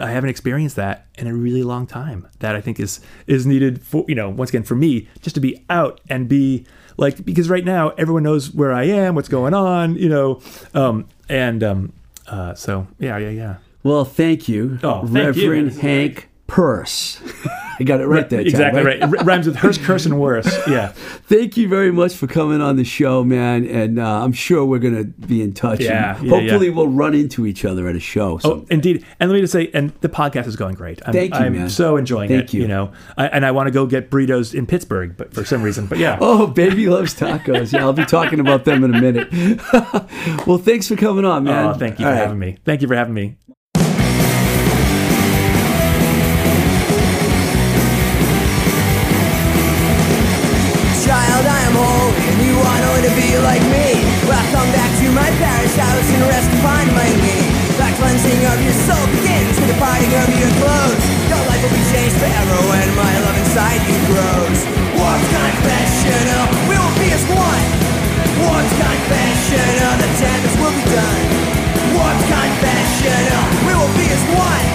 I 0.00 0.10
haven't 0.10 0.30
experienced 0.30 0.76
that 0.76 1.06
in 1.16 1.26
a 1.26 1.34
really 1.34 1.62
long 1.62 1.86
time. 1.86 2.28
That 2.40 2.56
I 2.56 2.60
think 2.60 2.80
is 2.80 3.00
is 3.26 3.46
needed 3.46 3.82
for 3.82 4.04
you 4.08 4.14
know 4.14 4.28
once 4.30 4.50
again 4.50 4.64
for 4.64 4.74
me 4.74 5.08
just 5.20 5.34
to 5.36 5.40
be 5.40 5.64
out 5.70 6.00
and 6.08 6.28
be 6.28 6.66
like 6.96 7.24
because 7.24 7.48
right 7.48 7.64
now 7.64 7.90
everyone 7.90 8.22
knows 8.22 8.52
where 8.52 8.72
I 8.72 8.84
am, 8.84 9.14
what's 9.14 9.28
going 9.28 9.54
on, 9.54 9.96
you 9.96 10.08
know, 10.08 10.40
um, 10.74 11.08
and 11.28 11.62
um, 11.62 11.92
uh, 12.26 12.54
so 12.54 12.86
yeah, 12.98 13.18
yeah, 13.18 13.30
yeah. 13.30 13.56
Well, 13.82 14.04
thank 14.04 14.48
you, 14.48 14.78
Oh, 14.82 15.06
thank 15.06 15.36
you. 15.36 15.50
Reverend 15.50 15.72
Hank 15.80 16.28
Peirce. 16.46 17.20
I 17.80 17.84
got 17.84 18.00
it 18.00 18.06
right 18.06 18.28
there. 18.28 18.40
Exactly 18.40 18.82
right. 18.82 19.02
It 19.02 19.06
rhymes 19.24 19.46
with 19.46 19.56
hearse, 19.56 19.78
curse, 19.78 20.06
and 20.06 20.18
worse. 20.20 20.44
Yeah. 20.74 20.88
Thank 20.88 21.56
you 21.56 21.68
very 21.68 21.92
much 21.92 22.14
for 22.14 22.26
coming 22.26 22.60
on 22.60 22.76
the 22.76 22.84
show, 22.84 23.22
man. 23.22 23.66
And 23.66 23.98
uh, 23.98 24.24
I'm 24.24 24.32
sure 24.32 24.64
we're 24.64 24.78
going 24.78 24.96
to 24.96 25.04
be 25.04 25.42
in 25.42 25.52
touch. 25.52 25.80
Yeah, 25.80 26.20
yeah, 26.20 26.30
hopefully, 26.30 26.68
yeah. 26.68 26.74
we'll 26.74 26.88
run 26.88 27.14
into 27.14 27.46
each 27.46 27.64
other 27.64 27.86
at 27.86 27.94
a 27.94 28.00
show. 28.00 28.38
So. 28.38 28.52
Oh, 28.52 28.66
indeed. 28.70 29.04
And 29.20 29.30
let 29.30 29.36
me 29.36 29.42
just 29.42 29.52
say, 29.52 29.70
and 29.74 29.90
the 30.00 30.08
podcast 30.08 30.46
is 30.46 30.56
going 30.56 30.74
great. 30.74 31.00
I'm, 31.06 31.12
Thank 31.12 31.34
you, 31.34 31.40
I'm 31.40 31.52
man. 31.52 31.70
so 31.70 31.96
enjoying 31.96 32.28
Thank 32.28 32.44
it. 32.44 32.54
you. 32.54 32.62
You 32.62 32.68
know, 32.68 32.92
I, 33.16 33.26
and 33.28 33.44
I 33.44 33.50
want 33.50 33.66
to 33.66 33.70
go 33.70 33.86
get 33.86 34.10
burritos 34.10 34.54
in 34.54 34.66
Pittsburgh, 34.66 35.16
but 35.16 35.34
for 35.34 35.44
some 35.44 35.62
reason, 35.62 35.86
but 35.86 35.98
yeah. 35.98 36.18
Oh, 36.20 36.46
baby 36.46 36.88
loves 36.88 37.14
tacos. 37.14 37.72
Yeah, 37.72 37.80
I'll 37.80 37.92
be 37.92 38.06
talking 38.06 38.40
about 38.40 38.64
them 38.64 38.84
in 38.84 38.94
a 38.94 39.00
minute. 39.00 39.28
well, 40.46 40.58
thanks 40.58 40.88
for 40.88 40.96
coming 40.96 41.24
on, 41.24 41.44
man. 41.44 41.66
Oh, 41.66 41.74
thank 41.74 41.98
you 41.98 42.06
All 42.06 42.12
for 42.12 42.16
right. 42.16 42.22
having 42.22 42.38
me. 42.38 42.56
Thank 42.64 42.82
you 42.82 42.88
for 42.88 42.94
having 42.94 43.14
me. 43.14 43.36
Cleansing 58.34 58.50
of 58.50 58.66
your 58.66 58.78
soul 58.82 59.06
begins 59.14 59.54
with 59.62 59.70
the 59.70 59.78
parting 59.78 60.10
of 60.10 60.26
your 60.34 60.50
clothes. 60.58 61.06
Your 61.30 61.38
life 61.46 61.62
will 61.62 61.70
be 61.70 61.86
changed 61.94 62.18
forever 62.18 62.56
when 62.66 62.88
my 62.98 63.14
love 63.22 63.38
inside 63.38 63.78
you 63.86 63.94
grows. 64.10 64.58
What's 64.98 65.22
confessional? 65.30 66.42
We 66.66 66.74
will 66.74 66.96
be 66.98 67.14
as 67.14 67.22
one. 67.30 67.64
What's 68.42 68.74
confessional? 68.74 69.92
The 70.02 70.10
damage 70.18 70.56
will 70.58 70.74
be 70.74 70.82
done. 70.82 71.22
What's 71.94 72.26
confessional? 72.26 73.42
We 73.70 73.72
will 73.78 73.94
be 73.94 74.06
as 74.10 74.24
one. 74.34 74.66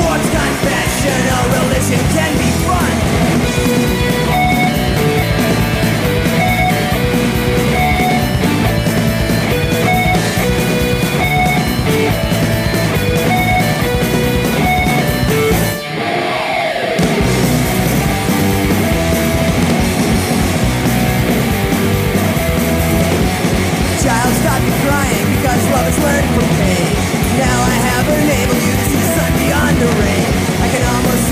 What's 0.00 0.28
confessional? 0.32 1.42
Religion 1.60 2.00
can 2.16 2.32
be 2.40 2.47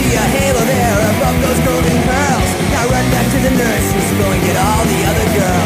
see 0.07 0.17
a 0.17 0.27
halo 0.39 0.63
there 0.65 0.99
above 1.11 1.37
those 1.43 1.61
golden 1.67 1.99
curls. 2.07 2.51
Now 2.71 2.85
run 2.87 3.07
back 3.11 3.27
to 3.35 3.39
the 3.47 3.51
nurses, 3.51 4.07
go 4.19 4.27
and 4.31 4.43
get 4.43 4.57
all 4.57 4.85
the 4.85 5.01
other 5.11 5.27
girls. 5.35 5.66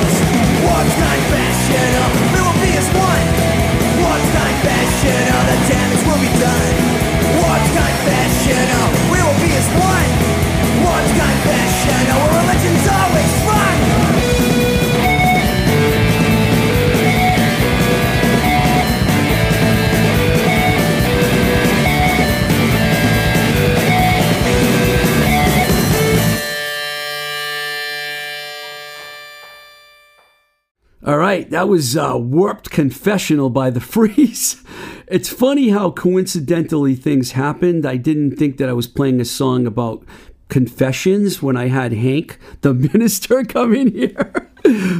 That 31.61 31.69
was 31.69 31.95
uh, 31.95 32.17
Warped 32.17 32.71
Confessional 32.71 33.51
by 33.51 33.69
The 33.69 33.81
Freeze. 33.93 34.65
It's 35.07 35.29
funny 35.29 35.69
how 35.69 35.91
coincidentally 35.91 36.95
things 36.95 37.33
happened. 37.33 37.85
I 37.85 37.99
didn't 37.99 38.37
think 38.37 38.57
that 38.57 38.71
I 38.71 38.73
was 38.73 38.87
playing 38.87 39.21
a 39.21 39.27
song 39.27 39.67
about 39.67 40.03
confessions 40.49 41.43
when 41.43 41.59
I 41.59 41.69
had 41.69 41.93
Hank, 41.93 42.39
the 42.63 42.73
minister, 42.95 43.45
come 43.45 43.75
in 43.75 43.93
here. 43.93 44.50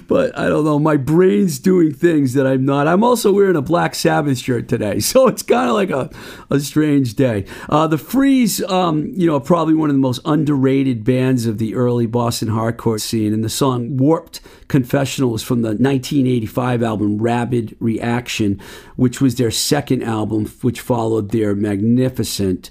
But 0.09 0.37
I 0.39 0.49
don't 0.49 0.65
know. 0.65 0.79
My 0.79 0.97
brain's 0.97 1.59
doing 1.59 1.93
things 1.93 2.35
that 2.35 2.47
I'm 2.47 2.65
not. 2.65 2.89
I'm 2.89 3.05
also 3.05 3.33
wearing 3.33 3.57
a 3.57 3.63
Black 3.63 3.95
Sabbath 3.95 4.39
shirt 4.39 4.69
today, 4.69 5.01
so 5.01 5.29
it's 5.29 5.43
kind 5.43 5.69
of 5.69 5.75
like 5.75 5.91
a, 5.91 6.11
a 6.51 6.61
strange 6.61 7.15
day. 7.15 7.45
Uh, 7.69 7.87
the 7.87 7.99
Freeze, 7.99 8.63
um, 8.65 9.13
you 9.15 9.27
know, 9.27 9.41
probably 9.41 9.75
one 9.75 9.91
of 9.91 9.97
the 9.97 10.01
most 10.01 10.21
underrated 10.25 11.05
bands 11.05 11.47
of 11.47 11.59
the 11.59 11.75
early 11.75 12.07
Boston 12.07 12.49
hardcore 12.49 13.01
scene, 13.01 13.33
and 13.33 13.45
the 13.45 13.49
song 13.49 13.97
"Warped 13.97 14.41
Confessional" 14.69 15.37
from 15.39 15.63
the 15.63 15.69
1985 15.69 16.83
album 16.83 17.19
"Rabid 17.19 17.77
Reaction," 17.81 18.61
which 18.97 19.21
was 19.21 19.37
their 19.37 19.51
second 19.51 20.03
album, 20.03 20.47
which 20.63 20.81
followed 20.81 21.31
their 21.31 21.55
magnificent 21.55 22.71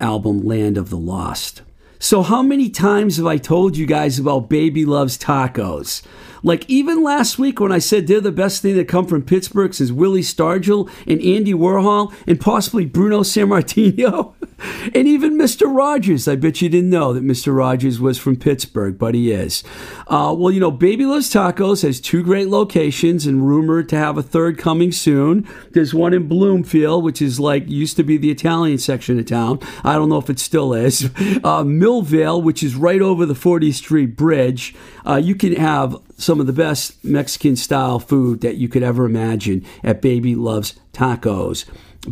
album 0.00 0.44
"Land 0.44 0.78
of 0.78 0.90
the 0.90 0.98
Lost." 0.98 1.62
So, 2.04 2.20
how 2.20 2.42
many 2.42 2.68
times 2.68 3.16
have 3.16 3.24
I 3.24 3.38
told 3.38 3.78
you 3.78 3.86
guys 3.86 4.18
about 4.18 4.50
Baby 4.50 4.84
Loves 4.84 5.16
Tacos? 5.16 6.02
Like, 6.44 6.68
even 6.68 7.02
last 7.02 7.38
week 7.38 7.58
when 7.58 7.72
I 7.72 7.78
said 7.78 8.06
they're 8.06 8.20
the 8.20 8.30
best 8.30 8.62
thing 8.62 8.76
that 8.76 8.86
come 8.86 9.06
from 9.06 9.22
Pittsburgh 9.22 9.72
since 9.74 9.90
Willie 9.90 10.20
Stargell 10.20 10.90
and 11.06 11.20
Andy 11.22 11.54
Warhol 11.54 12.14
and 12.26 12.38
possibly 12.38 12.84
Bruno 12.84 13.20
Sammartino. 13.20 14.34
and 14.94 15.08
even 15.08 15.38
Mr. 15.38 15.74
Rogers. 15.74 16.28
I 16.28 16.36
bet 16.36 16.60
you 16.62 16.68
didn't 16.68 16.90
know 16.90 17.12
that 17.12 17.24
Mr. 17.24 17.56
Rogers 17.56 18.00
was 18.00 18.18
from 18.18 18.36
Pittsburgh, 18.36 18.98
but 18.98 19.14
he 19.14 19.32
is. 19.32 19.64
Uh, 20.06 20.34
well, 20.36 20.52
you 20.52 20.60
know, 20.60 20.70
Baby 20.70 21.06
Loves 21.06 21.32
Tacos 21.32 21.82
has 21.82 22.00
two 22.00 22.22
great 22.22 22.48
locations 22.48 23.26
and 23.26 23.46
rumored 23.46 23.88
to 23.88 23.96
have 23.96 24.18
a 24.18 24.22
third 24.22 24.58
coming 24.58 24.92
soon. 24.92 25.48
There's 25.72 25.94
one 25.94 26.14
in 26.14 26.28
Bloomfield, 26.28 27.04
which 27.04 27.22
is 27.22 27.40
like 27.40 27.68
used 27.68 27.96
to 27.96 28.02
be 28.04 28.16
the 28.16 28.30
Italian 28.30 28.78
section 28.78 29.18
of 29.18 29.26
town. 29.26 29.60
I 29.82 29.94
don't 29.94 30.08
know 30.08 30.18
if 30.18 30.30
it 30.30 30.38
still 30.38 30.72
is. 30.72 31.10
Uh, 31.44 31.62
Millvale, 31.62 32.42
which 32.42 32.62
is 32.62 32.74
right 32.74 33.02
over 33.02 33.26
the 33.26 33.34
40th 33.34 33.74
Street 33.74 34.16
Bridge. 34.16 34.74
Uh, 35.06 35.16
you 35.16 35.34
can 35.34 35.54
have 35.56 35.96
some 36.16 36.40
of 36.40 36.46
the 36.46 36.52
best 36.52 37.04
Mexican 37.04 37.56
style 37.56 37.98
food 37.98 38.40
that 38.40 38.56
you 38.56 38.68
could 38.68 38.82
ever 38.82 39.04
imagine 39.04 39.64
at 39.82 40.02
Baby 40.02 40.34
Loves 40.34 40.74
Tacos. 40.92 41.64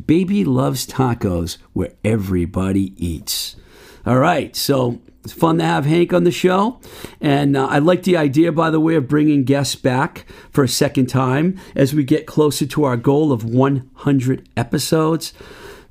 Baby 0.07 0.45
Loves 0.45 0.87
Tacos, 0.87 1.59
where 1.73 1.93
everybody 2.05 2.95
eats. 2.97 3.57
All 4.05 4.19
right, 4.19 4.55
so 4.57 5.01
it's 5.25 5.33
fun 5.33 5.59
to 5.59 5.65
have 5.65 5.87
Hank 5.87 6.13
on 6.13 6.25
the 6.25 6.33
show. 6.33 6.81
And 7.21 7.57
uh, 7.57 7.67
I 7.67 7.79
like 7.79 8.03
the 8.03 8.17
idea, 8.17 8.51
by 8.51 8.71
the 8.71 8.81
way, 8.81 8.97
of 8.97 9.07
bringing 9.07 9.45
guests 9.45 9.77
back 9.77 10.27
for 10.51 10.65
a 10.65 10.69
second 10.69 11.07
time 11.07 11.59
as 11.77 11.95
we 11.95 12.03
get 12.03 12.27
closer 12.27 12.67
to 12.67 12.85
our 12.85 12.97
goal 12.97 13.31
of 13.31 13.45
100 13.45 14.49
episodes. 14.57 15.33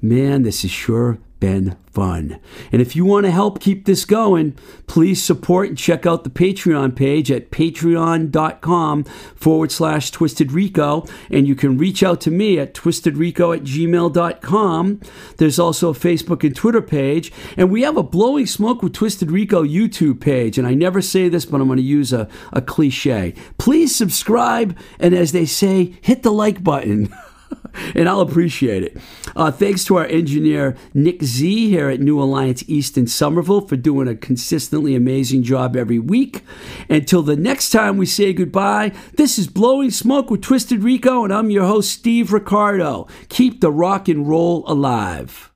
Man, 0.01 0.41
this 0.41 0.63
has 0.63 0.71
sure 0.71 1.19
been 1.41 1.75
fun. 1.91 2.39
And 2.71 2.81
if 2.81 2.95
you 2.95 3.03
want 3.03 3.25
to 3.25 3.31
help 3.31 3.59
keep 3.59 3.83
this 3.83 4.05
going, 4.05 4.55
please 4.87 5.21
support 5.21 5.67
and 5.67 5.77
check 5.77 6.05
out 6.05 6.23
the 6.23 6.29
Patreon 6.29 6.95
page 6.95 7.29
at 7.29 7.51
patreon.com 7.51 9.03
forward 9.03 9.71
slash 9.73 10.11
Twisted 10.11 10.53
Rico. 10.53 11.05
And 11.29 11.45
you 11.45 11.55
can 11.55 11.77
reach 11.77 12.01
out 12.03 12.21
to 12.21 12.31
me 12.31 12.59
at 12.59 12.73
twistedrico 12.73 13.57
at 13.57 13.63
gmail.com. 13.63 15.01
There's 15.35 15.59
also 15.59 15.89
a 15.89 15.93
Facebook 15.93 16.45
and 16.45 16.55
Twitter 16.55 16.81
page. 16.81 17.33
And 17.57 17.69
we 17.69 17.81
have 17.81 17.97
a 17.97 18.03
Blowing 18.03 18.45
Smoke 18.45 18.81
with 18.81 18.93
Twisted 18.93 19.31
Rico 19.31 19.65
YouTube 19.65 20.21
page. 20.21 20.57
And 20.57 20.65
I 20.65 20.73
never 20.73 21.01
say 21.01 21.27
this, 21.27 21.43
but 21.43 21.59
I'm 21.59 21.67
going 21.67 21.77
to 21.77 21.83
use 21.83 22.13
a, 22.13 22.29
a 22.53 22.61
cliche. 22.61 23.33
Please 23.57 23.93
subscribe. 23.93 24.77
And 24.99 25.13
as 25.13 25.33
they 25.33 25.45
say, 25.45 25.95
hit 26.01 26.23
the 26.23 26.31
like 26.31 26.63
button. 26.63 27.13
and 27.95 28.07
I'll 28.07 28.21
appreciate 28.21 28.83
it. 28.83 28.97
Uh, 29.35 29.51
thanks 29.51 29.83
to 29.85 29.97
our 29.97 30.05
engineer, 30.05 30.75
Nick 30.93 31.23
Z, 31.23 31.69
here 31.69 31.89
at 31.89 31.99
New 31.99 32.21
Alliance 32.21 32.63
East 32.67 32.97
in 32.97 33.07
Somerville, 33.07 33.67
for 33.67 33.75
doing 33.75 34.07
a 34.07 34.15
consistently 34.15 34.95
amazing 34.95 35.43
job 35.43 35.75
every 35.75 35.99
week. 35.99 36.43
Until 36.89 37.21
the 37.21 37.35
next 37.35 37.69
time 37.69 37.97
we 37.97 38.05
say 38.05 38.33
goodbye, 38.33 38.91
this 39.17 39.37
is 39.37 39.47
Blowing 39.47 39.91
Smoke 39.91 40.29
with 40.29 40.41
Twisted 40.41 40.83
Rico, 40.83 41.23
and 41.23 41.33
I'm 41.33 41.49
your 41.49 41.65
host, 41.65 41.91
Steve 41.91 42.33
Ricardo. 42.33 43.07
Keep 43.29 43.61
the 43.61 43.71
rock 43.71 44.07
and 44.07 44.27
roll 44.27 44.63
alive. 44.67 45.50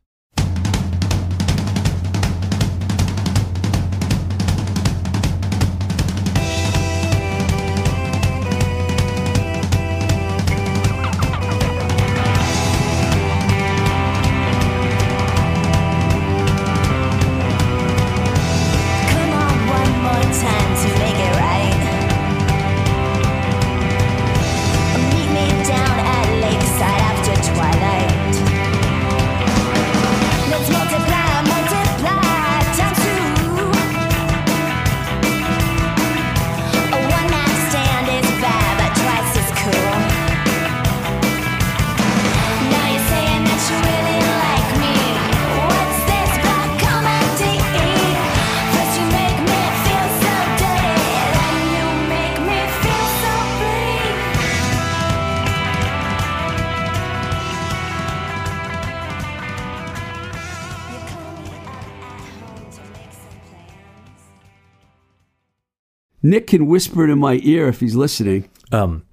Nick 66.36 66.48
can 66.48 66.66
whisper 66.68 67.06
it 67.06 67.10
in 67.10 67.18
my 67.18 67.40
ear 67.44 67.70
if 67.70 67.80
he's 67.80 67.96
listening. 67.96 68.50
Um, 68.70 69.06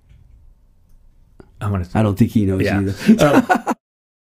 I 1.60 1.70
want 1.70 1.88
to. 1.88 1.96
I 1.96 2.02
don't 2.02 2.18
think 2.18 2.32
he 2.32 2.46
knows 2.46 2.62
Yeah. 2.62 2.80
either. 2.80 3.24
Um, 3.24 3.71